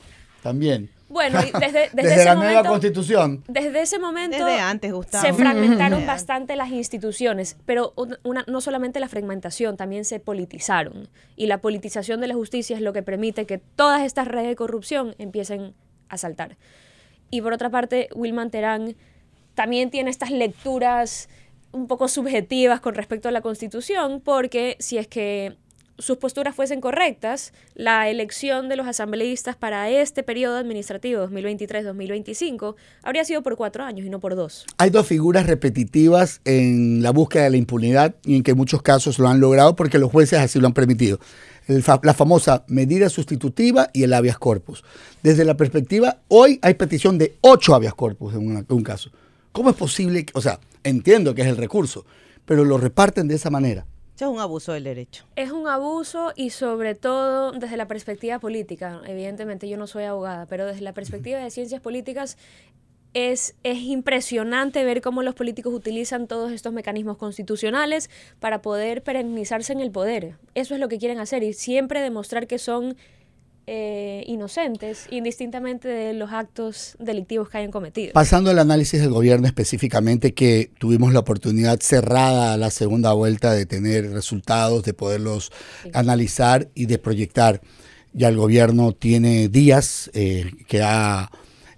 también. 0.41 0.89
Bueno, 1.13 1.39
y 1.41 1.51
desde, 1.51 1.67
desde, 1.81 1.89
Desde 1.93 2.15
ese 2.15 2.25
la 2.25 2.35
nueva 2.35 2.49
momento, 2.51 2.69
constitución. 2.69 3.43
desde 3.47 3.81
ese 3.81 3.99
momento 3.99 4.37
Desde 4.37 4.59
antes, 4.59 4.91
Gustavo. 4.91 5.23
se 5.23 5.33
fragmentaron 5.33 6.05
bastante 6.07 6.55
las 6.55 6.71
instituciones, 6.71 7.55
pero 7.65 7.93
un- 7.95 8.17
una- 8.23 8.43
no 8.47 8.59
solamente 8.61 8.99
la 8.99 9.07
fragmentación, 9.07 9.77
también 9.77 10.05
se 10.05 10.19
politizaron. 10.19 11.07
Y 11.35 11.45
la 11.45 11.59
politización 11.59 12.19
de 12.19 12.27
la 12.27 12.33
justicia 12.33 12.75
es 12.75 12.81
lo 12.81 12.93
que 12.93 13.03
permite 13.03 13.45
que 13.45 13.59
todas 13.59 14.01
estas 14.01 14.27
redes 14.27 14.47
de 14.47 14.55
corrupción 14.55 15.15
empiecen 15.19 15.73
a 16.09 16.17
saltar. 16.17 16.57
Y 17.29 17.41
por 17.41 17.53
otra 17.53 17.69
parte, 17.69 18.09
Wilman 18.15 18.49
Terán 18.49 18.95
también 19.55 19.91
tiene 19.91 20.09
estas 20.09 20.31
lecturas 20.31 21.29
un 21.71 21.87
poco 21.87 22.07
subjetivas 22.07 22.79
con 22.81 22.95
respecto 22.95 23.27
a 23.29 23.31
la 23.31 23.41
Constitución, 23.41 24.19
porque 24.19 24.77
si 24.79 24.97
es 24.97 25.07
que 25.07 25.55
sus 25.99 26.17
posturas 26.17 26.55
fuesen 26.55 26.81
correctas, 26.81 27.53
la 27.75 28.09
elección 28.09 28.67
de 28.67 28.75
los 28.75 28.87
asambleístas 28.87 29.55
para 29.55 29.89
este 29.89 30.23
periodo 30.23 30.57
administrativo 30.57 31.27
2023-2025 31.27 32.75
habría 33.03 33.23
sido 33.25 33.43
por 33.43 33.55
cuatro 33.55 33.83
años 33.83 34.05
y 34.05 34.09
no 34.09 34.19
por 34.19 34.35
dos. 34.35 34.65
Hay 34.77 34.89
dos 34.89 35.05
figuras 35.05 35.45
repetitivas 35.45 36.41
en 36.45 37.03
la 37.03 37.11
búsqueda 37.11 37.43
de 37.43 37.51
la 37.51 37.57
impunidad 37.57 38.15
y 38.23 38.37
en 38.37 38.43
que 38.43 38.55
muchos 38.55 38.81
casos 38.81 39.19
lo 39.19 39.27
han 39.27 39.39
logrado 39.39 39.75
porque 39.75 39.99
los 39.99 40.11
jueces 40.11 40.39
así 40.39 40.59
lo 40.59 40.67
han 40.67 40.73
permitido. 40.73 41.19
La 41.67 42.13
famosa 42.13 42.65
medida 42.67 43.07
sustitutiva 43.09 43.89
y 43.93 44.03
el 44.03 44.13
habeas 44.13 44.37
corpus. 44.37 44.83
Desde 45.21 45.45
la 45.45 45.55
perspectiva, 45.55 46.17
hoy 46.27 46.59
hay 46.61 46.73
petición 46.73 47.17
de 47.17 47.37
ocho 47.41 47.73
habeas 47.73 47.93
corpus 47.93 48.33
en, 48.33 48.65
un 48.67 48.83
caso. 48.83 49.11
¿Cómo 49.51 49.69
es 49.69 49.75
posible? 49.75 50.25
o 50.33 50.41
sea, 50.41 50.59
entiendo 50.83 51.33
que 51.35 51.43
es 51.43 51.47
el 51.47 51.57
recurso, 51.57 52.05
pero 52.45 52.65
lo 52.65 52.77
reparten 52.77 53.27
de 53.27 53.35
esa 53.35 53.49
manera. 53.49 53.85
Es 54.23 54.29
un 54.29 54.39
abuso 54.39 54.73
del 54.73 54.85
derecho. 54.85 55.25
Es 55.35 55.51
un 55.51 55.67
abuso 55.67 56.31
y 56.35 56.51
sobre 56.51 56.95
todo 56.95 57.51
desde 57.51 57.77
la 57.77 57.87
perspectiva 57.87 58.39
política. 58.39 59.01
Evidentemente 59.05 59.67
yo 59.67 59.77
no 59.77 59.85
soy 59.85 60.05
abogada, 60.05 60.45
pero 60.45 60.65
desde 60.65 60.81
la 60.81 60.93
perspectiva 60.93 61.39
de 61.39 61.51
ciencias 61.51 61.81
políticas 61.81 62.37
es, 63.13 63.55
es 63.63 63.79
impresionante 63.79 64.83
ver 64.85 65.01
cómo 65.01 65.23
los 65.23 65.35
políticos 65.35 65.73
utilizan 65.73 66.27
todos 66.27 66.51
estos 66.51 66.73
mecanismos 66.73 67.17
constitucionales 67.17 68.09
para 68.39 68.61
poder 68.61 69.03
perennizarse 69.03 69.73
en 69.73 69.81
el 69.81 69.91
poder. 69.91 70.35
Eso 70.55 70.73
es 70.73 70.79
lo 70.79 70.87
que 70.87 70.99
quieren 70.99 71.19
hacer 71.19 71.43
y 71.43 71.53
siempre 71.53 72.01
demostrar 72.01 72.47
que 72.47 72.59
son 72.59 72.95
eh, 73.65 74.23
inocentes, 74.27 75.07
indistintamente 75.09 75.87
de 75.87 76.13
los 76.13 76.31
actos 76.31 76.97
delictivos 76.99 77.49
que 77.49 77.59
hayan 77.59 77.71
cometido. 77.71 78.11
Pasando 78.13 78.49
al 78.49 78.59
análisis 78.59 78.99
del 78.99 79.11
gobierno 79.11 79.47
específicamente, 79.47 80.33
que 80.33 80.71
tuvimos 80.79 81.13
la 81.13 81.19
oportunidad 81.19 81.79
cerrada 81.79 82.53
a 82.53 82.57
la 82.57 82.71
segunda 82.71 83.13
vuelta 83.13 83.53
de 83.53 83.65
tener 83.65 84.11
resultados, 84.11 84.83
de 84.83 84.93
poderlos 84.93 85.51
analizar 85.93 86.69
y 86.75 86.87
de 86.87 86.97
proyectar. 86.97 87.61
Ya 88.11 88.27
el 88.27 88.37
gobierno 88.37 88.91
tiene 88.91 89.47
días 89.47 90.11
eh, 90.13 90.51
que 90.67 90.81
ha 90.81 91.31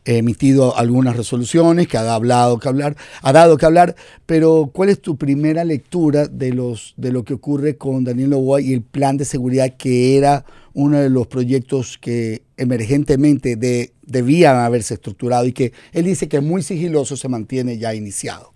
emitido 0.05 0.77
algunas 0.77 1.15
resoluciones, 1.15 1.87
que 1.87 1.97
ha 1.97 2.13
hablado 2.13 2.59
que 2.59 2.69
hablar, 2.69 2.95
ha 3.21 3.33
dado 3.33 3.57
que 3.57 3.65
hablar, 3.65 3.95
pero 4.25 4.69
¿cuál 4.71 4.89
es 4.89 5.01
tu 5.01 5.17
primera 5.17 5.63
lectura 5.63 6.27
de 6.27 6.53
los 6.53 6.93
de 6.97 7.11
lo 7.11 7.23
que 7.23 7.33
ocurre 7.33 7.77
con 7.77 8.03
Daniel 8.03 8.31
Novoa 8.31 8.61
y 8.61 8.73
el 8.73 8.81
plan 8.81 9.17
de 9.17 9.25
seguridad 9.25 9.73
que 9.77 10.17
era 10.17 10.45
uno 10.75 10.99
de 10.99 11.09
los 11.09 11.25
proyectos 11.25 11.97
que 11.97 12.43
emergentemente 12.57 13.55
de, 13.55 13.93
debían 14.03 14.57
haberse 14.57 14.93
estructurado 14.93 15.45
y 15.45 15.53
que 15.53 15.71
él 15.93 16.03
dice 16.03 16.27
que 16.27 16.41
muy 16.41 16.61
sigiloso 16.61 17.17
se 17.17 17.29
mantiene 17.29 17.77
ya 17.77 17.95
iniciado? 17.95 18.53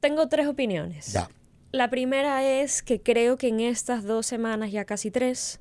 Tengo 0.00 0.28
tres 0.28 0.48
opiniones. 0.48 1.12
Ya. 1.12 1.30
La 1.72 1.90
primera 1.90 2.42
es 2.42 2.82
que 2.82 3.02
creo 3.02 3.36
que 3.36 3.48
en 3.48 3.60
estas 3.60 4.04
dos 4.04 4.26
semanas, 4.26 4.72
ya 4.72 4.84
casi 4.86 5.10
tres, 5.10 5.60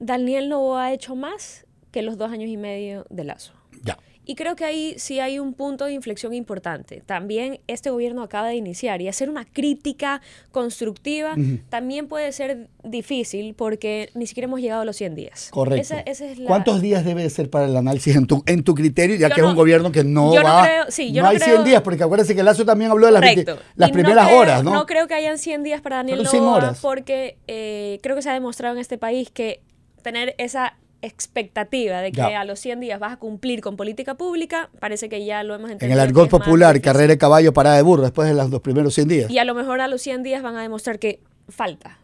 Daniel 0.00 0.48
Novoa 0.48 0.86
ha 0.86 0.92
hecho 0.92 1.14
más 1.14 1.66
que 1.90 2.02
los 2.02 2.16
dos 2.16 2.30
años 2.32 2.48
y 2.48 2.56
medio 2.56 3.06
de 3.10 3.24
Lazo. 3.24 3.52
Ya. 3.84 3.98
Y 4.30 4.34
creo 4.34 4.56
que 4.56 4.66
ahí 4.66 4.94
sí 4.98 5.20
hay 5.20 5.38
un 5.38 5.54
punto 5.54 5.86
de 5.86 5.94
inflexión 5.94 6.34
importante. 6.34 7.02
También 7.06 7.60
este 7.66 7.88
gobierno 7.88 8.22
acaba 8.22 8.48
de 8.48 8.56
iniciar 8.56 9.00
y 9.00 9.08
hacer 9.08 9.30
una 9.30 9.46
crítica 9.46 10.20
constructiva 10.52 11.34
también 11.70 12.08
puede 12.08 12.30
ser 12.32 12.68
difícil 12.84 13.54
porque 13.54 14.10
ni 14.14 14.26
siquiera 14.26 14.44
hemos 14.44 14.60
llegado 14.60 14.82
a 14.82 14.84
los 14.84 14.96
100 14.96 15.14
días. 15.14 15.48
Correcto. 15.50 15.80
Esa- 15.80 16.00
esa 16.00 16.26
es 16.26 16.38
la- 16.38 16.46
¿Cuántos 16.46 16.82
días 16.82 17.06
debe 17.06 17.22
de 17.22 17.30
ser 17.30 17.48
para 17.48 17.64
el 17.64 17.74
análisis 17.74 18.16
en 18.16 18.26
tu, 18.26 18.42
en 18.46 18.62
tu 18.64 18.74
criterio, 18.74 19.16
ya 19.16 19.30
Yo 19.30 19.34
que 19.34 19.40
es 19.40 19.46
un 19.46 19.54
gobierno 19.56 19.90
que 19.92 20.04
no 20.04 20.34
yo 20.34 20.42
no 20.42 20.48
va, 20.48 20.62
creo- 20.66 20.84
sí, 20.90 21.10
yo 21.10 21.22
no 21.22 21.28
no 21.28 21.28
hay 21.30 21.36
creo- 21.38 21.48
100 21.54 21.64
días, 21.64 21.80
porque 21.80 22.02
acuérdense 22.02 22.34
que 22.36 22.42
Lazo 22.42 22.66
también 22.66 22.90
habló 22.90 23.06
de 23.06 23.12
las, 23.12 23.22
20 23.22 23.44
Correcto. 23.46 23.70
las 23.76 23.90
primeras 23.92 24.26
creo- 24.26 24.38
horas, 24.40 24.62
¿no? 24.62 24.74
No 24.74 24.84
creo 24.84 25.08
que 25.08 25.14
hayan 25.14 25.38
100 25.38 25.62
días 25.62 25.80
para 25.80 25.96
Daniel 25.96 26.18
Fueron 26.18 26.30
100 26.30 26.42
Novoa 26.44 26.56
horas. 26.58 26.78
porque 26.82 27.38
eh, 27.46 27.98
creo 28.02 28.14
que 28.14 28.20
se 28.20 28.28
ha 28.28 28.34
demostrado 28.34 28.74
en 28.74 28.80
este 28.82 28.98
país 28.98 29.30
que 29.30 29.62
tener 30.02 30.34
esa 30.36 30.76
expectativa 31.02 32.00
de 32.00 32.10
que 32.10 32.16
Ya. 32.18 32.40
a 32.40 32.44
los 32.44 32.58
100 32.58 32.80
días 32.80 32.98
vas 32.98 33.12
a 33.12 33.16
cumplir 33.18 33.60
con 33.60 33.76
política 33.76 34.14
pública, 34.16 34.70
parece 34.80 35.08
que 35.08 35.24
ya 35.24 35.42
lo 35.44 35.54
hemos 35.54 35.70
En 35.70 35.74
entendido. 35.74 36.00
el 36.02 36.06
que 36.12 36.20
argot 36.20 36.30
popular, 36.30 36.80
carrera 36.80 37.08
de 37.12 37.18
caballo, 37.18 37.52
parada 37.52 37.76
de 37.76 37.82
burro, 37.82 38.02
después 38.02 38.28
de 38.28 38.34
los 38.34 38.50
dos 38.50 38.60
primeros 38.60 38.94
100 38.94 39.08
días. 39.08 39.30
Y 39.30 39.38
a 39.38 39.44
lo 39.44 39.54
mejor 39.54 39.80
a 39.80 39.88
los 39.88 40.02
100 40.02 40.22
días 40.22 40.42
van 40.42 40.56
a 40.56 40.62
demostrar 40.62 40.98
que 40.98 41.20
falta. 41.48 41.98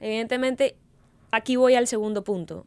Evidentemente, 0.00 0.76
aquí 1.30 1.56
voy 1.56 1.74
al 1.74 1.86
segundo 1.86 2.24
punto. 2.24 2.64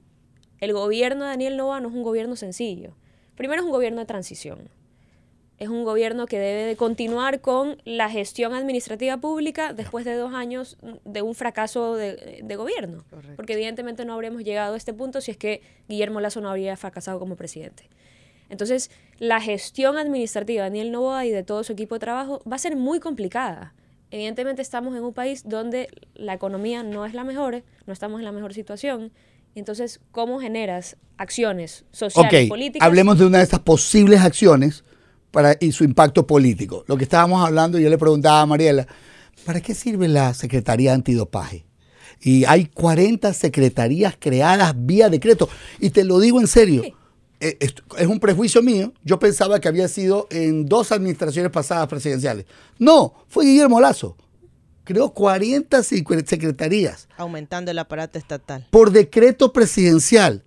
El 0.59 0.73
gobierno 0.73 1.23
de 1.23 1.29
Daniel 1.31 1.57
Novoa 1.57 1.79
no 1.79 1.89
es 1.89 1.95
un 1.95 2.03
gobierno 2.03 2.35
sencillo. 2.35 2.91
Primero 3.35 3.61
es 3.61 3.65
un 3.65 3.71
gobierno 3.71 3.99
de 3.99 4.05
transición. 4.05 4.69
Es 5.61 5.69
un 5.69 5.83
gobierno 5.83 6.25
que 6.25 6.39
debe 6.39 6.63
de 6.63 6.75
continuar 6.75 7.39
con 7.39 7.79
la 7.85 8.09
gestión 8.09 8.55
administrativa 8.55 9.17
pública 9.17 9.73
después 9.73 10.05
de 10.05 10.15
dos 10.15 10.33
años 10.33 10.75
de 11.05 11.21
un 11.21 11.35
fracaso 11.35 11.93
de, 11.93 12.41
de 12.43 12.55
gobierno. 12.55 13.05
Porque 13.35 13.53
evidentemente 13.53 14.03
no 14.03 14.15
habríamos 14.15 14.43
llegado 14.43 14.73
a 14.73 14.77
este 14.77 14.91
punto 14.91 15.21
si 15.21 15.29
es 15.29 15.37
que 15.37 15.61
Guillermo 15.87 16.19
Lazo 16.19 16.41
no 16.41 16.49
habría 16.49 16.75
fracasado 16.77 17.19
como 17.19 17.35
presidente. 17.35 17.91
Entonces, 18.49 18.89
la 19.19 19.39
gestión 19.39 19.99
administrativa 19.99 20.63
de 20.63 20.69
Daniel 20.71 20.91
Novoa 20.91 21.27
y 21.27 21.29
de 21.29 21.43
todo 21.43 21.63
su 21.63 21.73
equipo 21.73 21.93
de 21.93 21.99
trabajo 21.99 22.41
va 22.51 22.55
a 22.55 22.59
ser 22.59 22.75
muy 22.75 22.99
complicada. 22.99 23.75
Evidentemente 24.09 24.63
estamos 24.63 24.95
en 24.95 25.03
un 25.03 25.13
país 25.13 25.43
donde 25.47 25.89
la 26.15 26.33
economía 26.33 26.81
no 26.81 27.05
es 27.05 27.13
la 27.13 27.23
mejor, 27.23 27.61
no 27.85 27.93
estamos 27.93 28.17
en 28.19 28.25
la 28.25 28.31
mejor 28.31 28.55
situación. 28.55 29.11
Entonces, 29.53 29.99
¿cómo 30.11 30.39
generas 30.39 30.97
acciones 31.17 31.85
sociales, 31.91 32.49
políticas? 32.49 32.83
hablemos 32.83 33.19
de 33.19 33.27
una 33.27 33.37
de 33.37 33.43
estas 33.43 33.59
posibles 33.59 34.21
acciones 34.21 34.83
para, 35.31 35.55
y 35.59 35.71
su 35.71 35.83
impacto 35.83 36.27
político. 36.27 36.83
Lo 36.87 36.97
que 36.97 37.03
estábamos 37.03 37.45
hablando, 37.45 37.79
yo 37.79 37.89
le 37.89 37.97
preguntaba 37.97 38.41
a 38.41 38.45
Mariela, 38.45 38.85
¿para 39.45 39.61
qué 39.61 39.73
sirve 39.73 40.07
la 40.07 40.33
Secretaría 40.33 40.93
Antidopaje? 40.93 41.65
Y 42.21 42.45
hay 42.45 42.65
40 42.67 43.33
secretarías 43.33 44.15
creadas 44.19 44.73
vía 44.77 45.09
decreto. 45.09 45.49
Y 45.79 45.89
te 45.89 46.03
lo 46.03 46.19
digo 46.19 46.39
en 46.39 46.45
serio, 46.47 46.83
eh, 47.39 47.57
es, 47.59 47.73
es 47.97 48.05
un 48.07 48.19
prejuicio 48.19 48.61
mío. 48.61 48.93
Yo 49.03 49.17
pensaba 49.17 49.59
que 49.59 49.67
había 49.67 49.87
sido 49.87 50.27
en 50.29 50.67
dos 50.67 50.91
administraciones 50.91 51.51
pasadas 51.51 51.87
presidenciales. 51.87 52.45
No, 52.77 53.13
fue 53.27 53.45
Guillermo 53.45 53.81
Lazo. 53.81 54.15
Creó 54.83 55.11
40 55.13 55.79
secre- 55.79 56.25
secretarías 56.27 57.07
Aumentando 57.17 57.71
el 57.71 57.79
aparato 57.79 58.17
estatal. 58.19 58.67
por 58.71 58.91
decreto 58.91 59.53
presidencial 59.53 60.43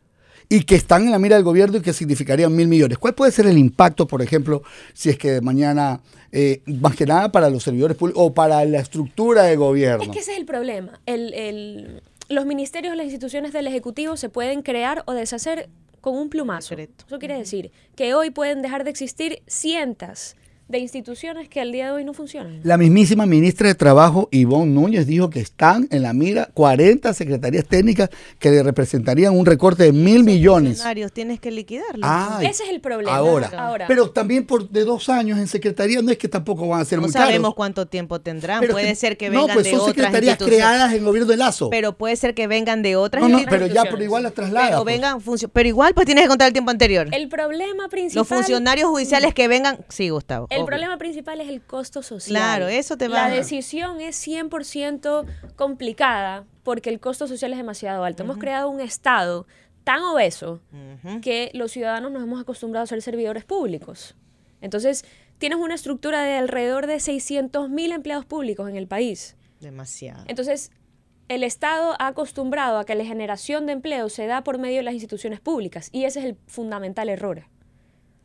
y 0.48 0.64
que 0.64 0.74
están 0.76 1.04
en 1.04 1.10
la 1.10 1.18
mira 1.18 1.36
del 1.36 1.44
gobierno 1.44 1.78
y 1.78 1.80
que 1.80 1.92
significarían 1.92 2.54
mil 2.54 2.68
millones. 2.68 2.98
¿Cuál 2.98 3.14
puede 3.14 3.32
ser 3.32 3.46
el 3.46 3.58
impacto, 3.58 4.06
por 4.06 4.22
ejemplo, 4.22 4.62
si 4.92 5.10
es 5.10 5.18
que 5.18 5.40
mañana, 5.40 6.00
eh, 6.32 6.62
más 6.66 6.94
que 6.96 7.06
nada 7.06 7.32
para 7.32 7.50
los 7.50 7.62
servidores 7.62 7.96
públicos 7.96 8.22
o 8.24 8.34
para 8.34 8.64
la 8.64 8.78
estructura 8.80 9.42
de 9.44 9.56
gobierno? 9.56 10.04
Es 10.04 10.10
que 10.10 10.18
ese 10.20 10.32
es 10.32 10.38
el 10.38 10.46
problema. 10.46 11.00
El, 11.06 11.32
el- 11.34 12.02
los 12.28 12.46
ministerios, 12.46 12.96
las 12.96 13.04
instituciones 13.04 13.52
del 13.52 13.66
Ejecutivo 13.66 14.16
se 14.16 14.28
pueden 14.30 14.62
crear 14.62 15.02
o 15.06 15.12
deshacer 15.12 15.68
con 16.00 16.16
un 16.16 16.28
plumazo. 16.30 16.74
Eso 16.74 17.18
quiere 17.18 17.36
decir 17.36 17.70
que 17.96 18.14
hoy 18.14 18.30
pueden 18.30 18.62
dejar 18.62 18.84
de 18.84 18.90
existir 18.90 19.42
cientos 19.46 20.36
de 20.68 20.78
instituciones 20.78 21.48
que 21.48 21.60
al 21.60 21.72
día 21.72 21.86
de 21.86 21.92
hoy 21.92 22.04
no 22.04 22.14
funcionan. 22.14 22.60
La 22.64 22.78
mismísima 22.78 23.26
ministra 23.26 23.68
de 23.68 23.74
Trabajo, 23.74 24.28
Ivonne 24.32 24.72
Núñez, 24.72 25.06
dijo 25.06 25.28
que 25.28 25.40
están 25.40 25.86
en 25.90 26.02
la 26.02 26.12
mira 26.14 26.48
40 26.54 27.12
secretarías 27.12 27.66
técnicas 27.66 28.08
que 28.38 28.50
le 28.50 28.62
representarían 28.62 29.36
un 29.36 29.44
recorte 29.44 29.84
de 29.84 29.92
mil 29.92 30.24
millones. 30.24 30.72
Funcionarios, 30.78 31.12
tienes 31.12 31.38
que 31.40 31.50
liquidarlos. 31.50 32.00
Ay, 32.02 32.46
Ese 32.46 32.64
es 32.64 32.70
el 32.70 32.80
problema. 32.80 33.14
Ahora, 33.16 33.50
Ahora. 33.58 33.86
pero 33.86 34.10
también 34.10 34.46
por 34.46 34.68
de 34.70 34.84
dos 34.84 35.08
años 35.10 35.38
en 35.38 35.48
secretaría 35.48 36.00
no 36.00 36.10
es 36.10 36.16
que 36.18 36.28
tampoco 36.28 36.66
van 36.66 36.80
a 36.80 36.84
ser 36.84 36.98
no 36.98 37.02
muy 37.02 37.12
sabemos 37.12 37.40
caros. 37.42 37.54
cuánto 37.54 37.86
tiempo 37.86 38.20
tendrán. 38.20 38.60
Pero 38.60 38.72
puede 38.72 38.88
que- 38.88 38.94
ser 38.94 39.16
que 39.18 39.28
no, 39.28 39.40
vengan 39.42 39.54
pues 39.54 39.64
de 39.64 39.70
son 39.72 39.80
otras 39.80 39.94
secretarías 39.96 40.38
creadas 40.38 40.92
en 40.92 40.98
el 40.98 41.04
gobierno 41.04 41.30
de 41.30 41.36
Lazo. 41.36 41.68
Pero 41.70 41.96
puede 41.96 42.16
ser 42.16 42.34
que 42.34 42.46
vengan 42.46 42.82
de 42.82 42.96
otras 42.96 43.22
No, 43.22 43.28
no, 43.28 43.44
pero 43.50 43.66
ya, 43.66 43.82
pero 43.84 44.02
igual 44.02 44.22
las 44.22 44.32
traslada. 44.32 44.68
Pero 44.68 44.82
pues. 44.84 44.94
vengan 44.94 45.18
pero 45.52 45.68
igual 45.68 45.92
pues 45.94 46.06
tienes 46.06 46.24
que 46.24 46.28
contar 46.28 46.46
el 46.48 46.52
tiempo 46.54 46.70
anterior. 46.70 47.06
El 47.12 47.28
problema 47.28 47.88
principal. 47.88 48.20
Los 48.20 48.28
funcionarios 48.28 48.88
judiciales 48.88 49.34
que 49.34 49.46
vengan, 49.46 49.78
sí, 49.90 50.08
Gustavo. 50.08 50.46
El 50.54 50.60
obvio. 50.62 50.66
problema 50.66 50.96
principal 50.98 51.40
es 51.40 51.48
el 51.48 51.60
costo 51.62 52.02
social. 52.02 52.36
Claro, 52.36 52.68
eso 52.68 52.96
te 52.96 53.08
La 53.08 53.22
va- 53.24 53.30
decisión 53.30 54.00
es 54.00 54.16
100% 54.26 55.24
complicada 55.56 56.44
porque 56.62 56.90
el 56.90 57.00
costo 57.00 57.26
social 57.26 57.52
es 57.52 57.58
demasiado 57.58 58.04
alto. 58.04 58.22
Hemos 58.22 58.38
creado 58.38 58.68
un 58.70 58.80
Estado 58.80 59.46
tan 59.84 60.02
obeso 60.02 60.60
que 61.22 61.50
los 61.54 61.72
ciudadanos 61.72 62.10
nos 62.12 62.22
hemos 62.22 62.40
acostumbrado 62.40 62.84
a 62.84 62.86
ser 62.86 63.02
servidores 63.02 63.44
públicos. 63.44 64.14
Entonces, 64.60 65.04
tienes 65.38 65.58
una 65.58 65.74
estructura 65.74 66.22
de 66.22 66.36
alrededor 66.38 66.86
de 66.86 67.00
600 67.00 67.68
mil 67.68 67.92
empleados 67.92 68.24
públicos 68.24 68.68
en 68.70 68.76
el 68.76 68.86
país. 68.86 69.36
Demasiado. 69.60 70.24
Entonces, 70.26 70.70
el 71.28 71.42
Estado 71.42 71.94
ha 71.98 72.06
acostumbrado 72.08 72.78
a 72.78 72.84
que 72.86 72.94
la 72.94 73.04
generación 73.04 73.66
de 73.66 73.72
empleo 73.72 74.08
se 74.08 74.26
da 74.26 74.42
por 74.44 74.58
medio 74.58 74.76
de 74.78 74.82
las 74.84 74.94
instituciones 74.94 75.40
públicas 75.40 75.88
y 75.92 76.04
ese 76.04 76.20
es 76.20 76.24
el 76.26 76.36
fundamental 76.46 77.08
error. 77.10 77.44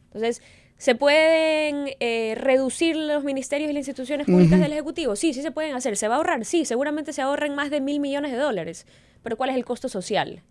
Entonces, 0.07 0.41
¿se 0.79 0.95
pueden 0.95 1.91
eh, 1.99 2.33
reducir 2.35 2.95
los 2.95 3.23
ministerios 3.23 3.69
y 3.69 3.73
las 3.73 3.81
instituciones 3.81 4.25
públicas 4.25 4.59
del 4.59 4.73
Ejecutivo? 4.73 5.15
Sí, 5.15 5.33
sí 5.35 5.43
se 5.43 5.51
pueden 5.51 5.75
hacer. 5.75 5.95
¿Se 5.95 6.07
va 6.07 6.15
a 6.15 6.17
ahorrar? 6.17 6.43
Sí, 6.45 6.65
seguramente 6.65 7.13
se 7.13 7.21
ahorren 7.21 7.53
más 7.53 7.69
de 7.69 7.79
mil 7.81 7.99
millones 7.99 8.31
de 8.31 8.37
dólares. 8.37 8.87
Pero 9.21 9.37
¿cuál 9.37 9.51
es 9.51 9.55
el 9.57 9.65
costo 9.65 9.87
social? 9.89 10.41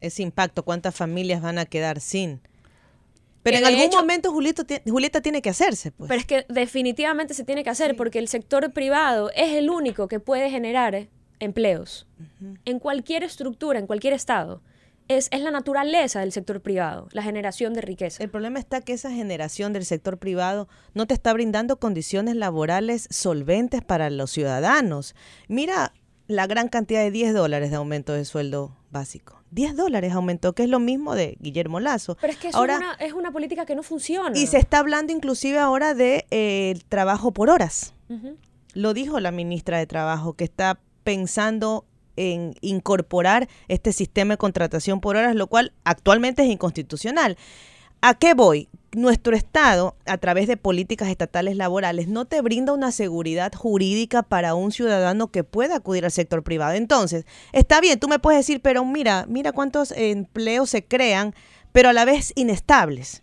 Ese 0.00 0.22
impacto, 0.22 0.64
¿cuántas 0.64 0.94
familias 0.94 1.40
van 1.40 1.58
a 1.58 1.64
quedar 1.64 2.00
sin? 2.00 2.40
Pero 3.44 3.56
Eh, 3.56 3.60
en 3.60 3.66
algún 3.66 3.82
hecho- 3.86 3.98
momento 3.98 4.32
Julieta 4.32 5.20
tiene 5.20 5.40
que 5.42 5.50
hacerse, 5.50 5.90
pues. 5.92 6.08
Pero 6.08 6.20
es 6.20 6.26
que 6.26 6.44
definitivamente 6.48 7.34
se 7.34 7.44
tiene 7.44 7.64
que 7.64 7.70
hacer 7.70 7.96
porque 7.96 8.18
el 8.18 8.28
sector 8.28 8.72
privado 8.72 9.30
es 9.34 9.50
el 9.54 9.70
único 9.70 10.08
que 10.08 10.20
puede 10.20 10.50
generar 10.50 11.08
empleos. 11.40 12.06
En 12.64 12.78
cualquier 12.78 13.24
estructura, 13.24 13.78
en 13.78 13.86
cualquier 13.86 14.12
estado. 14.12 14.62
Es, 15.16 15.28
es 15.30 15.40
la 15.40 15.50
naturaleza 15.50 16.20
del 16.20 16.32
sector 16.32 16.60
privado, 16.60 17.08
la 17.12 17.22
generación 17.22 17.74
de 17.74 17.80
riqueza. 17.80 18.22
El 18.22 18.30
problema 18.30 18.58
está 18.58 18.80
que 18.80 18.92
esa 18.92 19.10
generación 19.10 19.72
del 19.72 19.84
sector 19.84 20.18
privado 20.18 20.68
no 20.94 21.06
te 21.06 21.14
está 21.14 21.32
brindando 21.32 21.78
condiciones 21.78 22.36
laborales 22.36 23.08
solventes 23.10 23.82
para 23.82 24.10
los 24.10 24.30
ciudadanos. 24.30 25.14
Mira 25.48 25.92
la 26.26 26.46
gran 26.46 26.68
cantidad 26.68 27.02
de 27.02 27.10
10 27.10 27.34
dólares 27.34 27.70
de 27.70 27.76
aumento 27.76 28.12
de 28.12 28.24
sueldo 28.24 28.76
básico. 28.90 29.42
10 29.50 29.76
dólares 29.76 30.12
aumentó, 30.12 30.54
que 30.54 30.62
es 30.62 30.68
lo 30.68 30.80
mismo 30.80 31.14
de 31.14 31.36
Guillermo 31.40 31.78
Lazo. 31.78 32.16
Pero 32.20 32.32
es 32.32 32.38
que 32.38 32.48
eso 32.48 32.58
ahora, 32.58 32.74
es, 32.74 32.80
una, 32.80 32.92
es 32.94 33.12
una 33.12 33.32
política 33.32 33.66
que 33.66 33.74
no 33.74 33.82
funciona. 33.82 34.36
y 34.36 34.46
se 34.46 34.58
está 34.58 34.78
hablando 34.78 35.12
inclusive 35.12 35.58
ahora 35.58 35.94
de 35.94 36.26
eh, 36.30 36.70
el 36.70 36.84
trabajo 36.84 37.32
por 37.32 37.50
horas. 37.50 37.94
Lo 38.74 38.94
dijo 38.94 39.20
la 39.20 39.30
ministra 39.30 39.78
de 39.78 39.86
Trabajo, 39.86 40.34
que 40.34 40.44
está 40.44 40.80
pensando 41.02 41.86
en 42.16 42.54
incorporar 42.60 43.48
este 43.68 43.92
sistema 43.92 44.34
de 44.34 44.38
contratación 44.38 45.00
por 45.00 45.16
horas, 45.16 45.34
lo 45.34 45.46
cual 45.46 45.72
actualmente 45.84 46.42
es 46.42 46.48
inconstitucional. 46.48 47.36
¿A 48.00 48.14
qué 48.14 48.34
voy? 48.34 48.68
Nuestro 48.94 49.36
Estado, 49.36 49.96
a 50.06 50.18
través 50.18 50.48
de 50.48 50.56
políticas 50.56 51.08
estatales 51.08 51.56
laborales, 51.56 52.08
no 52.08 52.24
te 52.24 52.40
brinda 52.42 52.72
una 52.72 52.90
seguridad 52.90 53.52
jurídica 53.54 54.22
para 54.22 54.54
un 54.54 54.72
ciudadano 54.72 55.28
que 55.28 55.44
pueda 55.44 55.76
acudir 55.76 56.04
al 56.04 56.10
sector 56.10 56.42
privado. 56.42 56.74
Entonces, 56.74 57.24
está 57.52 57.80
bien, 57.80 58.00
tú 58.00 58.08
me 58.08 58.18
puedes 58.18 58.40
decir, 58.40 58.60
pero 58.60 58.84
mira, 58.84 59.24
mira 59.28 59.52
cuántos 59.52 59.92
empleos 59.92 60.68
se 60.68 60.84
crean, 60.84 61.34
pero 61.70 61.88
a 61.88 61.92
la 61.92 62.04
vez 62.04 62.32
inestables 62.34 63.22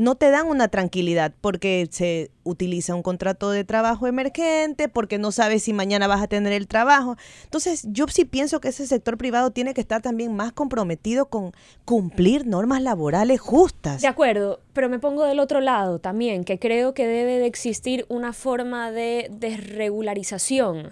no 0.00 0.14
te 0.14 0.30
dan 0.30 0.46
una 0.46 0.68
tranquilidad 0.68 1.34
porque 1.42 1.86
se 1.90 2.30
utiliza 2.42 2.94
un 2.94 3.02
contrato 3.02 3.50
de 3.50 3.64
trabajo 3.64 4.06
emergente, 4.06 4.88
porque 4.88 5.18
no 5.18 5.30
sabes 5.30 5.64
si 5.64 5.74
mañana 5.74 6.06
vas 6.06 6.22
a 6.22 6.26
tener 6.26 6.54
el 6.54 6.68
trabajo. 6.68 7.18
Entonces, 7.44 7.84
yo 7.86 8.06
sí 8.08 8.24
pienso 8.24 8.62
que 8.62 8.68
ese 8.68 8.86
sector 8.86 9.18
privado 9.18 9.50
tiene 9.50 9.74
que 9.74 9.82
estar 9.82 10.00
también 10.00 10.34
más 10.34 10.52
comprometido 10.52 11.26
con 11.26 11.52
cumplir 11.84 12.46
normas 12.46 12.80
laborales 12.80 13.40
justas. 13.40 14.00
De 14.00 14.08
acuerdo, 14.08 14.60
pero 14.72 14.88
me 14.88 14.98
pongo 14.98 15.24
del 15.24 15.38
otro 15.38 15.60
lado 15.60 15.98
también, 15.98 16.44
que 16.44 16.58
creo 16.58 16.94
que 16.94 17.06
debe 17.06 17.36
de 17.38 17.46
existir 17.46 18.06
una 18.08 18.32
forma 18.32 18.90
de 18.90 19.28
desregularización 19.30 20.88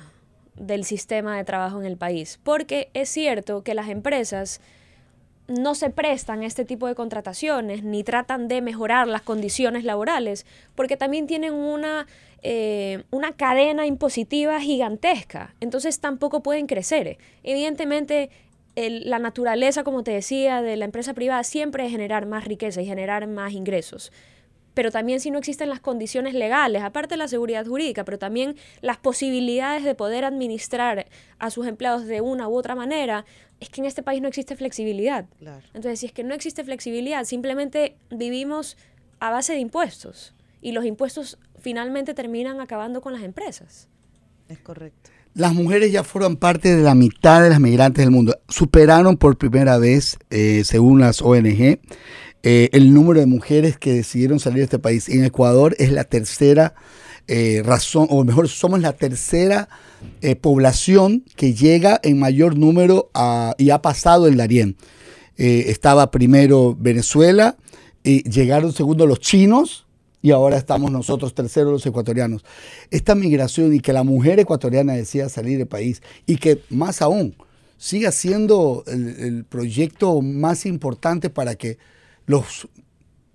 del 0.55 0.85
sistema 0.85 1.39
de 1.39 1.45
trabajo 1.45 1.81
en 1.81 1.87
el 1.87 1.97
país, 1.97 2.39
porque 2.45 2.91
es 2.93 3.09
cierto 3.09 3.63
que 3.63 3.73
las 3.73 3.89
empresas 3.89 4.61
no 5.49 5.75
se 5.75 5.91
prestan 5.91 6.43
a 6.43 6.47
este 6.47 6.65
tipo 6.65 6.87
de 6.87 6.95
contrataciones 6.95 7.83
ni 7.83 8.05
tratan 8.05 8.49
de 8.49 8.61
mejorar 8.61 9.09
las 9.09 9.23
condiciones 9.23 9.83
laborales, 9.85 10.47
porque 10.75 10.97
también 10.97 11.27
tienen 11.27 11.55
una, 11.55 12.07
eh, 12.43 13.03
una 13.11 13.33
cadena 13.33 13.87
impositiva 13.87 14.61
gigantesca, 14.61 15.55
entonces 15.61 16.01
tampoco 16.01 16.43
pueden 16.43 16.67
crecer. 16.67 17.17
Evidentemente, 17.43 18.31
el- 18.77 19.09
la 19.11 19.19
naturaleza, 19.19 19.83
como 19.85 20.03
te 20.05 20.11
decía, 20.13 20.63
de 20.63 20.77
la 20.77 20.85
empresa 20.85 21.15
privada 21.15 21.43
siempre 21.45 21.85
es 21.87 21.91
generar 21.91 22.27
más 22.27 22.45
riqueza 22.45 22.81
y 22.83 22.87
generar 22.87 23.27
más 23.27 23.53
ingresos. 23.53 24.13
Pero 24.79 24.93
también 24.93 25.19
si 25.19 25.33
no 25.33 25.39
existen 25.39 25.71
las 25.71 25.81
condiciones 25.81 26.35
legales, 26.35 26.85
aparte 26.85 27.15
de 27.15 27.17
la 27.17 27.27
seguridad 27.27 27.67
jurídica, 27.67 28.05
pero 28.05 28.17
también 28.17 28.55
las 28.81 28.97
posibilidades 28.97 29.83
de 29.83 29.97
poder 29.97 30.25
administrar 30.25 31.09
a 31.41 31.51
sus 31.51 31.67
empleados 31.67 32.07
de 32.07 32.21
una 32.21 32.47
u 32.47 32.55
otra 32.57 32.77
manera, 32.77 33.25
es 33.59 33.71
que 33.71 33.81
en 33.81 33.89
este 33.89 34.05
país 34.05 34.23
no 34.23 34.29
existe 34.29 34.55
flexibilidad. 34.55 35.27
Entonces, 35.75 35.99
si 35.99 36.07
es 36.07 36.13
que 36.13 36.23
no 36.23 36.33
existe 36.33 36.63
flexibilidad, 36.63 37.25
simplemente 37.25 37.97
vivimos 38.09 38.77
a 39.19 39.31
base 39.31 39.53
de 39.53 39.59
impuestos. 39.59 40.33
Y 40.63 40.71
los 40.71 40.85
impuestos 40.85 41.39
finalmente 41.59 42.15
terminan 42.15 42.61
acabando 42.61 43.01
con 43.01 43.13
las 43.13 43.25
empresas. 43.25 43.89
Es 44.49 44.61
correcto. 44.61 45.11
Las 45.35 45.55
mujeres 45.55 45.91
ya 45.91 46.05
forman 46.05 46.37
parte 46.37 46.77
de 46.77 46.83
la 46.83 46.95
mitad 46.95 47.43
de 47.43 47.51
las 47.51 47.61
migrantes 47.61 48.05
del 48.05 48.13
mundo. 48.13 48.39
Superaron 48.49 49.17
por 49.17 49.39
primera 49.39 49.79
vez, 49.79 50.19
eh, 50.31 50.63
según 50.65 51.01
las 51.01 51.21
ONG, 51.21 51.81
eh, 52.43 52.69
el 52.73 52.95
número 52.95 53.21
de 53.21 53.27
mujeres 53.27 53.79
que 53.79 53.93
decidieron 53.93 54.39
salir 54.39 54.59
de 54.59 54.65
este 54.65 54.79
país. 54.79 55.09
En 55.09 55.25
Ecuador 55.25 55.75
es 55.79 55.91
la 55.91 56.05
tercera 56.05 56.75
eh, 57.27 57.63
razón, 57.65 58.07
o 58.11 58.25
mejor, 58.25 58.49
somos 58.49 58.81
la 58.81 58.93
tercera 58.93 59.69
eh, 60.23 60.37
población 60.37 61.25
que 61.37 61.53
llega 61.53 62.01
en 62.03 62.19
mayor 62.19 62.57
número 62.57 63.11
y 63.59 63.71
ha 63.71 63.83
pasado 63.83 64.27
el 64.27 64.37
Darién. 64.37 64.77
Estaba 65.37 66.11
primero 66.11 66.77
Venezuela, 66.79 67.57
y 68.03 68.29
llegaron 68.29 68.73
segundo 68.73 69.07
los 69.07 69.21
chinos, 69.21 69.87
y 70.23 70.31
ahora 70.33 70.57
estamos 70.57 70.91
nosotros 70.91 71.35
terceros 71.35 71.73
los 71.73 71.87
ecuatorianos. 71.87 72.45
Esta 72.91 73.15
migración 73.15 73.75
y 73.75 73.81
que 73.81 73.93
la 73.93 74.03
mujer 74.03 74.41
ecuatoriana 74.41 74.95
decida 74.95 75.29
salir 75.29 75.59
del 75.59 75.69
país 75.69 76.03
y 76.27 76.37
que 76.37 76.63
más 76.71 77.03
aún 77.03 77.37
siga 77.77 78.11
siendo 78.11 78.83
el 78.89 79.45
proyecto 79.45 80.21
más 80.23 80.67
importante 80.67 81.31
para 81.31 81.55
que 81.55 81.79
los 82.29 82.69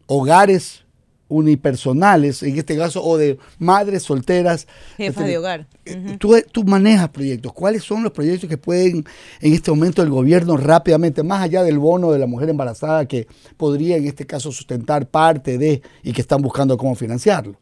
hogares 0.07 0.85
unipersonales, 1.27 2.43
en 2.43 2.57
este 2.57 2.77
caso, 2.77 3.03
o 3.03 3.17
de 3.17 3.39
madres 3.57 4.03
solteras. 4.03 4.67
Jefa 4.97 5.21
este, 5.21 5.31
de 5.31 5.37
hogar. 5.37 5.67
eh, 5.85 6.17
Tú, 6.19 6.35
tú 6.51 6.63
manejas 6.63 7.09
proyectos. 7.09 7.51
¿Cuáles 7.53 7.83
son 7.83 8.03
los 8.03 8.11
proyectos 8.11 8.47
que 8.47 8.57
pueden 8.57 9.03
en 9.41 9.53
este 9.53 9.71
momento 9.71 10.03
el 10.03 10.09
gobierno 10.09 10.57
rápidamente, 10.57 11.23
más 11.23 11.41
allá 11.41 11.63
del 11.63 11.79
bono 11.79 12.11
de 12.11 12.19
la 12.19 12.27
mujer 12.27 12.49
embarazada 12.49 13.07
que 13.07 13.27
podría 13.57 13.97
en 13.97 14.05
este 14.05 14.27
caso 14.27 14.51
sustentar 14.51 15.07
parte 15.07 15.57
de 15.57 15.81
y 16.03 16.13
que 16.13 16.21
están 16.21 16.41
buscando 16.41 16.77
cómo 16.77 16.93
financiarlo? 16.93 17.59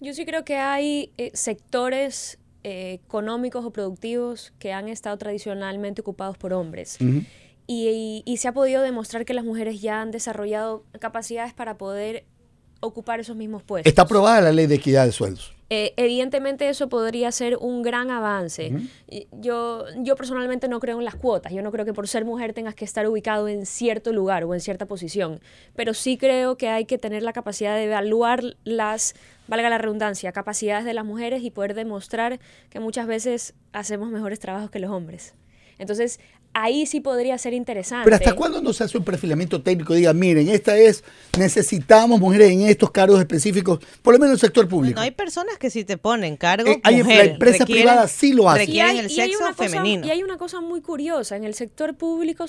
Yo 0.00 0.12
sí 0.14 0.24
creo 0.26 0.44
que 0.44 0.56
hay 0.56 1.12
eh, 1.16 1.30
sectores 1.32 2.38
eh, 2.64 2.98
económicos 3.04 3.64
o 3.64 3.70
productivos 3.70 4.52
que 4.58 4.72
han 4.72 4.88
estado 4.88 5.16
tradicionalmente 5.16 6.00
ocupados 6.00 6.36
por 6.38 6.52
hombres. 6.52 6.98
Y, 7.66 7.88
y- 7.88 8.22
y 8.32 8.36
se 8.38 8.48
ha 8.48 8.52
podido 8.52 8.82
demostrar 8.82 9.24
que 9.24 9.34
las 9.34 9.44
mujeres 9.44 9.80
ya 9.80 10.00
han 10.02 10.10
desarrollado 10.10 10.84
capacidades 11.00 11.52
para 11.54 11.78
poder 11.78 12.24
ocupar 12.80 13.20
esos 13.20 13.36
mismos 13.36 13.62
puestos. 13.62 13.88
Está 13.88 14.02
aprobada 14.02 14.40
la 14.40 14.52
ley 14.52 14.66
de 14.66 14.74
equidad 14.74 15.06
de 15.06 15.12
sueldos. 15.12 15.54
Eh, 15.70 15.94
evidentemente 15.96 16.68
eso 16.68 16.88
podría 16.90 17.30
ser 17.32 17.56
un 17.56 17.80
gran 17.82 18.10
avance. 18.10 18.72
Yo, 19.30 19.84
yo 19.98 20.16
personalmente 20.16 20.68
no 20.68 20.80
creo 20.80 20.98
en 20.98 21.04
las 21.04 21.14
cuotas. 21.14 21.52
Yo 21.52 21.62
no 21.62 21.70
creo 21.70 21.84
que 21.86 21.94
por 21.94 22.08
ser 22.08 22.24
mujer 22.26 22.52
tengas 22.52 22.74
que 22.74 22.84
estar 22.84 23.06
ubicado 23.08 23.48
en 23.48 23.64
cierto 23.66 24.12
lugar 24.12 24.44
o 24.44 24.52
en 24.52 24.60
cierta 24.60 24.84
posición. 24.84 25.40
Pero 25.74 25.94
sí 25.94 26.18
creo 26.18 26.56
que 26.58 26.68
hay 26.68 26.84
que 26.84 26.98
tener 26.98 27.22
la 27.22 27.32
capacidad 27.32 27.74
de 27.76 27.84
evaluar 27.84 28.42
las, 28.64 29.14
valga 29.48 29.70
la 29.70 29.78
redundancia, 29.78 30.32
capacidades 30.32 30.84
de 30.84 30.92
las 30.92 31.04
mujeres 31.06 31.42
y 31.42 31.50
poder 31.50 31.72
demostrar 31.74 32.38
que 32.68 32.80
muchas 32.80 33.06
veces 33.06 33.54
hacemos 33.72 34.10
mejores 34.10 34.40
trabajos 34.40 34.70
que 34.70 34.78
los 34.80 34.90
hombres. 34.90 35.34
Entonces, 35.78 36.20
ahí 36.54 36.86
sí 36.86 37.00
podría 37.00 37.38
ser 37.38 37.54
interesante. 37.54 38.04
Pero 38.04 38.16
¿hasta 38.16 38.34
cuándo 38.34 38.60
no 38.60 38.72
se 38.72 38.84
hace 38.84 38.98
un 38.98 39.04
perfilamiento 39.04 39.62
técnico? 39.62 39.94
Diga, 39.94 40.12
miren, 40.12 40.48
esta 40.48 40.76
es, 40.76 41.02
necesitamos 41.38 42.20
mujeres 42.20 42.50
en 42.50 42.62
estos 42.62 42.90
cargos 42.90 43.18
específicos, 43.20 43.78
por 44.02 44.14
lo 44.14 44.18
menos 44.20 44.30
en 44.30 44.34
el 44.34 44.40
sector 44.40 44.68
público. 44.68 44.96
No 44.96 45.02
hay 45.02 45.10
personas 45.12 45.56
que 45.58 45.70
si 45.70 45.84
te 45.84 45.96
ponen 45.98 46.36
cargo, 46.36 46.70
Eh, 46.70 46.80
hay- 46.84 46.98
la 46.98 47.04
mujer, 47.04 47.26
empresa 47.30 47.64
requieren- 47.64 47.82
privada 47.88 48.08
sí 48.08 48.32
lo 48.32 48.48
hace. 48.50 48.60
Requieren 48.66 48.96
Y 48.96 48.98
hay- 48.98 49.04
el 49.06 49.10
y 49.10 49.20
hay 49.20 49.28
sexo 49.30 49.44
una 49.44 49.54
cosa- 49.54 49.68
femenino. 49.70 50.06
y 50.06 50.10
hay 50.10 50.22
una 50.22 50.36
cosa 50.36 50.60
muy 50.60 50.80
curiosa, 50.80 51.36
en 51.36 51.44
el 51.44 51.54
sector 51.54 51.94
público, 51.96 52.46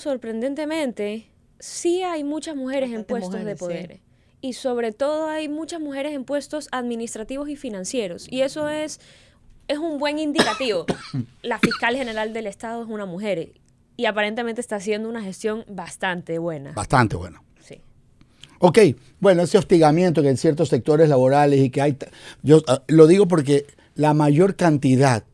sorprendentemente, 0.48 1.26
sí 1.58 2.02
hay 2.02 2.24
muchas 2.24 2.56
mujeres 2.56 2.92
en 2.92 3.04
puestos 3.04 3.44
de 3.44 3.52
sí. 3.52 3.58
poder. 3.58 4.00
Y 4.40 4.52
sobre 4.52 4.92
todo 4.92 5.28
hay 5.28 5.48
muchas 5.48 5.80
mujeres 5.80 6.12
en 6.12 6.24
puestos 6.24 6.68
administrativos 6.70 7.48
y 7.48 7.56
financieros. 7.56 8.26
Y 8.30 8.42
eso 8.42 8.68
es, 8.68 9.00
es 9.68 9.78
un 9.78 9.98
buen 9.98 10.18
indicativo. 10.18 10.84
La 11.42 11.58
fiscal 11.58 11.96
general 11.96 12.34
del 12.34 12.46
Estado 12.46 12.82
es 12.84 12.88
una 12.90 13.06
mujer 13.06 13.52
y 13.96 14.06
aparentemente 14.06 14.60
está 14.60 14.76
haciendo 14.76 15.08
una 15.08 15.22
gestión 15.22 15.64
bastante 15.68 16.38
buena. 16.38 16.72
Bastante 16.72 17.16
bueno. 17.16 17.42
Sí. 17.60 17.80
Ok, 18.58 18.78
bueno, 19.20 19.42
ese 19.42 19.58
hostigamiento 19.58 20.22
que 20.22 20.28
en 20.30 20.36
ciertos 20.36 20.68
sectores 20.68 21.08
laborales 21.08 21.60
y 21.60 21.70
que 21.70 21.80
hay, 21.82 21.96
yo 22.42 22.62
ah, 22.66 22.82
lo 22.88 23.06
digo 23.06 23.28
porque 23.28 23.66
la 23.94 24.14
mayor 24.14 24.56
cantidad, 24.56 25.24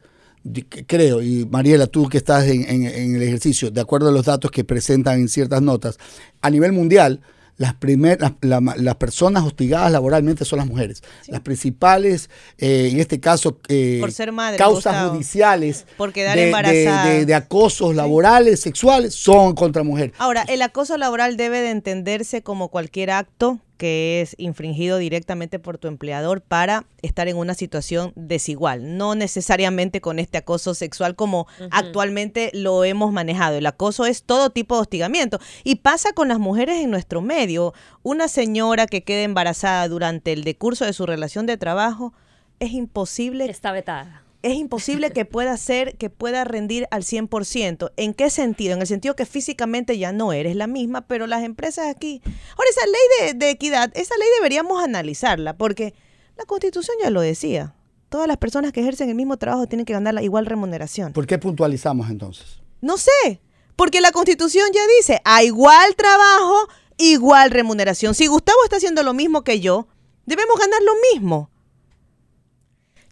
creo, 0.86 1.22
y 1.22 1.46
Mariela, 1.50 1.86
tú 1.86 2.08
que 2.08 2.18
estás 2.18 2.46
en, 2.46 2.62
en- 2.68 2.86
en 2.86 3.16
el 3.16 3.22
ejercicio, 3.22 3.70
de 3.70 3.80
acuerdo 3.80 4.08
a 4.08 4.12
los 4.12 4.26
datos 4.26 4.50
que 4.50 4.64
presentan 4.64 5.20
en 5.20 5.28
ciertas 5.28 5.62
notas, 5.62 5.98
a 6.40 6.50
nivel 6.50 6.72
mundial, 6.72 7.20
las, 7.61 7.74
primer, 7.74 8.18
las, 8.22 8.32
la- 8.40 8.74
las 8.78 8.94
personas 8.96 9.44
hostigadas 9.44 9.92
laboralmente 9.92 10.46
son 10.46 10.61
las 10.61 10.66
mujeres. 10.66 11.02
Las 11.28 11.42
principales, 11.42 12.30
eh, 12.56 12.88
en 12.90 12.98
este 13.00 13.20
caso, 13.20 13.58
eh, 13.68 13.98
Por 14.00 14.12
ser 14.12 14.32
madre, 14.32 14.56
causas 14.56 14.94
Gustavo. 14.94 15.11
judiciales 15.12 15.84
Por 15.98 16.14
quedar 16.14 16.36
de, 16.38 16.46
embarazada. 16.46 17.04
de- 17.04 17.26
de 17.26 17.34
acosos 17.34 17.94
laborales, 17.94 18.61
sexuales, 18.61 19.14
son 19.14 19.54
contra 19.54 19.82
mujeres. 19.82 20.14
Ahora, 20.16 20.42
el 20.48 20.62
acoso 20.62 20.96
laboral 20.96 21.36
debe 21.36 21.61
de 21.61 21.68
entenderse 21.70 22.42
como 22.42 22.68
cualquier 22.68 23.11
acto 23.11 23.58
que 23.81 24.20
es 24.20 24.35
infringido 24.37 24.99
directamente 24.99 25.59
por 25.59 25.78
tu 25.78 25.89
empleador 25.89 26.43
para 26.43 26.85
estar 27.01 27.28
en 27.28 27.39
una 27.39 27.55
situación 27.55 28.12
desigual, 28.14 28.99
no 28.99 29.14
necesariamente 29.14 30.03
con 30.03 30.18
este 30.18 30.37
acoso 30.37 30.74
sexual 30.74 31.16
como 31.16 31.47
actualmente 31.70 32.51
lo 32.53 32.85
hemos 32.85 33.11
manejado. 33.11 33.57
El 33.57 33.64
acoso 33.64 34.05
es 34.05 34.22
todo 34.22 34.51
tipo 34.51 34.74
de 34.74 34.83
hostigamiento 34.83 35.41
y 35.64 35.76
pasa 35.76 36.12
con 36.12 36.28
las 36.28 36.39
mujeres 36.39 36.85
en 36.85 36.91
nuestro 36.91 37.22
medio. 37.22 37.72
Una 38.03 38.28
señora 38.28 38.87
que 38.87 39.03
quede 39.03 39.22
embarazada 39.22 39.89
durante 39.89 40.35
el 40.35 40.45
decurso 40.45 40.85
de 40.85 40.93
su 40.93 41.07
relación 41.07 41.47
de 41.47 41.57
trabajo 41.57 42.12
es 42.59 42.72
imposible. 42.72 43.49
Está 43.49 43.72
vetada. 43.72 44.24
Es 44.43 44.55
imposible 44.55 45.11
que 45.11 45.26
pueda 45.26 45.57
ser, 45.57 45.97
que 45.97 46.09
pueda 46.09 46.45
rendir 46.45 46.86
al 46.91 47.03
100%. 47.03 47.93
¿En 47.97 48.14
qué 48.14 48.30
sentido? 48.30 48.74
En 48.74 48.80
el 48.80 48.86
sentido 48.86 49.14
que 49.14 49.26
físicamente 49.26 49.99
ya 49.99 50.12
no 50.12 50.32
eres 50.32 50.57
la 50.57 50.66
misma, 50.66 51.07
pero 51.07 51.26
las 51.26 51.43
empresas 51.43 51.88
aquí... 51.88 52.22
Ahora, 52.24 52.70
esa 52.70 52.86
ley 52.86 53.32
de, 53.32 53.34
de 53.34 53.51
equidad, 53.51 53.91
esa 53.95 54.16
ley 54.16 54.28
deberíamos 54.38 54.82
analizarla, 54.82 55.59
porque 55.59 55.93
la 56.36 56.47
Constitución 56.47 56.97
ya 57.03 57.11
lo 57.11 57.20
decía. 57.20 57.74
Todas 58.09 58.26
las 58.26 58.38
personas 58.38 58.72
que 58.72 58.80
ejercen 58.80 59.11
el 59.11 59.14
mismo 59.14 59.36
trabajo 59.36 59.66
tienen 59.66 59.84
que 59.84 59.93
ganar 59.93 60.14
la 60.14 60.22
igual 60.22 60.47
remuneración. 60.47 61.12
¿Por 61.12 61.26
qué 61.26 61.38
puntualizamos 61.38 62.09
entonces? 62.09 62.61
No 62.80 62.97
sé, 62.97 63.43
porque 63.76 64.01
la 64.01 64.11
Constitución 64.11 64.70
ya 64.72 64.80
dice, 64.99 65.20
a 65.24 65.43
igual 65.43 65.95
trabajo, 65.97 66.66
igual 66.97 67.51
remuneración. 67.51 68.14
Si 68.14 68.26
Gustavo 68.26 68.59
está 68.64 68.76
haciendo 68.76 69.03
lo 69.03 69.12
mismo 69.12 69.45
que 69.45 69.61
yo, 69.61 69.86
debemos 70.24 70.59
ganar 70.59 70.80
lo 70.82 70.93
mismo. 71.12 71.49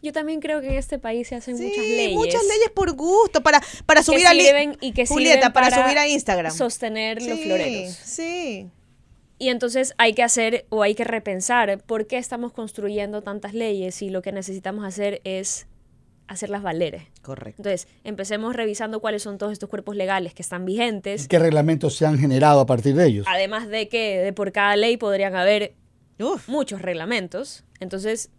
Yo 0.02 0.12
también 0.12 0.40
creo 0.40 0.60
que 0.60 0.68
en 0.68 0.74
este 0.74 0.98
país 0.98 1.28
se 1.28 1.34
hacen 1.34 1.56
muchas 1.56 1.84
leyes. 1.84 2.14
muchas 2.14 2.42
leyes 2.42 2.70
por 2.74 2.92
gusto, 2.94 3.42
para, 3.42 3.60
para 3.84 4.00
que 4.00 4.04
subir 4.04 4.26
a 4.26 4.34
y 4.80 4.92
que 4.92 5.06
Julieta, 5.06 5.52
para, 5.52 5.70
subir 5.70 5.98
a 5.98 6.06
Instagram. 6.06 6.52
Sostener 6.52 7.20
los 7.22 7.38
floreros. 7.40 7.94
Sí. 7.94 8.70
Y 9.38 9.48
entonces 9.50 9.94
hay 9.98 10.14
que 10.14 10.22
hacer 10.22 10.66
o 10.68 10.82
hay 10.82 10.94
que 10.94 11.04
repensar 11.04 11.82
por 11.84 12.06
qué 12.06 12.18
estamos 12.18 12.52
construyendo 12.52 13.22
tantas 13.22 13.54
leyes 13.54 14.02
y 14.02 14.10
lo 14.10 14.22
que 14.22 14.32
necesitamos 14.32 14.84
hacer 14.84 15.20
es 15.24 15.66
hacerlas 16.26 16.62
valer. 16.62 17.06
Correcto. 17.22 17.62
Entonces, 17.62 17.88
empecemos 18.04 18.54
revisando 18.54 19.00
cuáles 19.00 19.22
son 19.22 19.38
todos 19.38 19.52
estos 19.52 19.68
cuerpos 19.68 19.96
legales 19.96 20.34
que 20.34 20.42
están 20.42 20.64
vigentes. 20.64 21.26
¿Qué 21.26 21.38
reglamentos 21.38 21.96
se 21.96 22.06
han 22.06 22.18
generado 22.18 22.60
a 22.60 22.66
partir 22.66 22.94
de 22.94 23.06
ellos? 23.06 23.26
Además 23.28 23.68
de 23.68 23.88
que 23.88 24.18
de 24.18 24.32
por 24.32 24.52
cada 24.52 24.76
ley 24.76 24.96
podrían 24.96 25.34
haber 25.34 25.74
muchos 26.46 26.82
reglamentos. 26.82 27.64
Entonces, 27.80 28.30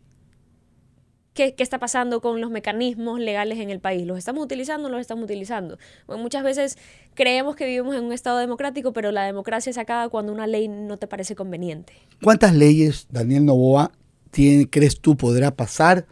¿qué, 1.39 1.53
qué 1.53 1.63
está 1.63 1.79
pasando 1.79 2.19
con 2.19 2.41
los 2.41 2.51
mecanismos 2.51 3.17
legales 3.17 3.59
en 3.59 3.69
el 3.69 3.79
país? 3.79 4.05
¿Los 4.05 4.17
estamos 4.17 4.43
utilizando 4.43 4.87
o 4.87 4.89
no 4.89 4.97
los 4.97 5.01
estamos 5.01 5.23
utilizando? 5.23 5.77
Porque 6.05 6.21
muchas 6.21 6.43
veces 6.43 6.77
creemos 7.13 7.55
que 7.55 7.65
vivimos 7.65 7.95
en 7.95 8.03
un 8.03 8.11
Estado 8.11 8.39
democrático, 8.39 8.91
pero 8.91 9.13
la 9.13 9.23
democracia 9.23 9.71
se 9.71 9.79
acaba 9.79 10.09
cuando 10.09 10.33
una 10.33 10.47
ley 10.47 10.67
no 10.67 10.97
te 10.97 11.07
parece 11.07 11.35
conveniente. 11.35 11.93
¿Cuántas 12.21 12.53
leyes, 12.53 13.07
Daniel 13.09 13.45
Novoa, 13.45 13.93
tiene, 14.31 14.69
crees 14.69 14.99
tú 14.99 15.15
podrá 15.15 15.51
pasar 15.51 16.05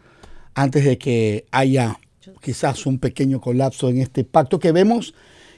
antes 0.54 0.86
de 0.86 0.96
que 0.96 1.44
haya 1.50 2.00
quizás 2.40 2.86
un 2.86 2.98
pequeño 2.98 3.38
colapso 3.38 3.90
en 3.90 3.98
este 3.98 4.24
pacto 4.24 4.58
que 4.58 4.72
vemos 4.72 5.12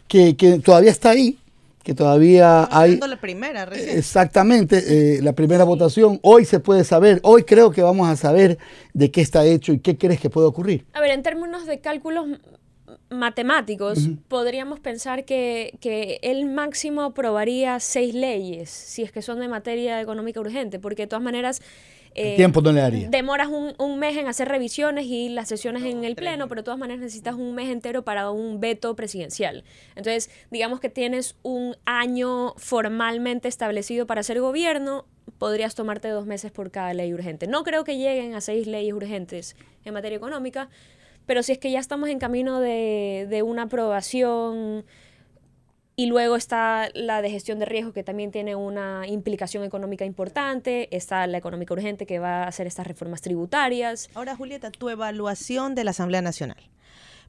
que, 0.08 0.34
que 0.34 0.58
todavía 0.58 0.90
está 0.90 1.10
ahí, 1.10 1.38
que 1.82 1.94
todavía 1.94 2.68
hay... 2.70 2.92
Dando 2.92 3.06
la 3.06 3.20
primera 3.20 3.64
recién. 3.64 3.98
Exactamente, 3.98 5.16
eh, 5.16 5.22
la 5.22 5.32
primera 5.32 5.64
votación. 5.64 6.20
Hoy 6.22 6.44
se 6.44 6.60
puede 6.60 6.84
saber, 6.84 7.20
hoy 7.22 7.44
creo 7.44 7.70
que 7.70 7.82
vamos 7.82 8.08
a 8.08 8.16
saber 8.16 8.58
de 8.92 9.10
qué 9.10 9.20
está 9.20 9.44
hecho 9.44 9.72
y 9.72 9.80
qué 9.80 9.96
crees 9.96 10.20
que 10.20 10.30
puede 10.30 10.46
ocurrir. 10.46 10.86
A 10.92 11.00
ver, 11.00 11.10
en 11.10 11.22
términos 11.22 11.66
de 11.66 11.80
cálculos 11.80 12.26
matemáticos, 13.08 14.08
podríamos 14.28 14.78
pensar 14.80 15.24
que, 15.24 15.76
que 15.80 16.20
el 16.22 16.46
máximo 16.46 17.02
aprobaría 17.02 17.80
seis 17.80 18.14
leyes, 18.14 18.70
si 18.70 19.02
es 19.02 19.10
que 19.10 19.22
son 19.22 19.40
de 19.40 19.48
materia 19.48 20.00
económica 20.00 20.40
urgente, 20.40 20.78
porque 20.78 21.02
de 21.02 21.06
todas 21.08 21.22
maneras... 21.22 21.62
El 22.14 22.36
tiempo 22.36 22.60
no 22.60 22.72
le 22.72 22.80
daría. 22.80 23.08
Demoras 23.08 23.48
un, 23.48 23.74
un 23.78 23.98
mes 23.98 24.16
en 24.16 24.26
hacer 24.26 24.48
revisiones 24.48 25.06
y 25.06 25.28
las 25.28 25.48
sesiones 25.48 25.84
en 25.84 26.04
el 26.04 26.16
Pleno, 26.16 26.48
pero 26.48 26.62
de 26.62 26.64
todas 26.64 26.78
maneras 26.78 27.00
necesitas 27.00 27.34
un 27.34 27.54
mes 27.54 27.68
entero 27.68 28.02
para 28.02 28.30
un 28.30 28.60
veto 28.60 28.96
presidencial. 28.96 29.64
Entonces, 29.94 30.30
digamos 30.50 30.80
que 30.80 30.88
tienes 30.88 31.36
un 31.42 31.76
año 31.84 32.54
formalmente 32.56 33.48
establecido 33.48 34.06
para 34.06 34.20
hacer 34.20 34.40
gobierno, 34.40 35.06
podrías 35.38 35.74
tomarte 35.74 36.08
dos 36.08 36.26
meses 36.26 36.50
por 36.50 36.70
cada 36.70 36.92
ley 36.94 37.14
urgente. 37.14 37.46
No 37.46 37.62
creo 37.64 37.84
que 37.84 37.96
lleguen 37.96 38.34
a 38.34 38.40
seis 38.40 38.66
leyes 38.66 38.92
urgentes 38.92 39.56
en 39.84 39.94
materia 39.94 40.16
económica, 40.16 40.68
pero 41.26 41.42
si 41.42 41.52
es 41.52 41.58
que 41.58 41.70
ya 41.70 41.78
estamos 41.78 42.08
en 42.08 42.18
camino 42.18 42.60
de, 42.60 43.26
de 43.30 43.42
una 43.42 43.62
aprobación 43.62 44.84
y 46.00 46.06
luego 46.06 46.34
está 46.34 46.88
la 46.94 47.20
de 47.20 47.28
gestión 47.28 47.58
de 47.58 47.66
riesgo 47.66 47.92
que 47.92 48.02
también 48.02 48.30
tiene 48.30 48.56
una 48.56 49.06
implicación 49.06 49.64
económica 49.64 50.06
importante, 50.06 50.88
está 50.96 51.26
la 51.26 51.36
económica 51.36 51.74
urgente 51.74 52.06
que 52.06 52.18
va 52.18 52.44
a 52.44 52.48
hacer 52.48 52.66
estas 52.66 52.86
reformas 52.86 53.20
tributarias. 53.20 54.08
Ahora, 54.14 54.34
Julieta, 54.34 54.70
tu 54.70 54.88
evaluación 54.88 55.74
de 55.74 55.84
la 55.84 55.90
Asamblea 55.90 56.22
Nacional. 56.22 56.56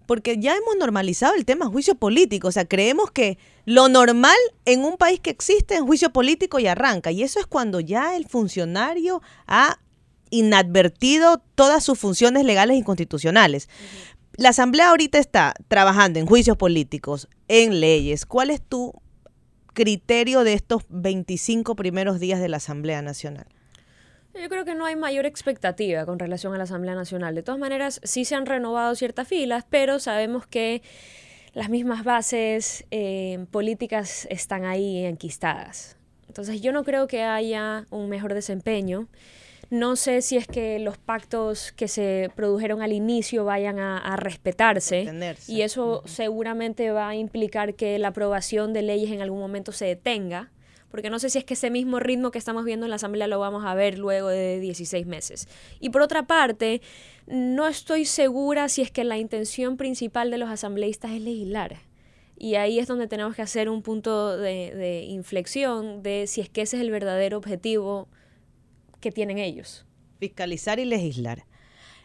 Porque 0.06 0.38
ya 0.38 0.56
hemos 0.56 0.78
normalizado 0.78 1.34
el 1.36 1.44
tema 1.44 1.66
juicio 1.66 1.96
político. 1.96 2.48
O 2.48 2.52
sea, 2.54 2.64
creemos 2.64 3.12
que 3.12 3.38
lo 3.66 3.90
normal 3.90 4.38
en 4.64 4.86
un 4.86 4.96
país 4.96 5.20
que 5.20 5.32
existe 5.32 5.76
es 5.76 5.82
juicio 5.82 6.14
político 6.14 6.58
y 6.58 6.68
arranca. 6.68 7.12
Y 7.12 7.24
eso 7.24 7.42
es 7.42 7.48
cuando 7.48 7.82
ya 7.82 8.16
el 8.16 8.26
funcionario 8.26 9.22
ha 9.48 9.80
inadvertido 10.30 11.42
todas 11.56 11.84
sus 11.84 12.00
funciones 12.00 12.46
legales 12.46 12.78
y 12.78 12.84
constitucionales. 12.84 13.68
La 14.38 14.50
Asamblea 14.50 14.92
ahorita 14.92 15.20
está 15.20 15.54
trabajando 15.68 16.20
en 16.20 16.26
juicios 16.26 16.56
políticos, 16.56 17.28
en 17.52 17.82
leyes. 17.82 18.26
¿Cuál 18.26 18.50
es 18.50 18.62
tu 18.62 18.94
criterio 19.74 20.46
de 20.46 20.54
estos 20.54 20.84
25 20.88 21.76
primeros 21.76 22.18
días 22.22 22.40
de 22.40 22.48
la 22.48 22.58
Asamblea 22.58 23.02
Nacional? 23.02 23.46
Yo 24.34 24.48
creo 24.48 24.64
que 24.64 24.74
no 24.74 24.86
hay 24.86 24.96
mayor 24.96 25.26
expectativa 25.26 26.06
con 26.06 26.18
relación 26.18 26.54
a 26.54 26.58
la 26.58 26.64
Asamblea 26.64 26.96
Nacional. 26.96 27.36
De 27.36 27.44
todas 27.44 27.60
maneras, 27.60 28.00
sí 28.06 28.24
se 28.24 28.36
han 28.36 28.46
renovado 28.46 28.96
ciertas 28.96 29.28
filas, 29.28 29.66
pero 29.70 30.00
sabemos 30.00 30.48
que 30.48 30.82
las 31.54 31.70
mismas 31.70 32.06
bases 32.06 32.86
eh, 32.90 33.46
políticas 33.52 34.28
están 34.32 34.64
ahí 34.64 35.06
enquistadas. 35.06 35.98
Entonces 36.30 36.62
yo 36.62 36.72
no 36.72 36.86
creo 36.86 37.08
que 37.08 37.24
haya 37.24 37.86
un 37.90 38.08
mejor 38.08 38.34
desempeño. 38.34 39.10
No 39.72 39.96
sé 39.96 40.22
si 40.22 40.36
es 40.36 40.48
que 40.48 40.80
los 40.80 40.98
pactos 40.98 41.72
que 41.72 41.88
se 41.88 42.30
produjeron 42.36 42.82
al 42.82 42.92
inicio 42.92 43.46
vayan 43.46 43.80
a, 43.80 43.98
a 43.98 44.18
respetarse 44.18 45.06
Mantenerse. 45.06 45.50
y 45.50 45.62
eso 45.62 46.04
seguramente 46.06 46.92
va 46.92 47.08
a 47.08 47.16
implicar 47.16 47.74
que 47.76 47.98
la 47.98 48.10
aprobación 48.10 48.74
de 48.74 48.82
leyes 48.82 49.10
en 49.12 49.22
algún 49.22 49.40
momento 49.40 49.72
se 49.72 49.86
detenga, 49.86 50.52
porque 50.90 51.10
no 51.10 51.20
sé 51.20 51.30
si 51.30 51.38
es 51.38 51.46
que 51.46 51.54
ese 51.54 51.70
mismo 51.70 52.02
ritmo 52.02 52.32
que 52.32 52.38
estamos 52.38 52.66
viendo 52.66 52.86
en 52.86 52.90
la 52.90 52.98
Asamblea 52.98 53.28
lo 53.28 53.40
vamos 53.40 53.64
a 53.66 53.74
ver 53.74 53.98
luego 53.98 54.28
de 54.28 54.60
16 54.60 55.08
meses. 55.08 55.48
Y 55.80 55.90
por 55.90 56.02
otra 56.02 56.28
parte, 56.28 56.82
no 57.28 57.66
estoy 57.66 58.04
segura 58.04 58.68
si 58.68 58.82
es 58.82 58.92
que 58.92 59.06
la 59.06 59.18
intención 59.18 59.78
principal 59.78 60.32
de 60.32 60.38
los 60.38 60.50
asambleístas 60.50 61.12
es 61.12 61.22
legislar. 61.22 61.78
Y 62.38 62.56
ahí 62.56 62.78
es 62.78 62.88
donde 62.88 63.08
tenemos 63.08 63.38
que 63.38 63.42
hacer 63.42 63.70
un 63.70 63.84
punto 63.84 64.36
de, 64.36 64.76
de 64.76 65.04
inflexión 65.04 66.04
de 66.04 66.28
si 66.28 66.42
es 66.42 66.50
que 66.50 66.64
ese 66.64 66.76
es 66.76 66.82
el 66.82 66.92
verdadero 66.92 67.38
objetivo 67.38 68.10
que 69.02 69.12
tienen 69.12 69.38
ellos. 69.38 69.86
Fiscalizar 70.20 70.80
y 70.80 70.86
legislar. 70.86 71.46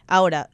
Ahora, 0.07 0.49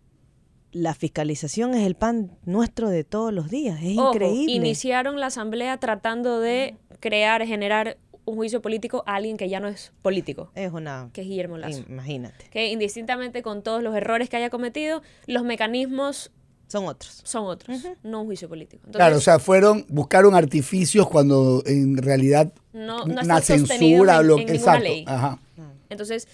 la 0.71 0.93
fiscalización 0.93 1.73
es 1.73 1.85
el 1.85 1.95
pan 1.95 2.37
nuestro 2.45 2.89
de 2.89 3.03
todos 3.03 3.33
los 3.33 3.49
días. 3.49 3.79
Es 3.81 3.97
Ojo, 3.97 4.13
increíble. 4.13 4.53
iniciaron 4.53 5.19
la 5.19 5.27
asamblea 5.27 5.77
tratando 5.77 6.39
de 6.39 6.77
crear, 6.99 7.45
generar 7.45 7.97
un 8.25 8.35
juicio 8.35 8.61
político 8.61 9.03
a 9.05 9.15
alguien 9.15 9.37
que 9.37 9.49
ya 9.49 9.59
no 9.59 9.67
es 9.67 9.91
político. 10.01 10.51
Es 10.55 10.71
una... 10.71 11.09
Que 11.13 11.21
es 11.21 11.27
Guillermo 11.27 11.57
Lazo. 11.57 11.83
Imagínate. 11.87 12.45
Que 12.49 12.67
indistintamente 12.67 13.41
con 13.41 13.61
todos 13.63 13.83
los 13.83 13.95
errores 13.95 14.29
que 14.29 14.37
haya 14.37 14.49
cometido, 14.49 15.01
los 15.27 15.43
mecanismos 15.43 16.31
son 16.67 16.85
otros. 16.85 17.21
Son 17.23 17.45
otros, 17.45 17.85
no 18.01 18.21
un 18.21 18.27
juicio 18.27 18.49
político. 18.49 18.81
Entonces, 18.85 18.97
claro, 18.97 19.17
o 19.17 19.21
sea, 19.21 19.37
fueron, 19.37 19.85
buscaron 19.89 20.33
artificios 20.33 21.07
cuando 21.07 21.61
en 21.65 21.97
realidad 21.97 22.51
no, 22.71 23.05
no 23.05 23.23
sostenido 23.23 23.67
censura 23.67 24.19
en, 24.21 24.27
lo 24.27 24.37
que 24.37 24.53
exacto. 24.55 24.83
ley. 24.83 25.05
Ajá. 25.07 25.39
Entonces, 25.93 26.27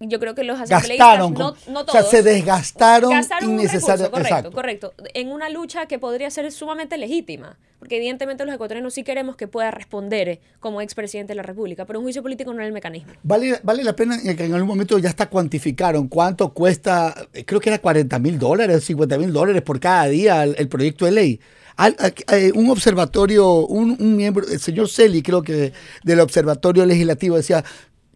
yo 0.00 0.20
creo 0.20 0.36
que 0.36 0.44
los 0.44 0.60
asambleístas, 0.60 1.18
Gastaron, 1.18 1.34
no, 1.34 1.56
no 1.72 1.80
o 1.80 1.90
sea, 1.90 2.04
se 2.04 2.22
desgastaron 2.22 3.10
gastaron 3.10 3.50
un 3.50 3.58
recurso, 3.58 3.76
innecesaria- 3.78 4.10
correcto, 4.10 4.52
correcto, 4.52 4.94
en 5.12 5.32
una 5.32 5.48
lucha 5.48 5.86
que 5.86 5.98
podría 5.98 6.30
ser 6.30 6.52
sumamente 6.52 6.96
legítima, 6.98 7.58
porque 7.80 7.96
evidentemente 7.96 8.44
los 8.44 8.54
ecuatorianos 8.54 8.94
sí 8.94 9.02
queremos 9.02 9.34
que 9.34 9.48
pueda 9.48 9.72
responder 9.72 10.38
como 10.60 10.80
expresidente 10.82 11.32
de 11.32 11.34
la 11.36 11.42
República, 11.42 11.84
pero 11.84 11.98
un 11.98 12.04
juicio 12.04 12.22
político 12.22 12.54
no 12.54 12.60
es 12.62 12.68
el 12.68 12.72
mecanismo. 12.72 13.12
Vale, 13.24 13.58
vale 13.64 13.82
la 13.82 13.96
pena 13.96 14.20
que 14.22 14.44
en 14.44 14.54
algún 14.54 14.68
momento 14.68 14.96
ya 15.00 15.08
está 15.08 15.28
cuantificaron 15.28 16.06
cuánto 16.06 16.54
cuesta, 16.54 17.12
creo 17.44 17.58
que 17.58 17.70
era 17.70 17.80
40 17.80 18.20
mil 18.20 18.38
dólares, 18.38 18.84
50 18.84 19.18
mil 19.18 19.32
dólares 19.32 19.62
por 19.62 19.80
cada 19.80 20.06
día 20.06 20.44
el, 20.44 20.54
el 20.58 20.68
proyecto 20.68 21.06
de 21.06 21.10
ley. 21.10 21.40
Al- 21.76 21.96
eh, 22.32 22.52
un 22.54 22.70
observatorio, 22.70 23.66
un, 23.66 23.96
un 24.00 24.16
miembro, 24.16 24.46
el 24.46 24.60
señor 24.60 24.88
Celi, 24.88 25.22
creo 25.22 25.42
que 25.42 25.72
del 26.04 26.20
observatorio 26.20 26.86
legislativo 26.86 27.36
decía, 27.36 27.64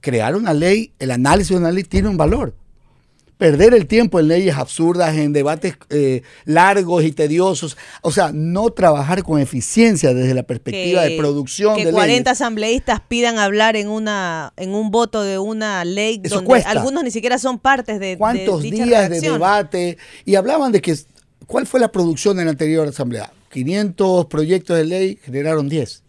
crear 0.02 0.36
una 0.36 0.52
ley, 0.52 0.92
el 0.98 1.10
análisis 1.10 1.50
de 1.50 1.56
una 1.56 1.70
ley 1.70 1.84
tiene 1.84 2.08
un 2.08 2.18
valor. 2.18 2.54
Perder 3.38 3.74
el 3.74 3.86
tiempo 3.86 4.20
en 4.20 4.28
leyes 4.28 4.54
absurdas, 4.54 5.16
en 5.16 5.32
debates 5.32 5.74
eh, 5.90 6.22
largos 6.44 7.02
y 7.02 7.10
tediosos, 7.10 7.76
o 8.02 8.12
sea, 8.12 8.30
no 8.32 8.70
trabajar 8.70 9.24
con 9.24 9.40
eficiencia 9.40 10.14
desde 10.14 10.34
la 10.34 10.44
perspectiva 10.44 11.02
de 11.02 11.16
producción 11.16 11.74
que 11.74 11.86
de 11.86 11.92
40 11.92 12.06
leyes. 12.06 12.26
asambleístas 12.28 13.00
pidan 13.00 13.38
hablar 13.38 13.74
en 13.74 13.88
una 13.88 14.52
en 14.56 14.74
un 14.74 14.92
voto 14.92 15.22
de 15.24 15.38
una 15.38 15.84
ley 15.84 16.20
Eso 16.22 16.36
donde 16.36 16.46
cuesta. 16.46 16.70
algunos 16.70 17.02
ni 17.02 17.10
siquiera 17.10 17.38
son 17.38 17.58
partes 17.58 17.98
de, 17.98 18.08
de 18.08 18.18
cuántos 18.18 18.62
dicha 18.62 18.84
días 18.84 19.10
de 19.10 19.20
debate 19.20 19.98
y 20.24 20.36
hablaban 20.36 20.70
de 20.70 20.80
que 20.80 20.96
cuál 21.48 21.66
fue 21.66 21.80
la 21.80 21.90
producción 21.90 22.38
en 22.38 22.44
la 22.44 22.52
anterior 22.52 22.86
asamblea 22.86 23.32
500 23.50 24.26
proyectos 24.26 24.76
de 24.76 24.84
ley 24.84 25.18
generaron 25.20 25.68
10 25.68 26.04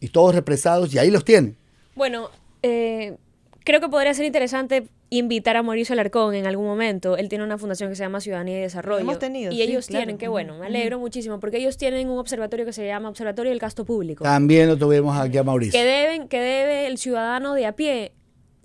y 0.00 0.08
todos 0.08 0.34
represados 0.34 0.92
y 0.92 0.98
ahí 0.98 1.12
los 1.12 1.24
tienen 1.24 1.56
Bueno, 1.94 2.30
eh, 2.62 3.16
creo 3.64 3.80
que 3.80 3.88
podría 3.88 4.14
ser 4.14 4.26
interesante 4.26 4.88
invitar 5.10 5.56
a 5.56 5.62
Mauricio 5.62 5.92
Alarcón 5.92 6.34
en 6.34 6.46
algún 6.46 6.64
momento. 6.64 7.18
Él 7.18 7.28
tiene 7.28 7.44
una 7.44 7.58
fundación 7.58 7.90
que 7.90 7.96
se 7.96 8.02
llama 8.02 8.20
Ciudadanía 8.20 8.58
y 8.58 8.62
Desarrollo. 8.62 9.00
hemos 9.00 9.18
tenido, 9.18 9.52
y 9.52 9.56
sí, 9.56 9.62
ellos 9.62 9.86
claro. 9.86 10.00
tienen, 10.00 10.18
qué 10.18 10.28
bueno, 10.28 10.56
me 10.56 10.66
alegro 10.66 10.98
muchísimo, 10.98 11.38
porque 11.38 11.58
ellos 11.58 11.76
tienen 11.76 12.08
un 12.08 12.18
observatorio 12.18 12.64
que 12.64 12.72
se 12.72 12.86
llama 12.86 13.10
Observatorio 13.10 13.50
del 13.50 13.58
Gasto 13.58 13.84
Público. 13.84 14.24
también 14.24 14.68
lo 14.68 14.78
tuvimos 14.78 15.16
aquí 15.18 15.36
a 15.36 15.42
Mauricio 15.42 15.78
que 15.78 15.84
deben 15.84 16.28
que 16.28 16.40
debe 16.40 16.86
el 16.86 16.96
ciudadano 16.96 17.54
de 17.54 17.66
a 17.66 17.72
pie 17.72 18.12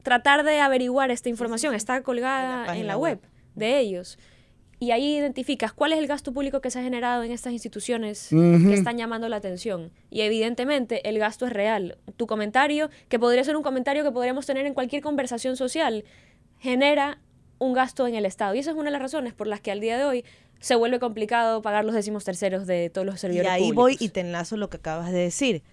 tratar 0.03 0.45
de 0.45 0.61
averiguar 0.61 1.11
esta 1.11 1.27
información 1.27 1.73
está 1.73 2.01
colgada 2.01 2.53
en 2.53 2.59
la, 2.61 2.65
página 2.65 2.97
web 2.97 3.19
de 3.55 3.79
ellos 3.79 4.17
y 4.79 4.91
ahí 4.91 5.17
identificas 5.17 5.73
cuál 5.73 5.93
es 5.93 5.99
el 5.99 6.05
gasto 6.07 6.31
público 6.33 6.61
que 6.61 6.69
se 6.69 6.79
ha 6.79 6.83
generado 6.83 7.23
en 7.23 7.31
estas 7.31 7.51
instituciones 7.53 8.27
que 8.29 8.73
están 8.73 8.97
llamando 8.97 9.27
la 9.27 9.37
atención 9.37 9.91
y 10.11 10.21
evidentemente 10.21 11.07
el 11.09 11.17
gasto 11.17 11.47
es 11.47 11.53
real 11.53 11.97
tu 12.15 12.27
comentario 12.27 12.89
que 13.09 13.17
podría 13.17 13.43
ser 13.43 13.55
un 13.57 13.63
comentario 13.63 14.03
que 14.03 14.11
podríamos 14.11 14.45
tener 14.45 14.65
en 14.65 14.73
cualquier 14.73 15.01
conversación 15.01 15.57
social 15.57 16.03
genera 16.59 17.19
un 17.59 17.73
gasto 17.73 18.05
en 18.07 18.13
el 18.15 18.25
Estado 18.25 18.53
y 18.53 18.59
esa 18.59 18.69
es 18.71 18.75
una 18.77 18.85
de 18.85 18.91
las 18.91 19.01
razones 19.01 19.33
por 19.33 19.47
las 19.47 19.61
que 19.61 19.71
al 19.71 19.79
día 19.79 19.97
de 19.97 20.05
hoy 20.05 20.25
se 20.59 20.75
vuelve 20.75 20.99
complicado 20.99 21.61
pagar 21.61 21.85
los 21.85 21.93
décimos 21.95 22.23
terceros 22.23 22.67
de 22.67 22.89
todos 22.89 23.05
los 23.05 23.15
Y 23.15 23.19
servidores 23.19 23.51
ahí 23.51 23.61
públicos. 23.71 23.83
voy 23.83 23.97
y 23.99 24.09
te 24.09 24.21
enlazo 24.21 24.57
lo 24.57 24.69
que 24.69 24.77
acabas 24.77 25.11
de 25.11 25.19
decir. 25.19 25.63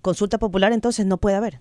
Consulta 0.00 0.38
popular 0.38 0.72
entonces 0.72 1.06
no 1.06 1.18
puede 1.18 1.36
haber. 1.36 1.60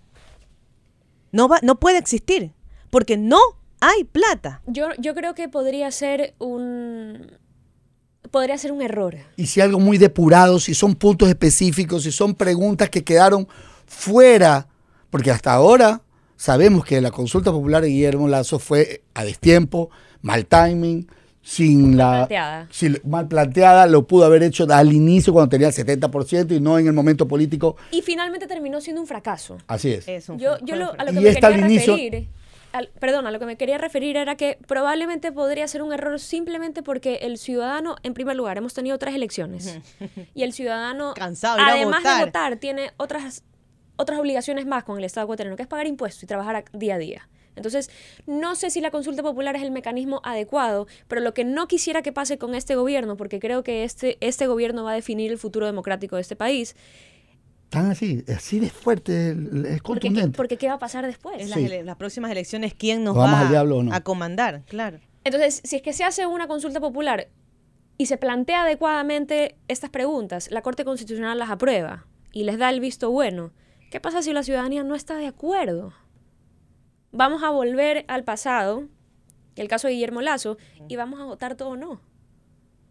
No 1.31 1.47
va, 1.47 1.59
no 1.63 1.79
puede 1.79 1.97
existir, 1.97 2.51
porque 2.89 3.15
no 3.17 3.39
hay 3.81 4.03
plata. 4.05 4.61
Yo, 4.67 4.87
yo 4.99 5.13
creo 5.13 5.33
que 5.35 5.49
podría 5.49 5.91
ser 5.91 6.33
un 6.39 7.31
podría 8.29 8.57
ser 8.57 8.71
un 8.71 8.81
error. 8.81 9.17
y 9.35 9.47
si 9.47 9.59
algo 9.59 9.77
muy 9.79 9.97
depurado 9.97 10.57
si 10.59 10.73
son 10.73 10.95
puntos 10.95 11.27
específicos 11.27 12.03
si 12.03 12.11
son 12.13 12.33
preguntas 12.33 12.89
que 12.89 13.03
quedaron 13.03 13.45
fuera 13.85 14.67
porque 15.09 15.31
hasta 15.31 15.51
ahora 15.51 16.01
sabemos 16.37 16.85
que 16.85 17.01
la 17.01 17.11
consulta 17.11 17.51
popular 17.51 17.81
de 17.81 17.89
Guillermo 17.89 18.29
Lazo 18.29 18.57
fue 18.57 19.01
a 19.15 19.25
destiempo 19.25 19.89
mal 20.21 20.45
timing 20.45 21.07
sin 21.41 21.97
la 21.97 22.11
planteada. 22.27 22.67
sin- 22.71 23.01
mal 23.03 23.27
planteada 23.27 23.85
lo 23.87 24.07
pudo 24.07 24.23
haber 24.25 24.43
hecho 24.43 24.65
al 24.71 24.93
inicio 24.93 25.33
cuando 25.33 25.49
tenía 25.49 25.67
el 25.67 25.73
70% 25.73 26.55
y 26.55 26.61
no 26.61 26.77
en 26.79 26.87
el 26.87 26.93
momento 26.93 27.27
político 27.27 27.75
Y 27.91 28.01
finalmente 28.01 28.47
terminó 28.47 28.79
siendo 28.79 29.01
un 29.01 29.07
fracaso. 29.07 29.57
así 29.67 29.91
es 29.91 30.05
Yo, 30.37 30.57
yo 30.63 30.75
lo- 30.77 30.93
a 30.97 31.03
lo 31.03 31.11
que 31.11 31.19
Y 31.19 31.23
me 31.23 31.29
está 31.29 31.49
quería 31.49 31.65
al 31.65 31.71
inicio- 31.71 31.95
referir, 31.95 32.27
al- 32.73 32.89
perdón, 32.99 33.27
a 33.27 33.31
lo 33.31 33.39
que 33.39 33.45
me 33.45 33.55
quería 33.57 33.77
referir 33.77 34.17
era 34.17 34.35
que 34.35 34.57
probablemente 34.67 35.31
podría 35.31 35.67
ser 35.67 35.81
un 35.81 35.93
error 35.93 36.19
simplemente 36.19 36.83
porque 36.83 37.15
el 37.23 37.37
ciudadano, 37.37 37.95
en 38.03 38.13
primer 38.13 38.35
lugar, 38.35 38.57
hemos 38.57 38.73
tenido 38.73 38.97
tres 38.97 39.15
elecciones 39.15 39.79
y 40.33 40.43
el 40.43 40.53
ciudadano, 40.53 41.13
Cansado 41.15 41.57
de 41.57 41.63
además 41.63 41.99
votar. 42.03 42.19
de 42.19 42.25
votar, 42.25 42.55
tiene 42.57 42.91
otras 42.97 43.43
otras 43.97 44.19
obligaciones 44.19 44.65
más 44.65 44.83
con 44.83 44.97
el 44.97 45.03
Estado 45.03 45.25
ecuatoriano, 45.25 45.55
que 45.55 45.61
es 45.63 45.67
pagar 45.67 45.85
impuestos 45.85 46.23
y 46.23 46.25
trabajar 46.25 46.55
a- 46.55 46.63
día 46.77 46.95
a 46.95 46.97
día. 46.97 47.29
Entonces, 47.55 47.91
no 48.25 48.55
sé 48.55 48.69
si 48.71 48.79
la 48.81 48.89
consulta 48.91 49.21
popular 49.21 49.55
es 49.57 49.61
el 49.61 49.71
mecanismo 49.71 50.21
adecuado, 50.23 50.87
pero 51.07 51.21
lo 51.21 51.33
que 51.33 51.43
no 51.43 51.67
quisiera 51.67 52.01
que 52.01 52.11
pase 52.13 52.37
con 52.39 52.55
este 52.55 52.75
gobierno, 52.75 53.17
porque 53.17 53.39
creo 53.39 53.61
que 53.61 53.83
este, 53.83 54.17
este 54.21 54.47
gobierno 54.47 54.85
va 54.85 54.91
a 54.93 54.95
definir 54.95 55.31
el 55.31 55.37
futuro 55.37 55.65
democrático 55.67 56.15
de 56.15 56.21
este 56.23 56.35
país, 56.37 56.75
tan 57.71 57.89
así 57.89 58.23
así 58.27 58.59
de 58.59 58.69
fuerte 58.69 59.31
es 59.31 59.81
porque, 59.81 59.81
contundente 59.81 60.35
porque 60.35 60.57
¿qué 60.57 60.67
va 60.67 60.73
a 60.73 60.79
pasar 60.79 61.05
después? 61.07 61.41
En 61.41 61.85
las, 61.85 61.95
próximas 61.95 62.29
elecciones, 62.29 62.73
¿quién 62.73 63.03
nos 63.03 63.15
¿Nos 63.15 63.23
vamos 63.23 63.39
va 63.39 63.41
al 63.43 63.49
diablo 63.49 63.77
o 63.77 63.83
no? 63.83 63.93
a 63.93 64.01
comandar? 64.01 64.63
Claro. 64.65 64.99
Entonces, 65.23 65.61
si 65.63 65.77
es 65.77 65.81
que 65.81 65.93
se 65.93 66.03
hace 66.03 66.27
una 66.27 66.47
consulta 66.47 66.81
popular 66.81 67.29
y 67.97 68.07
se 68.07 68.17
plantea 68.17 68.63
adecuadamente 68.63 69.55
estas 69.69 69.89
preguntas, 69.89 70.51
la 70.51 70.61
Corte 70.61 70.83
Constitucional 70.83 71.39
las 71.39 71.49
aprueba 71.49 72.05
y 72.33 72.43
les 72.43 72.57
da 72.57 72.69
el 72.69 72.81
visto 72.81 73.09
bueno, 73.09 73.53
¿qué 73.89 74.01
pasa 74.01 74.21
si 74.21 74.33
la 74.33 74.43
ciudadanía 74.43 74.83
no 74.83 74.93
está 74.93 75.15
de 75.15 75.27
acuerdo? 75.27 75.93
Vamos 77.13 77.41
a 77.41 77.51
volver 77.51 78.03
al 78.09 78.25
pasado, 78.25 78.83
el 79.55 79.69
caso 79.69 79.87
de 79.87 79.93
Guillermo 79.93 80.21
Lazo, 80.21 80.57
y 80.89 80.97
vamos 80.97 81.21
a 81.21 81.25
votar 81.25 81.55
todo 81.55 81.77
no. 81.77 82.01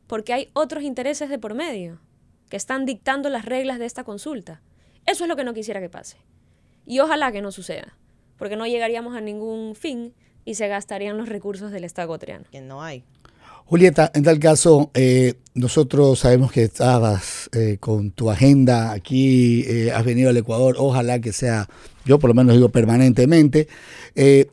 Porque 0.07 0.33
hay 0.33 0.49
otros 0.55 0.85
intereses 0.85 1.29
de 1.29 1.39
por 1.39 1.55
medio 1.55 2.01
que 2.49 2.57
están 2.57 2.87
dictando 2.87 3.29
las 3.29 3.45
reglas 3.45 3.79
de 3.79 3.85
esta 3.85 4.05
consulta. 4.05 4.63
Eso 5.07 5.25
es 5.25 5.29
lo 5.29 5.37
que 5.37 5.45
no 5.45 5.55
quisiera 5.55 5.81
que 5.81 5.89
pase. 5.89 6.17
Y 6.87 7.01
ojalá 7.01 7.33
que 7.33 7.43
no 7.43 7.53
suceda, 7.53 7.97
porque 8.37 8.57
no 8.57 8.67
llegaríamos 8.67 9.17
a 9.17 9.21
ningún 9.21 9.75
fin 9.75 10.15
y 10.45 10.55
se 10.55 10.69
gastarían 10.69 11.17
los 11.17 11.29
recursos 11.29 11.71
del 11.73 11.85
Estado 11.85 12.07
ecuatoriano. 12.07 12.45
Que 12.51 12.61
no 12.61 12.83
hay. 12.83 13.05
Julieta, 13.67 14.11
en 14.15 14.25
tal 14.25 14.41
caso, 14.41 14.91
eh, 14.95 15.35
nosotros 15.55 16.19
sabemos 16.19 16.51
que 16.51 16.65
estabas 16.65 17.49
eh, 17.53 17.77
con 17.79 18.11
tu 18.11 18.29
agenda 18.29 18.91
aquí, 18.91 19.63
eh, 19.65 19.93
has 19.93 20.05
venido 20.05 20.31
al 20.31 20.37
Ecuador, 20.37 20.75
ojalá 20.77 21.21
que 21.21 21.33
sea, 21.33 21.69
yo 22.05 22.19
por 22.19 22.29
lo 22.29 22.35
menos 22.35 22.57
digo 22.57 22.71
permanentemente. 22.71 23.69
Eh, 24.17 24.49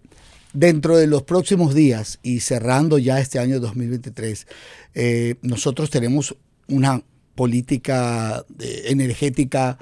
dentro 0.53 0.97
de 0.97 1.07
los 1.07 1.23
próximos 1.23 1.73
días 1.73 2.19
y 2.21 2.41
cerrando 2.41 2.99
ya 2.99 3.19
este 3.19 3.39
año 3.39 3.59
2023, 3.59 4.47
eh, 4.93 5.35
nosotros 5.41 5.89
tenemos 5.89 6.35
una 6.67 7.01
política 7.33 8.45
energética 8.59 9.79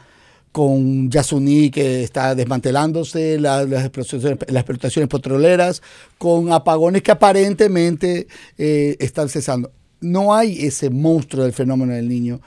con 0.56 1.12
Yasuní 1.12 1.70
que 1.70 2.02
está 2.02 2.34
desmantelándose, 2.34 3.38
la- 3.38 3.66
las, 3.66 3.82
explotaciones, 3.84 4.40
las 4.48 4.62
explotaciones 4.62 5.10
petroleras, 5.10 5.82
con 6.18 6.54
apagones 6.54 7.02
que 7.02 7.12
aparentemente 7.12 8.28
eh, 8.58 8.96
están 9.02 9.28
cesando. 9.28 9.74
No 10.00 10.34
hay 10.34 10.66
ese 10.66 10.90
monstruo 10.90 11.44
del 11.44 11.52
fenómeno 11.52 11.92
del 11.92 12.08
niño. 12.08 12.40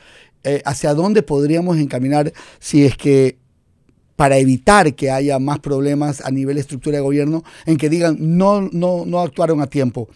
Eh, 0.43 0.63
¿Hacia 0.65 0.95
dónde 0.95 1.23
podríamos 1.23 1.77
encaminar 1.77 2.33
si 2.59 2.87
es 2.87 2.97
que 2.97 3.37
para 4.17 4.39
evitar 4.39 4.95
que 4.95 5.11
haya 5.11 5.39
más 5.39 5.59
problemas 5.59 6.23
a 6.23 6.31
nivel 6.31 6.55
de 6.55 6.63
estructura 6.63 6.97
de 6.97 7.03
gobierno 7.03 7.45
en 7.67 7.77
que 7.77 7.91
digan 7.91 8.17
no, 8.19 8.63
no, 8.73 9.05
no 9.05 9.21
actuaron 9.21 9.61
a 9.61 9.67
tiempo? 9.67 10.09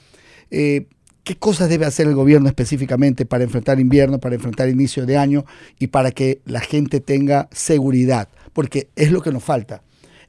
Eh, 0.51 0.87
¿Qué 1.25 1.37
cosas 1.37 1.69
debe 1.69 1.87
hacer 1.87 2.09
el 2.09 2.17
gobierno 2.17 2.49
específicamente 2.49 3.25
para 3.27 3.45
enfrentar 3.45 3.79
invierno, 3.79 4.19
para 4.19 4.35
enfrentar 4.35 4.69
inicio 4.69 5.07
de 5.07 5.17
año 5.17 5.45
y 5.79 5.87
para 5.87 6.11
que 6.11 6.41
la 6.47 6.59
gente 6.59 6.99
tenga 6.99 7.49
seguridad? 7.53 8.29
Porque 8.53 8.89
es 8.97 9.13
lo 9.13 9.23
que 9.23 9.31
nos 9.31 9.45
falta. 9.45 9.83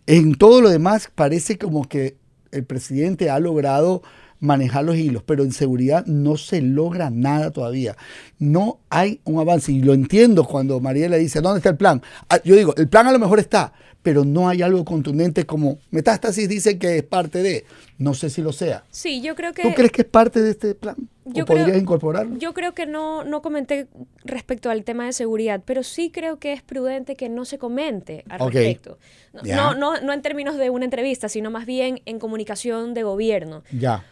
En 0.06 0.36
todo 0.36 0.62
lo 0.62 0.70
demás 0.70 1.10
parece 1.16 1.58
como 1.58 1.88
que 1.90 2.18
el 2.52 2.64
presidente 2.66 3.32
ha 3.32 3.40
logrado 3.40 4.04
manejar 4.40 4.84
los 4.84 4.98
hilos, 4.98 5.24
pero 5.26 5.44
en 5.44 5.52
seguridad 5.52 6.06
no 6.06 6.38
se 6.38 6.62
logra 6.62 7.10
nada 7.10 7.50
todavía. 7.50 7.96
No 8.38 8.80
hay 8.90 9.20
un 9.24 9.40
avance 9.40 9.72
y 9.72 9.82
lo 9.82 9.94
entiendo 9.94 10.44
cuando 10.44 10.80
Mariela 10.80 11.16
dice, 11.16 11.42
¿dónde 11.42 11.60
está 11.60 11.70
el 11.70 11.78
plan? 11.78 12.04
Ah, 12.30 12.40
Yo 12.44 12.56
digo, 12.56 12.76
el 12.76 12.88
plan 12.88 13.08
a 13.08 13.14
lo 13.14 13.20
mejor 13.20 13.40
está, 13.40 13.74
pero 14.04 14.26
no 14.26 14.50
hay 14.50 14.62
algo 14.62 14.84
contundente 14.86 15.46
como 15.46 15.80
Metástasis 15.90 16.48
dice 16.48 16.78
que 16.78 16.98
es 16.98 17.04
parte 17.04 17.42
de, 17.42 17.66
no 17.98 18.14
sé 18.14 18.30
si 18.30 18.42
lo 18.42 18.52
sea. 18.52 18.84
Sí, 18.92 19.22
yo 19.22 19.34
creo 19.34 19.54
que... 19.54 19.64
¿Tú 19.64 19.74
crees 19.74 19.92
que 19.92 20.02
es 20.02 20.08
parte 20.08 20.42
de 20.42 20.52
este 20.52 20.76
plan? 20.76 20.96
Yo 21.26 21.44
¿O 21.44 21.46
podrías 21.48 21.78
incorporarlo? 21.78 22.38
Yo 22.38 22.54
creo 22.54 22.74
que 22.74 22.86
no, 22.86 23.24
no 23.24 23.42
comenté 23.42 23.88
respecto 24.26 24.70
al 24.70 24.84
tema 24.84 25.06
de 25.06 25.14
seguridad, 25.14 25.64
pero 25.66 25.82
sí 25.82 26.12
creo 26.12 26.38
que 26.38 26.52
es 26.52 26.62
prudente 26.62 27.16
que 27.16 27.30
no 27.30 27.46
se 27.46 27.58
comente 27.58 28.26
al 28.28 28.52
respecto. 28.52 29.00
No, 29.46 29.74
no, 29.74 30.02
no 30.02 30.12
en 30.12 30.22
términos 30.22 30.58
de 30.58 30.70
una 30.70 30.84
entrevista, 30.84 31.30
sino 31.30 31.50
más 31.50 31.66
bien 31.66 32.02
en 32.06 32.20
comunicación 32.20 32.94
de 32.94 33.04
gobierno. 33.04 33.64
Ya. 33.72 34.04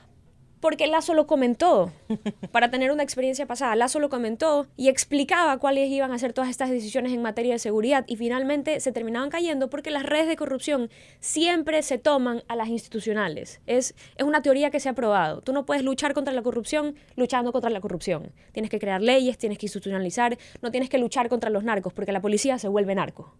Porque 0.61 0.87
Lazo 0.87 1.13
lo 1.13 1.27
comentó, 1.27 1.91
para 2.51 2.71
tener 2.71 2.91
una 2.91 3.03
experiencia 3.03 3.45
pasada. 3.47 3.75
Lazo 3.75 3.99
lo 3.99 4.09
comentó 4.09 4.67
y 4.77 4.87
explicaba 4.87 5.57
cuáles 5.57 5.89
iban 5.89 6.11
a 6.11 6.19
ser 6.19 6.31
todas 6.31 6.49
estas 6.49 6.69
decisiones 6.69 7.11
en 7.11 7.21
materia 7.21 7.53
de 7.53 7.59
seguridad 7.59 8.05
y 8.07 8.15
finalmente 8.15 8.79
se 8.79 8.93
terminaban 8.93 9.29
cayendo 9.29 9.69
porque 9.69 9.91
las 9.91 10.03
redes 10.03 10.27
de 10.27 10.37
corrupción 10.37 10.89
siempre 11.19 11.81
se 11.81 11.97
toman 11.97 12.43
a 12.47 12.55
las 12.55 12.69
institucionales. 12.69 13.59
Es, 13.65 13.95
es 14.15 14.23
una 14.23 14.41
teoría 14.41 14.71
que 14.71 14.79
se 14.79 14.87
ha 14.87 14.93
probado. 14.93 15.41
Tú 15.41 15.51
no 15.51 15.65
puedes 15.65 15.83
luchar 15.83 16.13
contra 16.13 16.33
la 16.33 16.41
corrupción 16.41 16.95
luchando 17.15 17.51
contra 17.51 17.69
la 17.69 17.81
corrupción. 17.81 18.31
Tienes 18.53 18.69
que 18.69 18.79
crear 18.79 19.01
leyes, 19.01 19.37
tienes 19.37 19.57
que 19.57 19.65
institucionalizar, 19.65 20.37
no 20.61 20.71
tienes 20.71 20.89
que 20.89 20.99
luchar 20.99 21.27
contra 21.27 21.49
los 21.49 21.63
narcos 21.63 21.91
porque 21.91 22.11
la 22.11 22.21
policía 22.21 22.59
se 22.59 22.67
vuelve 22.67 22.95
narco. 22.95 23.35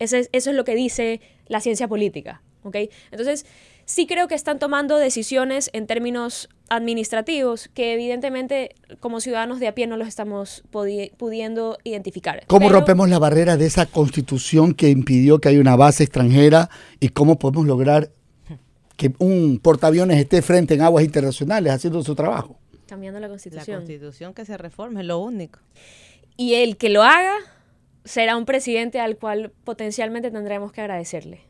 Eso 0.00 0.16
es, 0.16 0.28
eso 0.32 0.50
es 0.50 0.56
lo 0.56 0.64
que 0.64 0.74
dice 0.74 1.20
la 1.46 1.60
ciencia 1.60 1.88
política. 1.88 2.42
¿ok? 2.62 2.76
Entonces, 3.10 3.46
sí 3.88 4.06
creo 4.06 4.28
que 4.28 4.34
están 4.34 4.58
tomando 4.58 4.98
decisiones 4.98 5.70
en 5.72 5.86
términos 5.86 6.50
administrativos 6.68 7.68
que 7.72 7.94
evidentemente 7.94 8.74
como 9.00 9.20
ciudadanos 9.20 9.60
de 9.60 9.66
a 9.66 9.74
pie 9.74 9.86
no 9.86 9.96
los 9.96 10.06
estamos 10.06 10.62
pudiendo 10.70 11.78
identificar. 11.84 12.44
¿Cómo 12.46 12.68
rompemos 12.68 13.08
la 13.08 13.18
barrera 13.18 13.56
de 13.56 13.64
esa 13.64 13.86
constitución 13.86 14.74
que 14.74 14.90
impidió 14.90 15.40
que 15.40 15.48
haya 15.48 15.60
una 15.60 15.74
base 15.74 16.04
extranjera 16.04 16.68
y 17.00 17.08
cómo 17.08 17.38
podemos 17.38 17.66
lograr 17.66 18.10
que 18.96 19.14
un 19.18 19.58
portaaviones 19.58 20.18
esté 20.18 20.42
frente 20.42 20.74
en 20.74 20.82
aguas 20.82 21.04
internacionales 21.04 21.72
haciendo 21.72 22.02
su 22.02 22.14
trabajo? 22.14 22.58
Cambiando 22.86 23.20
la 23.20 23.28
constitución. 23.28 23.66
La 23.66 23.76
constitución 23.78 24.34
que 24.34 24.44
se 24.44 24.58
reforme, 24.58 25.00
es 25.00 25.06
lo 25.06 25.18
único. 25.18 25.60
Y 26.36 26.54
el 26.54 26.76
que 26.76 26.90
lo 26.90 27.02
haga 27.02 27.34
será 28.04 28.36
un 28.36 28.44
presidente 28.44 29.00
al 29.00 29.16
cual 29.16 29.50
potencialmente 29.64 30.30
tendremos 30.30 30.72
que 30.72 30.82
agradecerle 30.82 31.47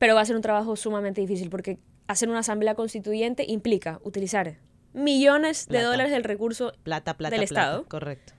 pero 0.00 0.14
va 0.14 0.22
a 0.22 0.24
ser 0.24 0.34
un 0.34 0.40
trabajo 0.40 0.76
sumamente 0.76 1.20
difícil 1.20 1.50
porque 1.50 1.78
hacer 2.08 2.30
una 2.30 2.38
asamblea 2.38 2.74
constituyente 2.74 3.44
implica 3.46 4.00
utilizar 4.02 4.56
millones 4.94 5.68
de 5.68 5.82
dólares 5.82 6.10
del 6.10 6.24
recurso 6.24 6.72
plata, 6.82 7.18
plata, 7.18 7.36
del 7.36 7.44
Estado. 7.44 7.84
Correcto. 7.86 8.32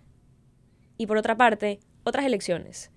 Y 0.97 1.05
por 1.05 1.17
otra 1.17 1.37
parte, 1.37 1.79
otras 2.03 2.25
elecciones. 2.25 2.89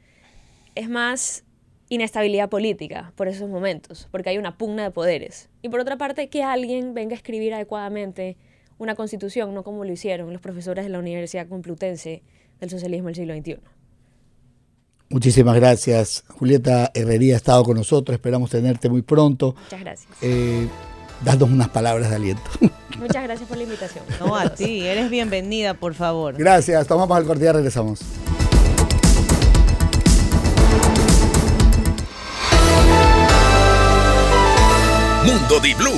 Es 0.75 0.89
más 0.89 1.45
inestabilidad 1.91 2.49
política 2.49 3.13
por 3.17 3.29
esos 3.29 3.51
momentos, 3.51 4.09
porque 4.11 4.31
hay 4.31 4.39
una 4.39 4.57
pugna 4.57 4.85
de 4.85 4.91
poderes. 4.91 5.51
Y 5.61 5.69
por 5.69 5.81
otra 5.81 5.99
parte, 5.99 6.31
que 6.31 6.43
alguien 6.43 6.95
venga 6.95 7.13
a 7.13 7.17
escribir 7.17 7.53
adecuadamente 7.53 8.39
una 8.79 8.95
constitución, 8.95 9.53
no 9.53 9.63
como 9.63 9.85
lo 9.85 9.93
hicieron 9.93 10.33
los 10.33 10.41
profesores 10.41 10.87
de 10.87 10.91
la 10.91 10.99
Universidad 10.99 11.49
Complutense 11.49 12.23
del 12.61 12.71
socialismo 12.71 13.09
del 13.09 13.15
siglo 13.15 13.35
XXI. 13.35 13.59
Muchísimas 15.15 15.55
gracias. 15.55 16.25
Julieta 16.27 16.91
Herrería 16.93 17.35
ha 17.35 17.37
estado 17.37 17.63
con 17.63 17.77
nosotros. 17.77 18.13
Esperamos 18.17 18.51
tenerte 18.51 18.89
muy 18.89 19.03
pronto. 19.03 19.55
Muchas 19.63 19.79
gracias. 19.79 20.09
Eh, 20.21 20.67
danos 21.25 21.51
unas 21.51 21.69
palabras 21.69 22.11
de 22.11 22.17
aliento. 22.17 22.43
Muchas 22.99 23.23
gracias 23.23 23.49
por 23.49 23.57
la 23.57 23.63
invitación. 23.63 24.05
No, 24.19 24.35
a 24.35 24.53
ti. 24.53 24.81
Eres 24.81 25.11
bienvenida, 25.11 25.75
por 25.75 25.95
favor. 25.95 26.35
Gracias. 26.37 26.89
Tomamos 26.89 27.17
al 27.17 27.27
corte 27.27 27.45
y 27.45 27.49
regresamos. 27.49 28.01
Mundo 35.25 35.61
Di 35.61 35.75
Blue. 35.75 35.93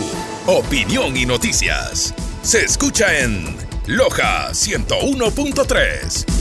Opinión 0.47 1.17
y 1.17 1.25
noticias. 1.25 2.13
Se 2.43 2.67
escucha 2.67 3.19
en 3.19 3.47
Loja 3.87 4.51
101.3. 4.51 6.36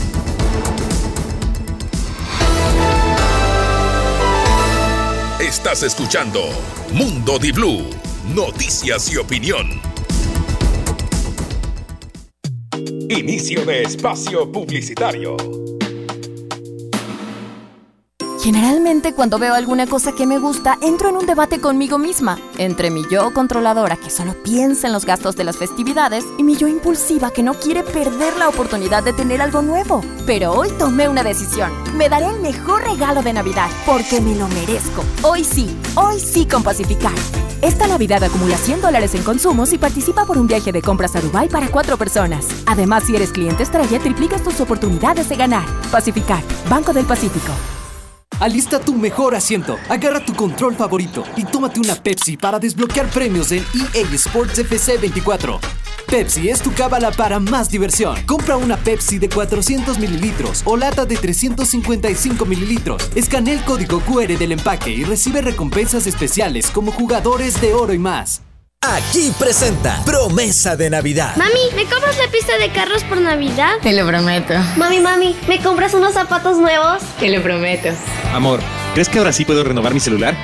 Estás 5.46 5.84
escuchando 5.84 6.40
Mundo 6.92 7.38
Di 7.38 7.52
Blue, 7.52 7.88
noticias 8.34 9.12
y 9.12 9.16
opinión. 9.16 9.80
Inicio 13.08 13.64
de 13.64 13.82
espacio 13.82 14.50
publicitario. 14.50 15.36
Generalmente 18.46 19.12
cuando 19.12 19.40
veo 19.40 19.54
alguna 19.54 19.88
cosa 19.88 20.12
que 20.12 20.24
me 20.24 20.38
gusta, 20.38 20.78
entro 20.80 21.08
en 21.08 21.16
un 21.16 21.26
debate 21.26 21.60
conmigo 21.60 21.98
misma, 21.98 22.38
entre 22.58 22.92
mi 22.92 23.02
yo 23.10 23.34
controladora 23.34 23.96
que 23.96 24.08
solo 24.08 24.40
piensa 24.44 24.86
en 24.86 24.92
los 24.92 25.04
gastos 25.04 25.34
de 25.34 25.42
las 25.42 25.56
festividades 25.56 26.24
y 26.38 26.44
mi 26.44 26.54
yo 26.54 26.68
impulsiva 26.68 27.32
que 27.32 27.42
no 27.42 27.54
quiere 27.54 27.82
perder 27.82 28.36
la 28.36 28.48
oportunidad 28.48 29.02
de 29.02 29.12
tener 29.12 29.42
algo 29.42 29.62
nuevo. 29.62 30.00
Pero 30.26 30.52
hoy 30.52 30.68
tomé 30.78 31.08
una 31.08 31.24
decisión. 31.24 31.72
Me 31.96 32.08
daré 32.08 32.26
el 32.26 32.38
mejor 32.38 32.84
regalo 32.84 33.20
de 33.24 33.32
Navidad 33.32 33.68
porque 33.84 34.20
me 34.20 34.36
lo 34.36 34.46
merezco. 34.46 35.02
Hoy 35.22 35.42
sí, 35.42 35.76
hoy 35.96 36.20
sí 36.20 36.46
con 36.46 36.62
Pacificar. 36.62 37.16
Esta 37.62 37.88
Navidad 37.88 38.22
acumula 38.22 38.56
100 38.58 38.80
dólares 38.80 39.16
en 39.16 39.24
consumos 39.24 39.72
y 39.72 39.78
participa 39.78 40.24
por 40.24 40.38
un 40.38 40.46
viaje 40.46 40.70
de 40.70 40.82
compras 40.82 41.16
a 41.16 41.20
Dubai 41.20 41.48
para 41.48 41.66
cuatro 41.66 41.96
personas. 41.96 42.46
Además, 42.66 43.02
si 43.08 43.16
eres 43.16 43.32
cliente 43.32 43.64
estrella, 43.64 43.98
triplicas 43.98 44.44
tus 44.44 44.60
oportunidades 44.60 45.28
de 45.28 45.34
ganar. 45.34 45.66
Pacificar, 45.90 46.44
Banco 46.70 46.92
del 46.92 47.06
Pacífico. 47.06 47.50
Alista 48.38 48.78
tu 48.78 48.94
mejor 48.94 49.34
asiento, 49.34 49.78
agarra 49.88 50.22
tu 50.22 50.34
control 50.34 50.74
favorito 50.74 51.24
y 51.36 51.44
tómate 51.44 51.80
una 51.80 51.94
Pepsi 51.94 52.36
para 52.36 52.58
desbloquear 52.58 53.08
premios 53.08 53.50
en 53.50 53.64
EA 53.94 54.14
Sports 54.14 54.58
FC 54.58 54.98
24. 54.98 55.58
Pepsi 56.06 56.50
es 56.50 56.60
tu 56.60 56.70
cábala 56.74 57.10
para 57.12 57.40
más 57.40 57.70
diversión. 57.70 58.14
Compra 58.26 58.58
una 58.58 58.76
Pepsi 58.76 59.18
de 59.18 59.30
400 59.30 59.98
mililitros 59.98 60.60
o 60.66 60.76
lata 60.76 61.06
de 61.06 61.16
355 61.16 62.44
mililitros. 62.44 63.10
Escanea 63.14 63.54
el 63.54 63.64
código 63.64 64.00
QR 64.00 64.38
del 64.38 64.52
empaque 64.52 64.90
y 64.90 65.04
recibe 65.04 65.40
recompensas 65.40 66.06
especiales 66.06 66.70
como 66.70 66.92
jugadores 66.92 67.58
de 67.62 67.72
oro 67.72 67.94
y 67.94 67.98
más. 67.98 68.42
Aquí 68.88 69.32
presenta 69.36 70.00
Promesa 70.04 70.76
de 70.76 70.88
Navidad. 70.88 71.34
Mami, 71.34 71.74
¿me 71.74 71.86
compras 71.86 72.16
la 72.18 72.30
pista 72.30 72.56
de 72.56 72.70
carros 72.70 73.02
por 73.02 73.20
Navidad? 73.20 73.78
Te 73.82 73.92
lo 73.92 74.06
prometo. 74.06 74.54
Mami, 74.76 75.00
mami, 75.00 75.36
¿me 75.48 75.60
compras 75.60 75.92
unos 75.92 76.14
zapatos 76.14 76.56
nuevos? 76.56 77.02
Te 77.18 77.28
lo 77.28 77.42
prometo. 77.42 77.88
Amor, 78.32 78.60
¿crees 78.94 79.08
que 79.08 79.18
ahora 79.18 79.32
sí 79.32 79.44
puedo 79.44 79.64
renovar 79.64 79.92
mi 79.92 79.98
celular? 79.98 80.36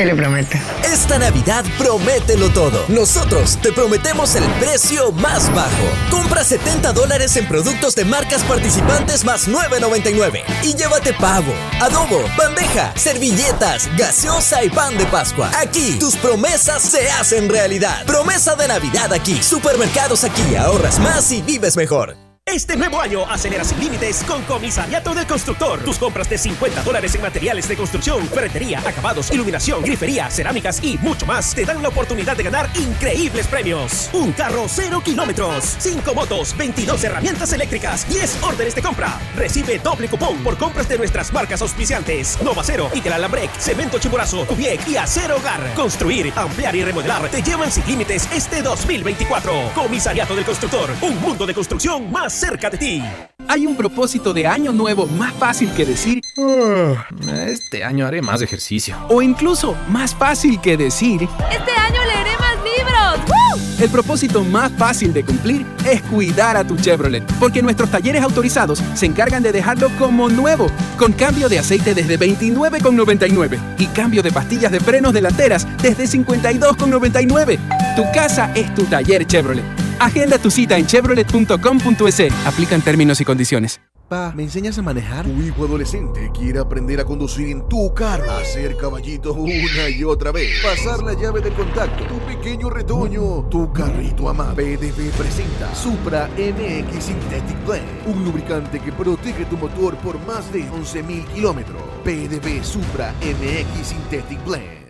Te 0.00 0.06
lo 0.06 0.16
prometo. 0.16 0.56
Esta 0.82 1.18
Navidad 1.18 1.62
promételo 1.76 2.48
todo. 2.54 2.86
Nosotros 2.88 3.58
te 3.60 3.70
prometemos 3.70 4.34
el 4.34 4.44
precio 4.52 5.12
más 5.12 5.54
bajo. 5.54 5.84
Compra 6.10 6.42
70 6.42 6.94
dólares 6.94 7.36
en 7.36 7.46
productos 7.46 7.94
de 7.96 8.06
marcas 8.06 8.42
participantes 8.44 9.26
más 9.26 9.46
9.99 9.46 10.42
y 10.62 10.74
llévate 10.74 11.12
pavo, 11.12 11.52
adobo, 11.82 12.24
bandeja, 12.38 12.94
servilletas, 12.96 13.90
gaseosa 13.98 14.64
y 14.64 14.70
pan 14.70 14.96
de 14.96 15.04
Pascua. 15.04 15.50
Aquí 15.60 15.98
tus 16.00 16.16
promesas 16.16 16.80
se 16.80 17.10
hacen 17.10 17.50
realidad. 17.50 18.06
Promesa 18.06 18.56
de 18.56 18.68
Navidad 18.68 19.12
aquí. 19.12 19.42
Supermercados 19.42 20.24
aquí. 20.24 20.56
Ahorras 20.56 20.98
más 20.98 21.30
y 21.30 21.42
vives 21.42 21.76
mejor. 21.76 22.29
Este 22.52 22.76
nuevo 22.76 23.00
año 23.00 23.24
acelera 23.30 23.62
sin 23.62 23.78
límites 23.78 24.24
con 24.24 24.42
Comisariato 24.42 25.14
del 25.14 25.24
Constructor. 25.24 25.84
Tus 25.84 25.98
compras 25.98 26.28
de 26.28 26.36
50 26.36 26.82
dólares 26.82 27.14
en 27.14 27.22
materiales 27.22 27.68
de 27.68 27.76
construcción, 27.76 28.26
ferretería, 28.26 28.80
acabados, 28.80 29.30
iluminación, 29.30 29.84
grifería, 29.84 30.28
cerámicas 30.28 30.82
y 30.82 30.98
mucho 30.98 31.26
más 31.26 31.54
te 31.54 31.64
dan 31.64 31.80
la 31.80 31.90
oportunidad 31.90 32.36
de 32.36 32.42
ganar 32.42 32.68
increíbles 32.74 33.46
premios. 33.46 34.10
Un 34.12 34.32
carro 34.32 34.64
cero 34.66 35.00
kilómetros, 35.04 35.76
5 35.78 36.12
motos, 36.12 36.56
22 36.56 37.04
herramientas 37.04 37.52
eléctricas, 37.52 38.08
10 38.08 38.42
órdenes 38.42 38.74
de 38.74 38.82
compra. 38.82 39.16
Recibe 39.36 39.78
doble 39.78 40.08
cupón 40.08 40.42
por 40.42 40.58
compras 40.58 40.88
de 40.88 40.98
nuestras 40.98 41.32
marcas 41.32 41.62
auspiciantes. 41.62 42.36
Nova 42.42 42.64
Cero, 42.64 42.90
Iteral 42.92 43.30
Cemento 43.60 44.00
Chimborazo, 44.00 44.44
Tubiec 44.44 44.88
y 44.88 44.96
Acero 44.96 45.36
Hogar. 45.36 45.72
Construir, 45.74 46.32
ampliar 46.34 46.74
y 46.74 46.82
remodelar 46.82 47.28
te 47.28 47.44
llevan 47.44 47.70
sin 47.70 47.86
límites 47.86 48.28
este 48.32 48.60
2024. 48.60 49.52
Comisariato 49.72 50.34
del 50.34 50.44
Constructor, 50.44 50.90
un 51.02 51.20
mundo 51.20 51.46
de 51.46 51.54
construcción 51.54 52.10
más 52.10 52.39
cerca 52.40 52.70
de 52.70 52.78
ti. 52.78 53.02
Hay 53.48 53.66
un 53.66 53.76
propósito 53.76 54.32
de 54.32 54.46
año 54.46 54.72
nuevo 54.72 55.06
más 55.06 55.32
fácil 55.34 55.70
que 55.72 55.84
decir, 55.84 56.20
"Ah, 56.38 57.06
este 57.46 57.84
año 57.84 58.06
haré 58.06 58.22
más 58.22 58.40
ejercicio. 58.42 58.96
O 59.08 59.20
incluso 59.20 59.76
más 59.88 60.14
fácil 60.14 60.60
que 60.60 60.76
decir, 60.76 61.22
Este 61.50 61.72
año 61.72 62.00
leeré 62.06 62.30
más 62.38 62.54
libros. 62.64 63.80
el 63.80 63.90
propósito 63.90 64.42
más 64.44 64.70
fácil 64.72 65.12
de 65.12 65.24
cumplir 65.24 65.66
es 65.84 66.00
cuidar 66.02 66.56
a 66.56 66.64
tu 66.66 66.76
Chevrolet, 66.76 67.24
porque 67.38 67.60
nuestros 67.62 67.90
talleres 67.90 68.22
autorizados 68.22 68.82
se 68.94 69.06
encargan 69.06 69.42
de 69.42 69.52
dejarlo 69.52 69.90
como 69.98 70.28
nuevo, 70.28 70.70
con 70.96 71.12
cambio 71.12 71.48
de 71.48 71.58
aceite 71.58 71.94
desde 71.94 72.16
29,99 72.16 73.58
y 73.78 73.86
cambio 73.86 74.22
de 74.22 74.32
pastillas 74.32 74.72
de 74.72 74.80
frenos 74.80 75.12
delanteras 75.12 75.66
desde 75.82 76.06
52,99. 76.06 77.58
Tu 77.96 78.02
casa 78.14 78.50
es 78.54 78.72
tu 78.74 78.84
taller 78.84 79.26
Chevrolet. 79.26 79.79
Agenda 80.00 80.38
tu 80.38 80.50
cita 80.50 80.78
en 80.78 80.86
chevrolet.com.es. 80.86 82.46
Aplican 82.46 82.80
términos 82.80 83.20
y 83.20 83.24
condiciones. 83.24 83.80
Pa, 84.08 84.32
¿me 84.34 84.42
enseñas 84.42 84.76
a 84.76 84.82
manejar? 84.82 85.24
Tu 85.24 85.40
hijo 85.40 85.66
adolescente 85.66 86.32
quiere 86.34 86.58
aprender 86.58 86.98
a 86.98 87.04
conducir 87.04 87.48
en 87.48 87.68
tu 87.68 87.94
carro. 87.94 88.28
Hacer 88.32 88.76
caballito 88.76 89.34
una 89.34 89.88
y 89.88 90.02
otra 90.02 90.32
vez. 90.32 90.50
Pasar 90.64 91.04
la 91.04 91.12
llave 91.12 91.40
de 91.40 91.52
contacto. 91.52 92.04
Tu 92.06 92.18
pequeño 92.26 92.70
retoño. 92.70 93.48
Tu 93.48 93.72
carrito 93.72 94.28
amado. 94.28 94.56
PDV 94.56 95.12
presenta 95.16 95.72
Supra 95.76 96.28
MX 96.36 97.04
Synthetic 97.04 97.64
Blend. 97.64 98.06
Un 98.06 98.24
lubricante 98.24 98.80
que 98.80 98.90
protege 98.90 99.44
tu 99.44 99.56
motor 99.56 99.96
por 99.98 100.18
más 100.26 100.52
de 100.52 100.68
11.000 100.68 101.26
kilómetros. 101.26 101.80
PDV 102.02 102.64
Supra 102.64 103.14
MX 103.20 103.86
Synthetic 103.86 104.44
Blend. 104.44 104.89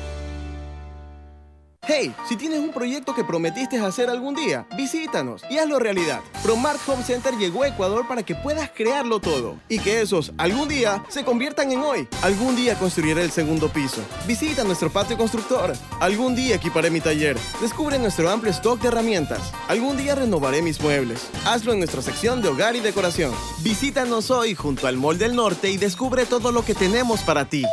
Hey, 1.87 2.13
si 2.29 2.37
tienes 2.37 2.59
un 2.59 2.71
proyecto 2.71 3.15
que 3.15 3.23
prometiste 3.23 3.79
hacer 3.79 4.07
algún 4.07 4.35
día, 4.35 4.67
visítanos 4.77 5.41
y 5.49 5.57
hazlo 5.57 5.79
realidad. 5.79 6.21
Promart 6.43 6.79
Home 6.87 7.03
Center 7.03 7.35
llegó 7.35 7.63
a 7.63 7.69
Ecuador 7.69 8.07
para 8.07 8.21
que 8.21 8.35
puedas 8.35 8.69
crearlo 8.69 9.19
todo 9.19 9.57
y 9.67 9.79
que 9.79 9.99
esos 9.99 10.31
algún 10.37 10.69
día 10.69 11.03
se 11.09 11.23
conviertan 11.25 11.71
en 11.71 11.81
hoy. 11.81 12.07
Algún 12.21 12.55
día 12.55 12.77
construiré 12.77 13.23
el 13.23 13.31
segundo 13.31 13.67
piso. 13.67 14.03
Visita 14.27 14.63
nuestro 14.63 14.91
patio 14.91 15.17
constructor. 15.17 15.73
Algún 15.99 16.35
día 16.35 16.55
equiparé 16.55 16.91
mi 16.91 17.01
taller. 17.01 17.35
Descubre 17.59 17.97
nuestro 17.97 18.29
amplio 18.29 18.53
stock 18.53 18.79
de 18.79 18.89
herramientas. 18.89 19.51
Algún 19.67 19.97
día 19.97 20.13
renovaré 20.13 20.61
mis 20.61 20.79
muebles. 20.79 21.29
Hazlo 21.45 21.73
en 21.73 21.79
nuestra 21.79 22.03
sección 22.03 22.43
de 22.43 22.49
hogar 22.49 22.75
y 22.75 22.79
decoración. 22.79 23.33
Visítanos 23.63 24.29
hoy 24.29 24.53
junto 24.53 24.85
al 24.85 24.97
Mall 24.97 25.17
del 25.17 25.35
Norte 25.35 25.71
y 25.71 25.77
descubre 25.77 26.27
todo 26.27 26.51
lo 26.51 26.63
que 26.63 26.75
tenemos 26.75 27.21
para 27.23 27.45
ti. 27.45 27.65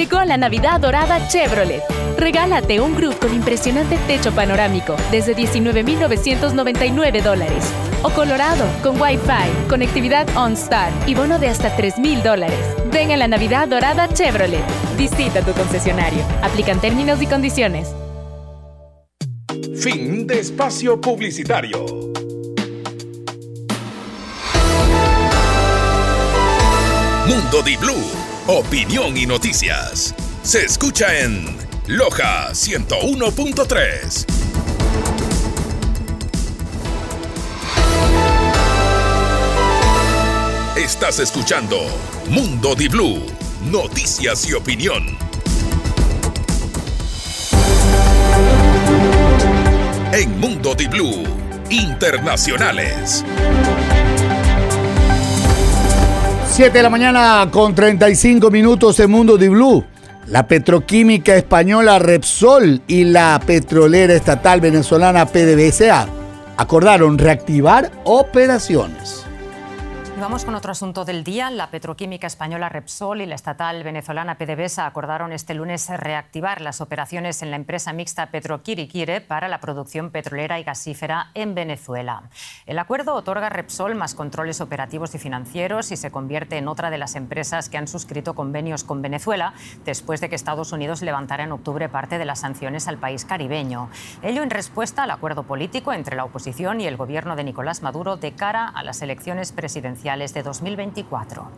Llegó 0.00 0.24
la 0.24 0.38
Navidad 0.38 0.80
Dorada 0.80 1.28
Chevrolet. 1.28 1.82
Regálate 2.16 2.80
un 2.80 2.96
Groove 2.96 3.18
con 3.18 3.34
impresionante 3.34 3.98
techo 4.06 4.32
panorámico 4.32 4.96
desde 5.10 5.34
19,999 5.34 7.20
dólares. 7.20 7.70
O 8.02 8.08
Colorado 8.08 8.64
con 8.82 8.98
Wi-Fi, 8.98 9.68
conectividad 9.68 10.26
OnStar 10.34 10.90
y 11.06 11.14
bono 11.14 11.38
de 11.38 11.48
hasta 11.48 11.76
3,000 11.76 12.22
dólares. 12.22 12.58
Ven 12.90 13.10
a 13.10 13.18
la 13.18 13.28
Navidad 13.28 13.68
Dorada 13.68 14.08
Chevrolet. 14.08 14.64
Visita 14.96 15.42
tu 15.42 15.52
concesionario. 15.52 16.24
Aplican 16.40 16.80
términos 16.80 17.20
y 17.20 17.26
condiciones. 17.26 17.94
Fin 19.76 20.26
de 20.26 20.40
espacio 20.40 20.98
publicitario. 20.98 21.84
Mundo 27.26 27.62
Di 27.62 27.76
Blue, 27.76 28.02
opinión 28.46 29.16
y 29.16 29.26
noticias. 29.26 30.14
Se 30.42 30.64
escucha 30.64 31.18
en 31.20 31.56
Loja 31.86 32.50
101.3. 32.52 34.26
Estás 40.76 41.18
escuchando 41.18 41.78
Mundo 42.28 42.74
Di 42.74 42.88
Blue, 42.88 43.26
noticias 43.70 44.48
y 44.48 44.54
opinión. 44.54 45.04
En 50.12 50.40
Mundo 50.40 50.74
Di 50.74 50.86
Blue, 50.86 51.24
internacionales. 51.70 53.24
7 56.60 56.76
de 56.76 56.82
la 56.82 56.90
mañana 56.90 57.48
con 57.50 57.74
35 57.74 58.50
minutos 58.50 59.00
en 59.00 59.10
Mundo 59.10 59.38
Di 59.38 59.48
Blue. 59.48 59.82
La 60.26 60.46
petroquímica 60.46 61.34
española 61.34 61.98
Repsol 61.98 62.82
y 62.86 63.04
la 63.04 63.40
petrolera 63.46 64.12
estatal 64.12 64.60
venezolana 64.60 65.24
PDVSA 65.24 66.06
acordaron 66.58 67.16
reactivar 67.16 67.90
operaciones. 68.04 69.24
Vamos 70.20 70.44
con 70.44 70.54
otro 70.54 70.72
asunto 70.72 71.06
del 71.06 71.24
día. 71.24 71.50
La 71.50 71.70
petroquímica 71.70 72.26
española 72.26 72.68
Repsol 72.68 73.22
y 73.22 73.26
la 73.26 73.34
estatal 73.34 73.82
venezolana 73.82 74.36
PDVSA 74.36 74.84
acordaron 74.84 75.32
este 75.32 75.54
lunes 75.54 75.88
reactivar 75.88 76.60
las 76.60 76.82
operaciones 76.82 77.40
en 77.40 77.48
la 77.48 77.56
empresa 77.56 77.94
mixta 77.94 78.26
Petroquiriquire 78.26 79.22
para 79.22 79.48
la 79.48 79.60
producción 79.60 80.10
petrolera 80.10 80.60
y 80.60 80.62
gasífera 80.62 81.30
en 81.32 81.54
Venezuela. 81.54 82.24
El 82.66 82.78
acuerdo 82.78 83.14
otorga 83.14 83.46
a 83.46 83.48
Repsol 83.50 83.94
más 83.94 84.14
controles 84.14 84.60
operativos 84.60 85.14
y 85.14 85.18
financieros 85.18 85.90
y 85.90 85.96
se 85.96 86.10
convierte 86.10 86.58
en 86.58 86.68
otra 86.68 86.90
de 86.90 86.98
las 86.98 87.16
empresas 87.16 87.70
que 87.70 87.78
han 87.78 87.88
suscrito 87.88 88.34
convenios 88.34 88.84
con 88.84 89.00
Venezuela 89.00 89.54
después 89.86 90.20
de 90.20 90.28
que 90.28 90.36
Estados 90.36 90.72
Unidos 90.72 91.00
levantara 91.00 91.44
en 91.44 91.52
octubre 91.52 91.88
parte 91.88 92.18
de 92.18 92.26
las 92.26 92.40
sanciones 92.40 92.88
al 92.88 92.98
país 92.98 93.24
caribeño. 93.24 93.88
Ello 94.22 94.42
en 94.42 94.50
respuesta 94.50 95.04
al 95.04 95.12
acuerdo 95.12 95.44
político 95.44 95.94
entre 95.94 96.14
la 96.14 96.26
oposición 96.26 96.82
y 96.82 96.86
el 96.86 96.98
gobierno 96.98 97.36
de 97.36 97.44
Nicolás 97.44 97.80
Maduro 97.80 98.18
de 98.18 98.32
cara 98.32 98.68
a 98.68 98.82
las 98.82 99.00
elecciones 99.00 99.52
presidenciales 99.52 100.09
de 100.18 100.42
2024. 100.42 101.48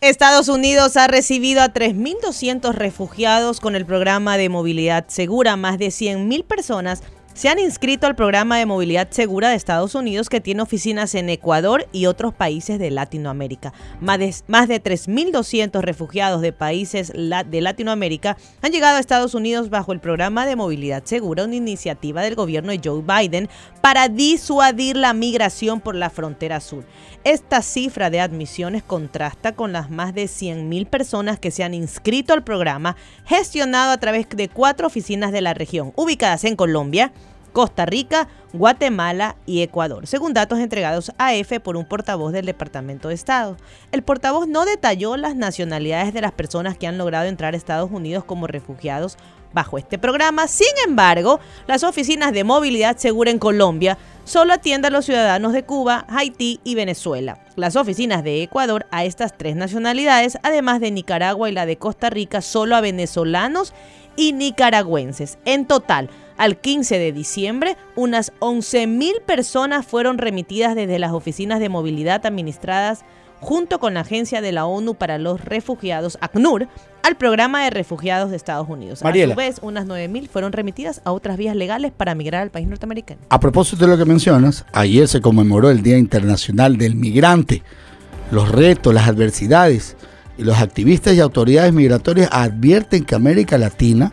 Estados 0.00 0.48
Unidos 0.48 0.96
ha 0.96 1.08
recibido 1.08 1.62
a 1.62 1.72
3.200 1.72 2.72
refugiados 2.72 3.58
con 3.58 3.74
el 3.74 3.84
programa 3.84 4.36
de 4.36 4.48
movilidad 4.48 5.06
segura. 5.08 5.56
Más 5.56 5.78
de 5.78 5.88
100.000 5.88 6.44
personas 6.44 7.02
se 7.36 7.50
han 7.50 7.58
inscrito 7.58 8.06
al 8.06 8.16
programa 8.16 8.56
de 8.56 8.64
movilidad 8.64 9.10
segura 9.10 9.50
de 9.50 9.56
Estados 9.56 9.94
Unidos 9.94 10.30
que 10.30 10.40
tiene 10.40 10.62
oficinas 10.62 11.14
en 11.14 11.28
Ecuador 11.28 11.86
y 11.92 12.06
otros 12.06 12.32
países 12.32 12.78
de 12.78 12.90
Latinoamérica. 12.90 13.74
Más 14.00 14.18
de, 14.18 14.34
más 14.48 14.68
de 14.68 14.82
3.200 14.82 15.82
refugiados 15.82 16.40
de 16.40 16.54
países 16.54 17.12
de 17.12 17.60
Latinoamérica 17.60 18.38
han 18.62 18.72
llegado 18.72 18.96
a 18.96 19.00
Estados 19.00 19.34
Unidos 19.34 19.68
bajo 19.68 19.92
el 19.92 20.00
programa 20.00 20.46
de 20.46 20.56
movilidad 20.56 21.04
segura, 21.04 21.44
una 21.44 21.56
iniciativa 21.56 22.22
del 22.22 22.36
gobierno 22.36 22.72
de 22.72 22.80
Joe 22.82 23.02
Biden 23.02 23.50
para 23.82 24.08
disuadir 24.08 24.96
la 24.96 25.12
migración 25.12 25.82
por 25.82 25.94
la 25.94 26.08
frontera 26.08 26.60
sur. 26.60 26.84
Esta 27.26 27.60
cifra 27.60 28.08
de 28.08 28.20
admisiones 28.20 28.84
contrasta 28.84 29.50
con 29.50 29.72
las 29.72 29.90
más 29.90 30.14
de 30.14 30.26
100.000 30.26 30.86
personas 30.86 31.40
que 31.40 31.50
se 31.50 31.64
han 31.64 31.74
inscrito 31.74 32.32
al 32.32 32.44
programa 32.44 32.94
gestionado 33.24 33.90
a 33.90 33.98
través 33.98 34.28
de 34.28 34.48
cuatro 34.48 34.86
oficinas 34.86 35.32
de 35.32 35.40
la 35.40 35.52
región, 35.52 35.92
ubicadas 35.96 36.44
en 36.44 36.54
Colombia, 36.54 37.10
Costa 37.56 37.86
Rica, 37.86 38.28
Guatemala 38.52 39.36
y 39.46 39.62
Ecuador, 39.62 40.06
según 40.06 40.34
datos 40.34 40.58
entregados 40.58 41.10
a 41.16 41.34
EFE 41.34 41.58
por 41.58 41.78
un 41.78 41.86
portavoz 41.86 42.30
del 42.34 42.44
Departamento 42.44 43.08
de 43.08 43.14
Estado. 43.14 43.56
El 43.92 44.02
portavoz 44.02 44.46
no 44.46 44.66
detalló 44.66 45.16
las 45.16 45.36
nacionalidades 45.36 46.12
de 46.12 46.20
las 46.20 46.32
personas 46.32 46.76
que 46.76 46.86
han 46.86 46.98
logrado 46.98 47.24
entrar 47.24 47.54
a 47.54 47.56
Estados 47.56 47.90
Unidos 47.90 48.24
como 48.24 48.46
refugiados 48.46 49.16
bajo 49.54 49.78
este 49.78 49.96
programa. 49.96 50.48
Sin 50.48 50.68
embargo, 50.86 51.40
las 51.66 51.82
oficinas 51.82 52.34
de 52.34 52.44
movilidad 52.44 52.98
segura 52.98 53.30
en 53.30 53.38
Colombia 53.38 53.96
solo 54.24 54.52
atienden 54.52 54.92
a 54.92 54.96
los 54.98 55.06
ciudadanos 55.06 55.54
de 55.54 55.64
Cuba, 55.64 56.04
Haití 56.10 56.60
y 56.62 56.74
Venezuela. 56.74 57.38
Las 57.54 57.74
oficinas 57.74 58.22
de 58.22 58.42
Ecuador 58.42 58.84
a 58.90 59.06
estas 59.06 59.34
tres 59.34 59.56
nacionalidades, 59.56 60.36
además 60.42 60.78
de 60.78 60.90
Nicaragua 60.90 61.48
y 61.48 61.52
la 61.52 61.64
de 61.64 61.78
Costa 61.78 62.10
Rica, 62.10 62.42
solo 62.42 62.76
a 62.76 62.82
venezolanos 62.82 63.72
y 64.14 64.34
nicaragüenses. 64.34 65.38
En 65.46 65.64
total, 65.64 66.10
al 66.36 66.58
15 66.58 66.98
de 66.98 67.12
diciembre, 67.12 67.76
unas 67.94 68.32
11.000 68.40 69.22
personas 69.22 69.86
fueron 69.86 70.18
remitidas 70.18 70.74
desde 70.74 70.98
las 70.98 71.12
oficinas 71.12 71.60
de 71.60 71.68
movilidad 71.68 72.24
administradas 72.26 73.04
junto 73.40 73.78
con 73.78 73.94
la 73.94 74.00
Agencia 74.00 74.40
de 74.40 74.52
la 74.52 74.66
ONU 74.66 74.94
para 74.94 75.18
los 75.18 75.44
Refugiados, 75.44 76.18
ACNUR, 76.20 76.68
al 77.02 77.16
programa 77.16 77.64
de 77.64 77.70
refugiados 77.70 78.30
de 78.30 78.36
Estados 78.36 78.68
Unidos. 78.68 79.02
Mariela. 79.04 79.34
A 79.34 79.36
su 79.36 79.38
vez, 79.38 79.58
unas 79.62 79.86
9.000 79.86 80.28
fueron 80.28 80.52
remitidas 80.52 81.00
a 81.04 81.12
otras 81.12 81.36
vías 81.36 81.54
legales 81.54 81.92
para 81.96 82.14
migrar 82.14 82.42
al 82.42 82.50
país 82.50 82.66
norteamericano. 82.66 83.20
A 83.28 83.38
propósito 83.38 83.84
de 83.84 83.92
lo 83.92 83.98
que 83.98 84.04
mencionas, 84.04 84.64
ayer 84.72 85.06
se 85.06 85.20
conmemoró 85.20 85.70
el 85.70 85.82
Día 85.82 85.98
Internacional 85.98 86.76
del 86.76 86.96
Migrante. 86.96 87.62
Los 88.30 88.50
retos, 88.50 88.92
las 88.92 89.06
adversidades 89.06 89.96
y 90.36 90.42
los 90.42 90.58
activistas 90.58 91.14
y 91.14 91.20
autoridades 91.20 91.72
migratorias 91.72 92.28
advierten 92.32 93.04
que 93.04 93.14
América 93.14 93.56
Latina 93.56 94.12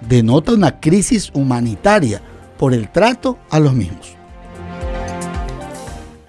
denota 0.00 0.52
una 0.52 0.80
crisis 0.80 1.30
humanitaria 1.34 2.22
por 2.58 2.74
el 2.74 2.90
trato 2.90 3.38
a 3.50 3.60
los 3.60 3.74
mismos. 3.74 4.16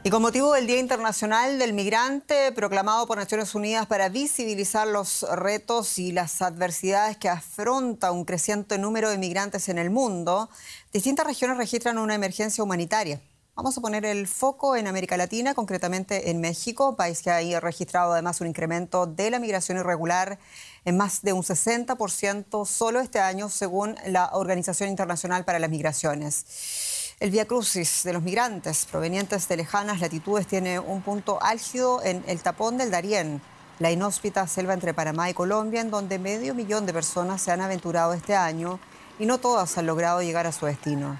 Y 0.07 0.09
con 0.09 0.22
motivo 0.22 0.53
del 0.53 0.68
Día 0.68 0.80
Internacional 0.80 1.59
del 1.59 1.74
Migrante, 1.74 2.53
proclamado 2.53 3.05
por 3.07 3.18
Naciones 3.18 3.53
Unidas 3.55 3.88
para 3.88 4.07
visibilizar 4.07 4.88
los 4.88 5.26
retos 5.30 5.99
y 5.99 6.13
las 6.13 6.41
adversidades 6.41 7.18
que 7.18 7.28
afronta 7.28 8.13
un 8.13 8.24
creciente 8.24 8.78
número 8.78 9.09
de 9.09 9.18
migrantes 9.18 9.68
en 9.68 9.78
el 9.78 9.89
mundo, 9.89 10.49
distintas 10.93 11.28
regiones 11.28 11.57
registran 11.57 11.97
una 11.97 12.15
emergencia 12.15 12.63
humanitaria. 12.63 13.20
Vamos 13.57 13.78
a 13.78 13.82
poner 13.82 14.05
el 14.05 14.28
foco 14.28 14.76
en 14.76 14.88
América 14.88 15.18
Latina, 15.18 15.55
concretamente 15.55 16.30
en 16.30 16.39
México, 16.39 16.95
país 16.95 17.24
que 17.24 17.32
ha 17.32 17.59
registrado 17.59 18.13
además 18.13 18.39
un 18.39 18.47
incremento 18.47 19.07
de 19.07 19.32
la 19.32 19.39
migración 19.39 19.80
irregular 19.80 20.39
en 20.88 20.96
más 20.96 21.22
de 21.22 21.34
un 21.34 21.44
60% 21.44 22.66
solo 22.66 23.02
este 23.02 23.20
año, 23.20 23.50
según 23.50 23.98
la 24.06 24.30
Organización 24.32 24.88
Internacional 24.90 25.44
para 25.44 25.60
las 25.60 25.70
Migraciones. 25.70 27.14
El 27.20 27.30
Via 27.30 27.44
Crucis 27.44 28.03
de 28.06 28.14
los 28.14 28.24
migrantes 28.24 28.86
provenientes 28.86 29.49
de 29.49 29.57
lejanas 29.57 29.99
latitudes 29.99 30.48
tiene 30.48 30.80
un 30.80 31.02
punto 31.02 31.44
álgido 31.44 32.02
en 32.06 32.24
el 32.26 32.41
tapón 32.41 32.78
del 32.78 32.90
Darién, 32.90 33.41
la 33.80 33.91
inhóspita 33.91 34.48
selva 34.48 34.74
entre 34.74 34.94
Panamá 34.94 35.30
y 35.30 35.34
Colombia, 35.34 35.82
en 35.82 35.91
donde 35.91 36.20
medio 36.20 36.56
millón 36.56 36.86
de 36.86 36.94
personas 36.94 37.41
se 37.41 37.52
han 37.52 37.60
aventurado 37.60 38.14
este 38.14 38.38
año 38.38 38.80
y 39.20 39.26
no 39.26 39.40
todas 39.40 39.78
han 39.78 39.88
logrado 39.88 40.22
llegar 40.22 40.48
a 40.48 40.53
su 40.53 40.68
destino. 40.68 41.20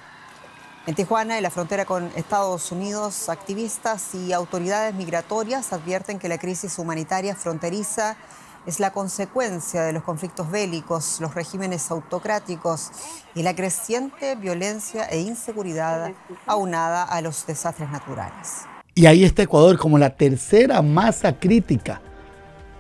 En 0.86 0.96
Tijuana, 0.96 1.36
en 1.36 1.44
la 1.44 1.52
frontera 1.52 1.84
con 1.84 2.10
Estados 2.16 2.72
Unidos, 2.72 3.28
activistas 3.28 4.16
y 4.16 4.32
autoridades 4.32 4.96
migratorias 4.96 5.74
advierten 5.74 6.20
que 6.20 6.30
la 6.30 6.38
crisis 6.38 6.80
humanitaria 6.80 7.36
fronteriza 7.36 8.16
es 8.68 8.82
la 8.82 8.92
consecuencia 8.92 9.84
de 9.84 9.94
los 9.94 10.04
conflictos 10.04 10.52
bélicos, 10.52 11.20
los 11.22 11.34
regímenes 11.34 11.90
autocráticos 11.90 12.90
y 13.34 13.42
la 13.42 13.56
creciente 13.56 14.36
violencia 14.36 15.06
e 15.06 15.22
inseguridad 15.22 16.12
aunada 16.46 17.04
a 17.04 17.22
los 17.22 17.48
desastres 17.48 17.90
naturales. 17.90 18.66
Y 18.94 19.06
ahí 19.06 19.24
está 19.24 19.44
Ecuador 19.44 19.78
como 19.78 19.98
la 19.98 20.10
tercera 20.10 20.82
masa 20.82 21.40
crítica. 21.40 22.02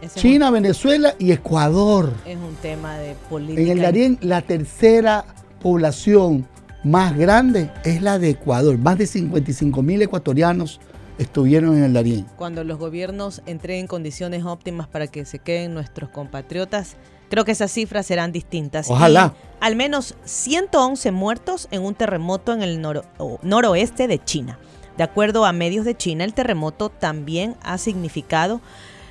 Ese 0.01 0.19
China, 0.19 0.51
Venezuela 0.51 1.15
y 1.17 1.31
Ecuador. 1.31 2.13
Es 2.25 2.37
un 2.37 2.55
tema 2.55 2.97
de 2.97 3.15
política. 3.29 3.61
En 3.61 3.69
el 3.69 3.81
Darién, 3.81 4.17
la 4.21 4.41
tercera 4.41 5.25
población 5.61 6.47
más 6.83 7.17
grande 7.17 7.71
es 7.85 8.01
la 8.01 8.19
de 8.19 8.31
Ecuador. 8.31 8.77
Más 8.77 8.97
de 8.97 9.07
55 9.07 9.81
mil 9.81 10.01
ecuatorianos 10.01 10.81
estuvieron 11.17 11.77
en 11.77 11.83
el 11.83 11.93
Darién. 11.93 12.25
Cuando 12.35 12.63
los 12.63 12.77
gobiernos 12.77 13.41
entreguen 13.45 13.87
condiciones 13.87 14.43
óptimas 14.45 14.87
para 14.87 15.07
que 15.07 15.25
se 15.25 15.39
queden 15.39 15.73
nuestros 15.73 16.09
compatriotas, 16.09 16.95
creo 17.29 17.45
que 17.45 17.51
esas 17.51 17.71
cifras 17.71 18.05
serán 18.05 18.31
distintas. 18.31 18.89
Ojalá. 18.89 19.33
Y 19.35 19.47
al 19.65 19.75
menos 19.75 20.15
111 20.25 21.11
muertos 21.11 21.67
en 21.71 21.81
un 21.83 21.95
terremoto 21.95 22.53
en 22.53 22.61
el 22.61 22.81
noro- 22.81 23.05
noroeste 23.41 24.07
de 24.07 24.23
China. 24.23 24.59
De 24.97 25.03
acuerdo 25.03 25.45
a 25.45 25.51
medios 25.53 25.85
de 25.85 25.95
China, 25.95 26.23
el 26.23 26.33
terremoto 26.33 26.89
también 26.89 27.55
ha 27.61 27.77
significado 27.77 28.61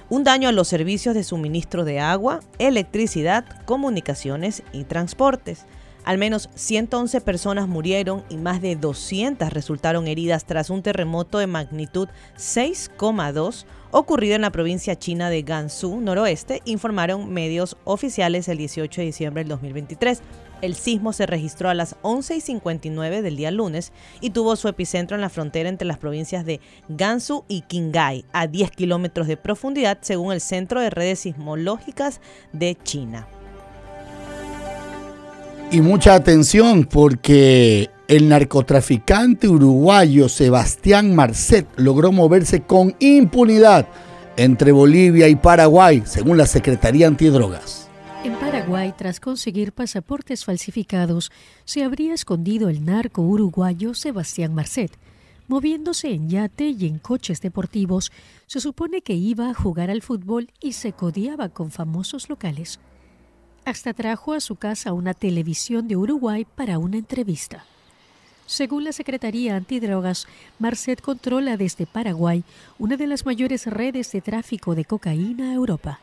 un 0.08 0.22
daño 0.24 0.48
a 0.48 0.52
los 0.52 0.68
servicios 0.68 1.14
de 1.14 1.24
suministro 1.24 1.84
de 1.84 1.98
agua, 2.00 2.40
electricidad, 2.58 3.44
comunicaciones 3.64 4.62
y 4.72 4.84
transportes. 4.84 5.64
Al 6.06 6.18
menos 6.18 6.48
111 6.54 7.20
personas 7.20 7.66
murieron 7.66 8.22
y 8.28 8.36
más 8.36 8.62
de 8.62 8.76
200 8.76 9.52
resultaron 9.52 10.06
heridas 10.06 10.44
tras 10.44 10.70
un 10.70 10.80
terremoto 10.82 11.38
de 11.38 11.48
magnitud 11.48 12.08
6,2 12.36 13.66
ocurrido 13.90 14.36
en 14.36 14.42
la 14.42 14.52
provincia 14.52 14.96
china 14.96 15.30
de 15.30 15.42
Gansu, 15.42 16.00
noroeste, 16.00 16.62
informaron 16.64 17.32
medios 17.32 17.76
oficiales 17.82 18.46
el 18.46 18.58
18 18.58 19.00
de 19.00 19.06
diciembre 19.06 19.42
del 19.42 19.48
2023. 19.48 20.22
El 20.62 20.76
sismo 20.76 21.12
se 21.12 21.26
registró 21.26 21.70
a 21.70 21.74
las 21.74 21.96
11 22.02 22.36
y 22.36 22.40
59 22.40 23.22
del 23.22 23.36
día 23.36 23.50
lunes 23.50 23.92
y 24.20 24.30
tuvo 24.30 24.54
su 24.54 24.68
epicentro 24.68 25.16
en 25.16 25.22
la 25.22 25.28
frontera 25.28 25.68
entre 25.68 25.88
las 25.88 25.98
provincias 25.98 26.46
de 26.46 26.60
Gansu 26.88 27.44
y 27.48 27.62
Qinghai, 27.62 28.24
a 28.32 28.46
10 28.46 28.70
kilómetros 28.70 29.26
de 29.26 29.36
profundidad, 29.36 29.98
según 30.02 30.32
el 30.32 30.40
Centro 30.40 30.80
de 30.80 30.90
Redes 30.90 31.18
Sismológicas 31.18 32.20
de 32.52 32.76
China. 32.84 33.26
Y 35.70 35.80
mucha 35.80 36.14
atención 36.14 36.84
porque 36.84 37.90
el 38.06 38.28
narcotraficante 38.28 39.48
uruguayo 39.48 40.28
Sebastián 40.28 41.14
Marcet 41.16 41.66
logró 41.76 42.12
moverse 42.12 42.62
con 42.62 42.94
impunidad 43.00 43.88
entre 44.36 44.70
Bolivia 44.70 45.28
y 45.28 45.34
Paraguay, 45.34 46.04
según 46.06 46.38
la 46.38 46.46
Secretaría 46.46 47.08
Antidrogas. 47.08 47.90
En 48.22 48.34
Paraguay, 48.36 48.94
tras 48.96 49.18
conseguir 49.18 49.72
pasaportes 49.72 50.44
falsificados, 50.44 51.32
se 51.64 51.82
habría 51.82 52.14
escondido 52.14 52.68
el 52.68 52.84
narco 52.84 53.22
uruguayo 53.22 53.94
Sebastián 53.94 54.54
Marcet. 54.54 54.92
Moviéndose 55.48 56.10
en 56.10 56.28
yate 56.28 56.68
y 56.68 56.86
en 56.86 56.98
coches 56.98 57.40
deportivos, 57.40 58.12
se 58.46 58.60
supone 58.60 59.02
que 59.02 59.14
iba 59.14 59.50
a 59.50 59.54
jugar 59.54 59.90
al 59.90 60.02
fútbol 60.02 60.48
y 60.60 60.72
se 60.72 60.92
codiaba 60.92 61.48
con 61.48 61.72
famosos 61.72 62.28
locales. 62.28 62.78
Hasta 63.66 63.92
trajo 63.92 64.32
a 64.32 64.38
su 64.38 64.54
casa 64.54 64.92
una 64.92 65.12
televisión 65.12 65.88
de 65.88 65.96
Uruguay 65.96 66.44
para 66.44 66.78
una 66.78 66.98
entrevista. 66.98 67.64
Según 68.46 68.84
la 68.84 68.92
Secretaría 68.92 69.56
Antidrogas, 69.56 70.28
Marcet 70.60 71.00
controla 71.00 71.56
desde 71.56 71.84
Paraguay 71.84 72.44
una 72.78 72.96
de 72.96 73.08
las 73.08 73.26
mayores 73.26 73.66
redes 73.66 74.12
de 74.12 74.20
tráfico 74.20 74.76
de 74.76 74.84
cocaína 74.84 75.50
a 75.50 75.54
Europa. 75.54 75.98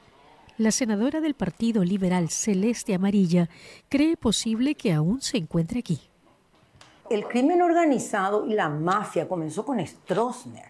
La 0.57 0.72
senadora 0.72 1.22
del 1.22 1.35
Partido 1.35 1.85
Liberal 1.85 2.27
Celeste 2.30 2.95
Amarilla 2.95 3.48
cree 3.88 4.18
posible 4.18 4.76
que 4.76 4.91
aún 4.91 5.22
se 5.22 5.38
encuentre 5.38 5.80
aquí. 5.80 6.02
El 7.10 7.26
crimen 7.30 7.61
organizado 7.61 8.45
y 8.45 8.56
la 8.56 8.68
mafia 8.68 9.30
comenzó 9.30 9.64
con 9.64 9.80
Stroessner, 9.80 10.65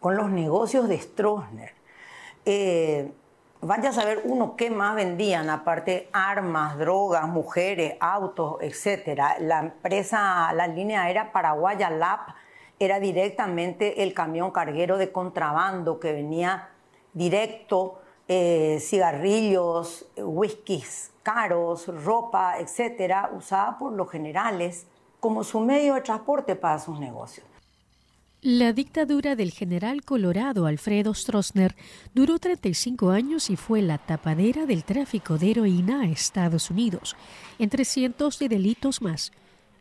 con 0.00 0.16
los 0.16 0.28
negocios 0.28 0.88
de 0.88 1.00
Stroessner. 1.00 1.70
Eh, 2.44 3.12
vaya 3.62 3.90
a 3.90 3.92
saber 3.92 4.22
uno 4.24 4.56
qué 4.56 4.70
más 4.70 4.94
vendían, 4.94 5.50
aparte 5.50 6.08
armas, 6.12 6.78
drogas, 6.78 7.28
mujeres, 7.28 7.94
autos, 8.00 8.56
etcétera. 8.60 9.36
La 9.40 9.60
empresa, 9.60 10.52
la 10.52 10.66
línea 10.66 11.02
aérea 11.02 11.32
paraguaya 11.32 11.90
LAP 11.90 12.28
era 12.78 12.98
directamente 12.98 14.02
el 14.02 14.14
camión 14.14 14.50
carguero 14.50 14.96
de 14.96 15.12
contrabando 15.12 16.00
que 16.00 16.12
venía 16.12 16.70
directo, 17.12 18.00
eh, 18.28 18.78
cigarrillos, 18.80 20.06
whiskies 20.16 21.10
caros, 21.22 21.86
ropa, 22.04 22.58
etcétera, 22.58 23.30
usada 23.36 23.76
por 23.78 23.92
los 23.92 24.10
generales 24.10 24.86
como 25.20 25.44
su 25.44 25.60
medio 25.60 25.94
de 25.94 26.00
transporte 26.00 26.56
para 26.56 26.78
sus 26.78 26.98
negocios. 26.98 27.46
La 28.42 28.72
dictadura 28.72 29.36
del 29.36 29.50
general 29.50 30.02
colorado 30.02 30.64
Alfredo 30.64 31.12
Stroessner 31.12 31.76
duró 32.14 32.38
35 32.38 33.10
años 33.10 33.50
y 33.50 33.56
fue 33.56 33.82
la 33.82 33.98
tapadera 33.98 34.64
del 34.64 34.82
tráfico 34.82 35.36
de 35.36 35.50
heroína 35.50 36.00
a 36.00 36.06
Estados 36.06 36.70
Unidos, 36.70 37.16
entre 37.58 37.84
cientos 37.84 38.38
de 38.38 38.48
delitos 38.48 39.02
más. 39.02 39.32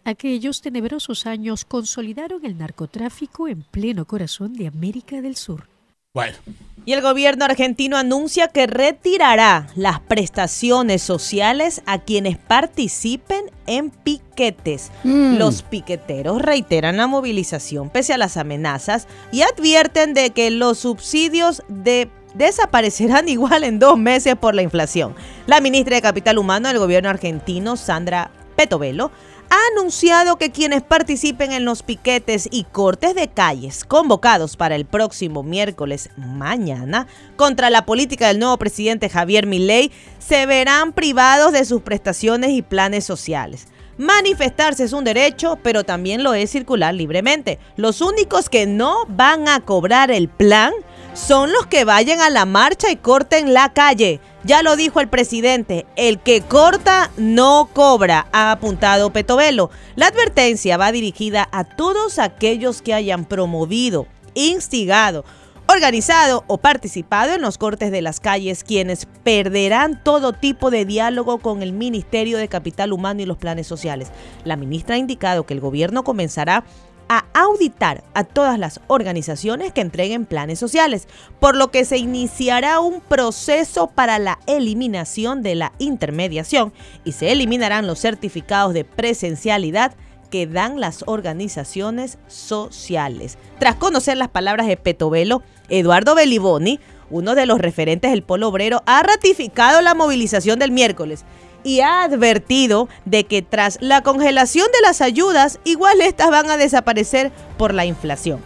Aquellos 0.04 0.60
tenebrosos 0.60 1.26
años 1.26 1.64
consolidaron 1.64 2.44
el 2.44 2.58
narcotráfico 2.58 3.48
en 3.48 3.64
pleno 3.64 4.04
corazón 4.04 4.52
de 4.52 4.68
América 4.68 5.22
del 5.22 5.38
Sur. 5.38 5.70
Bueno. 6.14 6.38
Y 6.86 6.94
el 6.94 7.02
gobierno 7.02 7.46
argentino 7.46 7.98
anuncia 7.98 8.48
que 8.48 8.66
retirará 8.66 9.68
las 9.76 10.00
prestaciones 10.00 11.04
sociales 11.04 11.84
a 11.86 12.00
quienes 12.00 12.38
participen 12.38 13.52
en 13.68 13.92
piquetes. 13.92 14.92
Mm. 15.04 15.38
Los 15.38 15.62
piqueteros 15.62 16.42
reiteran 16.42 16.98
la 16.98 17.06
movilización 17.06 17.92
pese 17.92 18.14
a 18.14 18.18
las 18.18 18.38
amenazas 18.38 19.08
y 19.32 19.44
advierten 19.44 20.16
de 20.16 20.32
que 20.32 20.50
los 20.50 20.80
subsidios 20.80 21.62
de 21.68 22.10
desaparecerán 22.34 23.30
igual 23.30 23.64
en 23.64 23.78
dos 23.78 23.98
meses 24.00 24.36
por 24.36 24.56
la 24.56 24.64
inflación. 24.64 25.14
La 25.46 25.62
ministra 25.62 25.96
de 25.96 26.02
Capital 26.02 26.40
Humano 26.40 26.70
del 26.70 26.80
gobierno 26.80 27.10
argentino, 27.10 27.78
Sandra 27.78 28.32
Petovelo, 28.56 29.12
ha 29.50 29.58
anunciado 29.74 30.38
que 30.38 30.52
quienes 30.52 30.84
participen 30.84 31.52
en 31.52 31.66
los 31.66 31.84
piquetes 31.84 32.48
y 32.52 32.66
cortes 32.66 33.16
de 33.16 33.28
calles 33.28 33.84
convocados 33.84 34.58
para 34.58 34.76
el 34.76 34.86
próximo 34.86 35.44
miércoles 35.44 36.10
mañana 36.18 37.08
contra 37.36 37.70
la 37.70 37.86
política 37.86 38.28
del 38.28 38.40
nuevo 38.40 38.58
presidente 38.58 39.10
Javier 39.10 39.48
Milei 39.48 39.92
se 40.20 40.46
verán 40.46 40.94
privados 40.94 41.52
de 41.52 41.66
sus 41.66 41.82
prestaciones 41.82 42.52
y 42.52 42.62
planes 42.62 43.06
sociales. 43.06 43.68
Manifestarse 43.98 44.86
es 44.86 44.94
un 44.94 45.04
derecho, 45.04 45.60
pero 45.62 45.84
también 45.84 46.24
lo 46.24 46.34
es 46.34 46.50
circular 46.50 46.94
libremente. 46.94 47.60
Los 47.76 48.00
únicos 48.00 48.48
que 48.48 48.66
no 48.66 49.06
van 49.10 49.50
a 49.50 49.60
cobrar 49.60 50.10
el 50.10 50.30
plan 50.30 50.72
son 51.20 51.52
los 51.52 51.68
que 51.68 51.84
vayan 51.84 52.22
a 52.22 52.30
la 52.30 52.46
marcha 52.46 52.90
y 52.90 52.96
corten 52.96 53.54
la 53.54 53.74
calle. 53.74 54.20
Ya 54.44 54.64
lo 54.64 54.76
dijo 54.76 55.02
el 55.02 55.10
presidente, 55.10 55.86
el 55.96 56.20
que 56.20 56.42
corta 56.42 57.12
no 57.18 57.70
cobra, 57.74 58.28
ha 58.32 58.52
apuntado 58.52 59.12
Petovelo. 59.12 59.70
La 59.96 60.08
advertencia 60.08 60.78
va 60.78 60.92
dirigida 60.92 61.50
a 61.52 61.66
todos 61.66 62.20
aquellos 62.20 62.82
que 62.82 62.94
hayan 62.94 63.26
promovido, 63.26 64.08
instigado, 64.34 65.26
organizado 65.68 66.46
o 66.48 66.58
participado 66.58 67.34
en 67.34 67.42
los 67.42 67.58
cortes 67.58 67.92
de 67.92 68.02
las 68.02 68.20
calles, 68.20 68.64
quienes 68.64 69.06
perderán 69.24 70.02
todo 70.04 70.34
tipo 70.34 70.72
de 70.72 70.86
diálogo 70.86 71.38
con 71.40 71.62
el 71.62 71.74
Ministerio 71.74 72.38
de 72.38 72.48
Capital 72.48 72.92
Humano 72.92 73.22
y 73.22 73.26
los 73.26 73.38
planes 73.38 73.68
sociales. 73.68 74.10
La 74.46 74.56
ministra 74.56 74.96
ha 74.96 75.00
indicado 75.00 75.46
que 75.46 75.54
el 75.54 75.60
gobierno 75.60 76.04
comenzará 76.04 76.64
a 77.10 77.26
auditar 77.34 78.04
a 78.14 78.24
todas 78.24 78.58
las 78.58 78.80
organizaciones 78.88 79.74
que 79.74 79.82
entreguen 79.82 80.26
planes 80.26 80.60
sociales, 80.60 81.08
por 81.40 81.58
lo 81.58 81.72
que 81.72 81.84
se 81.84 81.98
iniciará 81.98 82.80
un 82.80 83.02
proceso 83.02 83.88
para 83.88 84.20
la 84.20 84.40
eliminación 84.46 85.42
de 85.42 85.56
la 85.56 85.74
intermediación 85.80 86.72
y 87.04 87.14
se 87.14 87.32
eliminarán 87.32 87.88
los 87.88 88.00
certificados 88.00 88.74
de 88.74 88.86
presencialidad 88.86 89.94
que 90.30 90.46
dan 90.46 90.80
las 90.80 91.04
organizaciones 91.08 92.20
sociales. 92.28 93.40
Tras 93.58 93.76
conocer 93.76 94.16
las 94.16 94.30
palabras 94.30 94.68
de 94.68 94.78
Petovelo, 94.78 95.42
Eduardo 95.70 96.14
Beliboni, 96.14 96.80
uno 97.10 97.34
de 97.34 97.48
los 97.48 97.58
referentes 97.58 98.12
del 98.12 98.22
Polo 98.22 98.50
Obrero, 98.50 98.84
ha 98.86 99.02
ratificado 99.02 99.82
la 99.82 99.96
movilización 99.96 100.60
del 100.60 100.72
miércoles 100.72 101.26
y 101.70 101.82
ha 101.82 102.02
advertido 102.02 102.90
de 103.06 103.26
que 103.26 103.44
tras 103.44 103.78
la 103.80 104.02
congelación 104.02 104.66
de 104.74 104.82
las 104.82 105.02
ayudas, 105.02 105.60
igual 105.66 106.02
estas 106.02 106.32
van 106.32 106.50
a 106.50 106.58
desaparecer 106.58 107.32
por 107.60 107.76
la 107.76 107.86
inflación. 107.86 108.40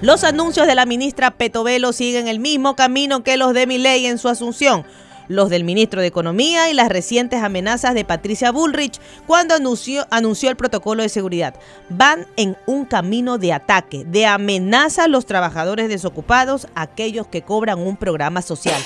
Los 0.00 0.24
anuncios 0.24 0.66
de 0.66 0.74
la 0.74 0.84
ministra 0.84 1.30
Petovelo 1.30 1.92
siguen 1.92 2.26
el 2.26 2.40
mismo 2.40 2.74
camino 2.74 3.22
que 3.22 3.36
los 3.36 3.54
de 3.54 3.68
Milei 3.68 4.06
en 4.06 4.18
su 4.18 4.28
asunción 4.28 4.84
los 5.28 5.50
del 5.50 5.64
ministro 5.64 6.00
de 6.00 6.06
Economía 6.06 6.70
y 6.70 6.74
las 6.74 6.88
recientes 6.88 7.42
amenazas 7.42 7.94
de 7.94 8.04
Patricia 8.04 8.52
Bullrich 8.52 9.00
cuando 9.26 9.54
anunció, 9.54 10.06
anunció 10.10 10.50
el 10.50 10.56
protocolo 10.56 11.02
de 11.02 11.08
seguridad. 11.08 11.54
Van 11.88 12.26
en 12.36 12.56
un 12.66 12.84
camino 12.84 13.38
de 13.38 13.52
ataque, 13.52 14.04
de 14.04 14.26
amenaza 14.26 15.04
a 15.04 15.08
los 15.08 15.26
trabajadores 15.26 15.88
desocupados, 15.88 16.68
aquellos 16.74 17.26
que 17.26 17.42
cobran 17.42 17.80
un 17.80 17.96
programa 17.96 18.42
social, 18.42 18.80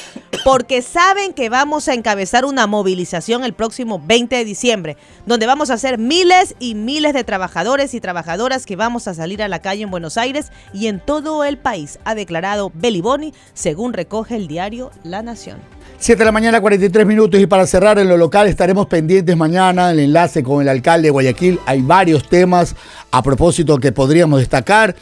porque 0.45 0.83
saben 0.83 1.33
que 1.33 1.49
vamos 1.49 1.89
a 1.89 1.95
encabezar 1.95 2.45
una 2.45 2.67
movilización 2.67 3.45
el 3.45 3.53
próximo 3.53 4.01
20 4.05 4.37
de 4.37 4.45
diciembre, 4.45 4.97
donde 5.27 5.47
vamos 5.47 5.71
a 5.71 5.75
hacer 5.75 5.99
miles 5.99 6.55
y 6.59 6.75
miles 6.75 7.13
de 7.15 7.25
trabajadores 7.25 7.95
y 7.95 8.01
trabajadoras 8.01 8.67
que 8.67 8.77
vamos 8.77 9.09
a 9.09 9.15
salir 9.15 9.43
a 9.43 9.49
la 9.49 9.61
calle 9.61 9.83
en 9.83 9.91
Buenos 9.91 10.17
Aires 10.17 10.51
y 10.73 10.87
en 10.87 11.01
todo 11.01 11.45
el 11.45 11.59
país, 11.59 11.99
ha 12.05 12.15
declarado 12.15 12.73
Beliboni, 12.75 13.35
según 13.55 13.93
recoge 13.93 14.37
el 14.37 14.49
diario 14.49 14.91
La 15.03 15.23
Nación. 15.23 15.59
7 15.99 16.19
de 16.19 16.25
la 16.25 16.33
mañana, 16.33 16.63
43 16.63 17.07
minutos. 17.07 17.39
Y 17.39 17.47
para 17.47 17.67
cerrar 17.67 17.99
en 17.99 18.09
lo 18.09 18.17
local, 18.17 18.47
estaremos 18.47 18.87
pendientes 18.87 19.37
mañana 19.37 19.91
el 19.91 19.99
enlace 19.99 20.43
con 20.43 20.63
el 20.63 20.69
alcalde 20.71 21.09
de 21.09 21.11
Guayaquil. 21.11 21.61
Hay 21.67 21.83
varios 21.83 22.27
temas 22.27 22.75
a 23.11 23.23
propósito 23.23 23.77
que 23.77 23.93
podríamos 23.93 24.41
destacar. 24.41 24.97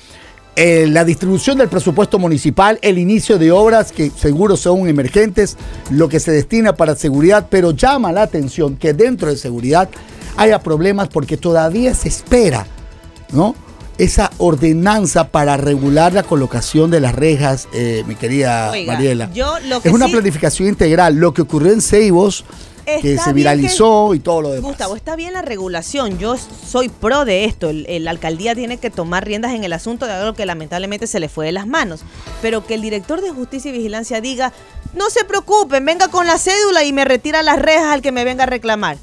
Eh, 0.60 0.88
la 0.88 1.04
distribución 1.04 1.56
del 1.56 1.68
presupuesto 1.68 2.18
municipal, 2.18 2.80
el 2.82 2.98
inicio 2.98 3.38
de 3.38 3.52
obras 3.52 3.92
que 3.92 4.10
seguro 4.10 4.56
son 4.56 4.88
emergentes, 4.88 5.56
lo 5.88 6.08
que 6.08 6.18
se 6.18 6.32
destina 6.32 6.74
para 6.74 6.96
seguridad, 6.96 7.46
pero 7.48 7.70
llama 7.70 8.10
la 8.10 8.22
atención 8.22 8.76
que 8.76 8.92
dentro 8.92 9.30
de 9.30 9.36
seguridad 9.36 9.88
haya 10.36 10.58
problemas 10.58 11.06
porque 11.10 11.36
todavía 11.36 11.94
se 11.94 12.08
espera, 12.08 12.66
¿no? 13.30 13.54
esa 13.98 14.32
ordenanza 14.38 15.28
para 15.28 15.56
regular 15.56 16.12
la 16.12 16.24
colocación 16.24 16.90
de 16.90 17.00
las 17.00 17.14
rejas, 17.14 17.68
eh, 17.72 18.02
mi 18.08 18.16
querida 18.16 18.72
Mariela. 18.84 19.30
es 19.84 19.92
una 19.92 20.08
planificación 20.08 20.68
integral. 20.68 21.16
Lo 21.16 21.34
que 21.34 21.42
ocurrió 21.42 21.72
en 21.72 21.80
Ceibos, 21.80 22.44
que 23.00 23.18
se 23.18 23.32
viralizó 23.32 24.14
y 24.14 24.20
todo 24.20 24.42
lo 24.42 24.50
demás. 24.50 24.68
Gustavo, 24.68 24.96
está 24.96 25.16
bien 25.16 25.32
la 25.32 25.42
regulación. 25.42 26.18
Yo 26.18 26.36
soy 26.36 26.88
pro 26.88 27.24
de 27.24 27.44
esto. 27.44 27.70
la 27.72 28.10
alcaldía 28.10 28.54
tiene 28.54 28.78
que 28.78 28.90
tomar 28.90 29.24
riendas 29.24 29.52
en 29.52 29.64
el 29.64 29.72
asunto 29.72 30.06
de 30.06 30.12
algo 30.12 30.34
que 30.34 30.46
lamentablemente 30.46 31.06
se 31.06 31.20
le 31.20 31.28
fue 31.28 31.46
de 31.46 31.52
las 31.52 31.66
manos. 31.66 32.00
Pero 32.42 32.66
que 32.66 32.74
el 32.74 32.82
director 32.82 33.20
de 33.20 33.30
Justicia 33.30 33.70
y 33.70 33.72
Vigilancia 33.72 34.20
diga, 34.20 34.52
no 34.94 35.10
se 35.10 35.24
preocupen, 35.24 35.84
venga 35.84 36.08
con 36.08 36.26
la 36.26 36.38
cédula 36.38 36.84
y 36.84 36.92
me 36.92 37.04
retira 37.04 37.42
las 37.42 37.58
rejas 37.58 37.86
al 37.86 38.02
que 38.02 38.12
me 38.12 38.24
venga 38.24 38.44
a 38.44 38.46
reclamar. 38.46 38.96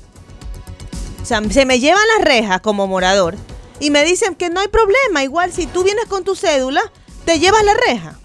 O 1.22 1.26
sea, 1.26 1.42
se 1.50 1.66
me 1.66 1.80
llevan 1.80 2.04
las 2.18 2.26
rejas 2.26 2.62
como 2.62 2.88
morador 2.88 3.36
y 3.80 3.90
me 3.90 4.04
dicen 4.04 4.36
que 4.36 4.50
no 4.50 4.60
hay 4.60 4.68
problema. 4.68 5.24
Igual 5.24 5.52
si 5.52 5.66
tú 5.68 5.84
vienes 5.84 6.06
con 6.06 6.24
tu 6.24 6.36
cédula, 6.36 6.82
te 7.26 7.40
llevas 7.40 7.64
la 7.64 7.74
reja. 7.74 8.20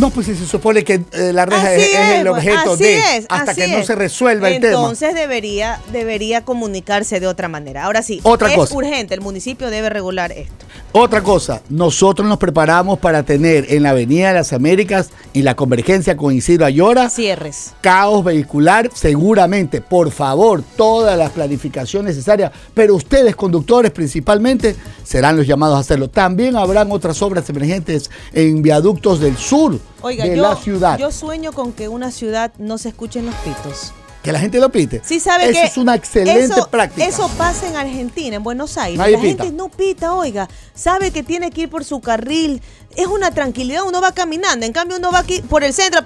No, 0.00 0.08
pues 0.08 0.28
si 0.28 0.34
se 0.34 0.46
supone 0.46 0.82
que 0.82 1.02
eh, 1.12 1.30
la 1.34 1.44
reja 1.44 1.74
es, 1.74 2.20
el 2.20 2.28
objeto 2.28 2.74
de 2.74 3.26
hasta 3.28 3.54
que 3.54 3.68
no 3.68 3.84
se 3.84 3.94
resuelva 3.94 4.48
el 4.48 4.58
tema. 4.58 4.78
Entonces 4.78 5.14
debería 5.14 5.78
debería 5.92 6.42
comunicarse 6.42 7.20
de 7.20 7.26
otra 7.26 7.48
manera. 7.48 7.84
Ahora 7.84 8.02
sí, 8.02 8.18
otra 8.22 8.50
es 8.50 8.70
urgente, 8.70 9.12
el 9.12 9.20
municipio 9.20 9.68
debe 9.68 9.90
regular 9.90 10.32
esto. 10.32 10.64
Otra 10.92 11.22
cosa, 11.22 11.60
nosotros 11.68 12.26
nos 12.26 12.38
preparamos 12.38 12.98
para 12.98 13.22
tener 13.24 13.66
en 13.68 13.82
la 13.82 13.90
Avenida 13.90 14.28
de 14.28 14.34
las 14.34 14.54
Américas 14.54 15.10
y 15.34 15.42
la 15.42 15.54
convergencia 15.54 16.16
con 16.16 16.34
Isidro 16.34 16.64
Ayora 16.64 17.10
cierres. 17.10 17.74
Caos 17.82 18.24
vehicular, 18.24 18.90
seguramente. 18.94 19.82
Por 19.82 20.10
favor, 20.10 20.64
todas 20.76 21.18
las 21.18 21.30
planificaciones 21.30 22.16
necesarias, 22.16 22.52
pero 22.72 22.94
ustedes 22.94 23.36
conductores 23.36 23.90
principalmente 23.90 24.74
serán 25.04 25.36
los 25.36 25.46
llamados 25.46 25.76
a 25.76 25.80
hacerlo. 25.80 26.08
También 26.08 26.56
habrán 26.56 26.90
otras 26.90 27.20
obras 27.20 27.48
emergentes 27.50 28.10
en 28.32 28.62
viaductos 28.62 29.20
del 29.20 29.36
sur 29.36 29.78
de 30.02 30.36
la 30.36 30.56
ciudad. 30.56 30.98
Yo 30.98 31.10
sueño 31.10 31.52
con 31.52 31.72
que 31.72 31.88
una 31.88 32.10
ciudad 32.10 32.52
no 32.58 32.78
se 32.78 32.88
escuchen 32.88 33.26
los 33.26 33.34
pitos. 33.36 33.92
Que 34.22 34.32
la 34.32 34.38
gente 34.38 34.58
lo 34.60 34.70
pite. 34.70 35.00
Sí, 35.02 35.18
sabe 35.18 35.48
eso 35.48 35.62
es 35.62 35.78
una 35.78 35.94
excelente 35.94 36.54
práctica. 36.70 37.06
Eso 37.06 37.28
pasa 37.38 37.66
en 37.66 37.76
Argentina, 37.76 38.36
en 38.36 38.42
Buenos 38.42 38.76
Aires. 38.76 38.98
la 38.98 39.18
gente 39.18 39.50
no 39.50 39.70
pita, 39.70 40.12
oiga. 40.14 40.48
Sabe 40.74 41.10
que 41.10 41.22
tiene 41.22 41.50
que 41.50 41.62
ir 41.62 41.70
por 41.70 41.84
su 41.84 42.00
carril. 42.00 42.60
Es 42.96 43.06
una 43.06 43.30
tranquilidad, 43.30 43.82
uno 43.86 44.00
va 44.02 44.12
caminando. 44.12 44.66
En 44.66 44.72
cambio, 44.72 44.98
uno 44.98 45.10
va 45.10 45.20
aquí 45.20 45.40
por 45.42 45.64
el 45.64 45.72
centro. 45.72 46.02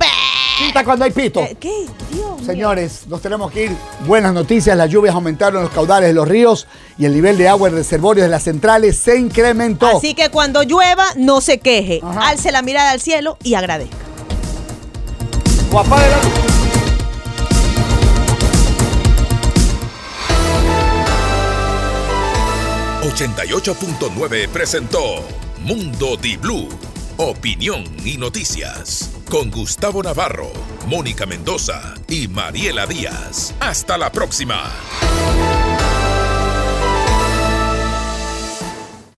Pita 0.59 0.85
cuando 0.85 1.05
hay 1.05 1.11
pito. 1.11 1.41
Eh, 1.41 1.57
¿Qué? 1.59 1.87
Dios 2.13 2.47
Señores, 2.47 3.07
nos 3.09 3.21
tenemos 3.21 3.51
que 3.51 3.65
ir. 3.65 3.77
Buenas 4.07 4.33
noticias. 4.33 4.77
Las 4.77 4.91
lluvias 4.91 5.15
aumentaron 5.15 5.63
los 5.63 5.73
caudales 5.73 6.09
de 6.09 6.15
los 6.15 6.29
ríos 6.29 6.67
y 6.97 7.07
el 7.07 7.15
nivel 7.15 7.37
de 7.37 7.49
agua 7.49 7.69
en 7.69 7.75
reservorios 7.75 8.25
de 8.25 8.31
las 8.31 8.45
centrales 8.45 8.97
se 8.97 9.19
incrementó. 9.19 9.87
Así 9.97 10.15
que 10.15 10.31
cuando 10.31 10.63
llueva, 10.63 11.07
no 11.17 11.41
se 11.41 11.59
queje. 11.59 12.01
Alce 12.21 12.53
la 12.53 12.63
mirada 12.63 12.93
al 12.93 13.01
cielo 13.01 13.37
y 13.43 13.55
agradezca. 13.55 13.97
Guapa 15.71 16.01
de 16.01 16.11
la... 16.11 16.55
88.9 23.05 24.49
presentó 24.49 25.01
Mundo 25.61 26.17
Di 26.17 26.37
Blue, 26.37 26.69
opinión 27.17 27.85
y 28.05 28.17
noticias. 28.17 29.14
Con 29.31 29.51
Gustavo 29.51 30.03
Navarro, 30.03 30.53
Mónica 30.87 31.27
Mendoza 31.27 31.95
y 32.09 32.29
Mariela 32.29 32.87
Díaz. 32.87 33.55
Hasta 33.61 33.99
la 33.99 34.13
próxima. 34.13 34.71